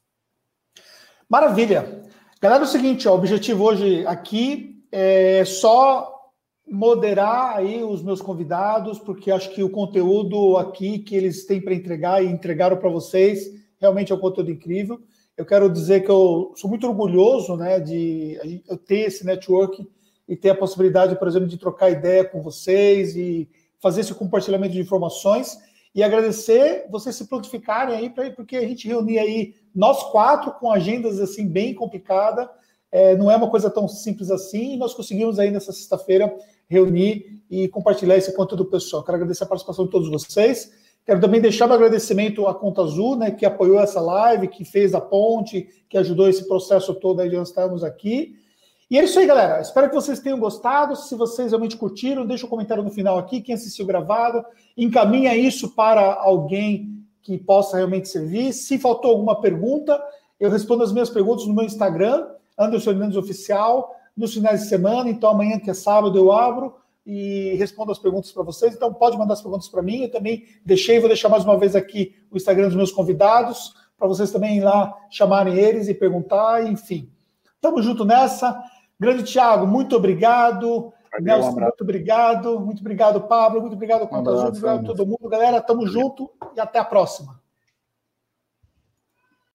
Maravilha. 1.29 2.05
Galera, 2.41 2.63
é 2.63 2.65
o 2.65 2.69
seguinte, 2.69 3.09
ó, 3.09 3.13
o 3.13 3.17
objetivo 3.17 3.65
hoje 3.65 4.07
aqui 4.07 4.85
é 4.93 5.45
só 5.45 6.31
moderar 6.65 7.57
aí 7.57 7.83
os 7.83 8.05
meus 8.05 8.23
convidados, 8.23 9.01
porque 9.01 9.33
acho 9.33 9.51
que 9.51 9.65
o 9.65 9.71
conteúdo 9.71 10.57
aqui 10.57 11.01
que 11.01 11.17
eles 11.17 11.45
têm 11.45 11.61
para 11.61 11.75
entregar 11.75 12.23
e 12.23 12.29
entregaram 12.29 12.77
para 12.77 12.89
vocês 12.89 13.51
realmente 13.81 14.13
é 14.13 14.15
um 14.15 14.21
conteúdo 14.21 14.53
incrível. 14.53 15.01
Eu 15.37 15.45
quero 15.45 15.71
dizer 15.71 16.03
que 16.05 16.11
eu 16.11 16.53
sou 16.57 16.69
muito 16.69 16.87
orgulhoso 16.87 17.57
né, 17.57 17.79
de 17.79 18.63
eu 18.69 18.79
ter 18.79 19.01
esse 19.01 19.25
network 19.25 19.87
e 20.27 20.37
ter 20.37 20.51
a 20.51 20.55
possibilidade, 20.55 21.17
por 21.17 21.29
exemplo, 21.29 21.47
de 21.47 21.59
trocar 21.59 21.91
ideia 21.91 22.25
com 22.25 22.43
vocês 22.43 23.15
e 23.15 23.49
fazer 23.81 24.01
esse 24.01 24.15
compartilhamento 24.15 24.73
de 24.73 24.81
informações 24.81 25.59
e 25.95 26.03
agradecer 26.03 26.87
vocês 26.91 27.15
se 27.15 27.27
prontificarem 27.27 27.95
aí, 27.95 28.11
porque 28.11 28.57
a 28.57 28.67
gente 28.67 28.89
reunir 28.89 29.19
aí 29.19 29.55
nós 29.75 30.03
quatro 30.11 30.53
com 30.53 30.71
agendas 30.71 31.21
assim 31.21 31.47
bem 31.47 31.75
complicadas 31.75 32.49
é, 32.91 33.17
não 33.17 33.31
é 33.31 33.37
uma 33.37 33.51
coisa 33.51 33.69
tão 33.69 33.89
simples 33.89 34.31
assim, 34.31 34.75
e 34.75 34.77
nós 34.77 34.95
conseguimos 34.95 35.39
aí 35.39 35.51
nessa 35.51 35.73
sexta-feira 35.73 36.35
reunir 36.69 37.43
e 37.51 37.69
compartilhar 37.69 38.17
esse 38.17 38.35
conteúdo 38.35 38.65
pessoal. 38.65 39.05
Quero 39.05 39.17
agradecer 39.17 39.45
a 39.45 39.47
participação 39.47 39.85
de 39.85 39.91
todos 39.91 40.09
vocês. 40.09 40.73
Quero 41.07 41.21
também 41.21 41.41
deixar 41.41 41.69
meu 41.69 41.77
agradecimento 41.77 42.49
à 42.49 42.55
Conta 42.55 42.83
Azul, 42.83 43.15
né, 43.15 43.31
que 43.31 43.47
apoiou 43.47 43.79
essa 43.79 44.01
live, 44.01 44.49
que 44.49 44.65
fez 44.65 44.93
a 44.93 45.01
ponte, 45.01 45.69
que 45.89 45.97
ajudou 45.97 46.29
esse 46.29 46.49
processo 46.49 46.93
todo 46.95 47.21
aí 47.21 47.31
de 47.31 47.37
nós 47.37 47.49
estarmos 47.49 47.85
aqui. 47.85 48.35
E 48.91 48.99
é 48.99 49.05
isso 49.05 49.17
aí, 49.21 49.25
galera. 49.25 49.61
Espero 49.61 49.89
que 49.89 49.95
vocês 49.95 50.19
tenham 50.19 50.39
gostado. 50.39 50.97
Se 50.97 51.15
vocês 51.15 51.53
realmente 51.53 51.77
curtiram, 51.77 52.27
deixa 52.27 52.45
um 52.45 52.49
comentário 52.49 52.83
no 52.83 52.91
final 52.91 53.19
aqui. 53.19 53.41
Quem 53.41 53.55
assistiu 53.55 53.87
gravado, 53.87 54.45
encaminha 54.77 55.37
isso 55.37 55.69
para 55.77 56.15
alguém 56.15 57.05
que 57.23 57.39
possa 57.39 57.77
realmente 57.77 58.09
servir. 58.09 58.53
Se 58.53 58.77
faltou 58.77 59.13
alguma 59.13 59.41
pergunta, 59.41 60.03
eu 60.41 60.51
respondo 60.51 60.83
as 60.83 60.93
minhas 60.93 61.09
perguntas 61.09 61.47
no 61.47 61.55
meu 61.55 61.65
Instagram, 61.65 62.27
Anderson 62.59 62.91
Hernandes 62.91 63.17
Oficial, 63.17 63.95
nos 64.17 64.35
finais 64.35 64.63
de 64.63 64.69
semana. 64.69 65.09
Então, 65.09 65.31
amanhã, 65.31 65.59
que 65.59 65.71
é 65.71 65.75
sábado, 65.75 66.19
eu 66.19 66.33
abro 66.33 66.75
e 67.07 67.55
respondo 67.55 67.93
as 67.93 67.99
perguntas 67.99 68.33
para 68.33 68.43
vocês. 68.43 68.75
Então, 68.75 68.93
pode 68.93 69.17
mandar 69.17 69.35
as 69.35 69.43
perguntas 69.43 69.69
para 69.69 69.81
mim. 69.81 70.03
Eu 70.03 70.11
também 70.11 70.45
deixei, 70.65 70.99
vou 70.99 71.09
deixar 71.09 71.29
mais 71.29 71.45
uma 71.45 71.57
vez 71.57 71.77
aqui 71.77 72.15
o 72.31 72.37
Instagram 72.37 72.67
dos 72.67 72.77
meus 72.77 72.91
convidados, 72.91 73.75
para 73.97 74.09
vocês 74.09 74.33
também 74.33 74.59
ir 74.59 74.65
lá 74.65 74.93
chamarem 75.09 75.55
eles 75.57 75.89
e 75.89 75.95
perguntar, 75.95 76.67
enfim. 76.67 77.09
Tamo 77.61 77.81
junto 77.81 78.05
nessa. 78.05 78.61
Grande 78.99 79.23
Thiago, 79.23 79.67
muito 79.67 79.95
obrigado. 79.95 80.93
Valeu, 81.13 81.25
Nelson, 81.25 81.51
um 81.51 81.61
muito 81.61 81.83
obrigado. 81.83 82.61
Muito 82.61 82.81
obrigado, 82.81 83.21
Pablo. 83.23 83.61
Muito 83.61 83.75
obrigado, 83.75 84.07
Conta 84.09 84.31
um 84.33 84.69
a 84.69 84.83
todo 84.83 85.07
mundo. 85.07 85.29
Galera, 85.29 85.61
tamo 85.61 85.87
junto 85.87 86.31
e 86.55 86.61
até 86.61 86.79
a 86.79 86.85
próxima. 86.85 87.41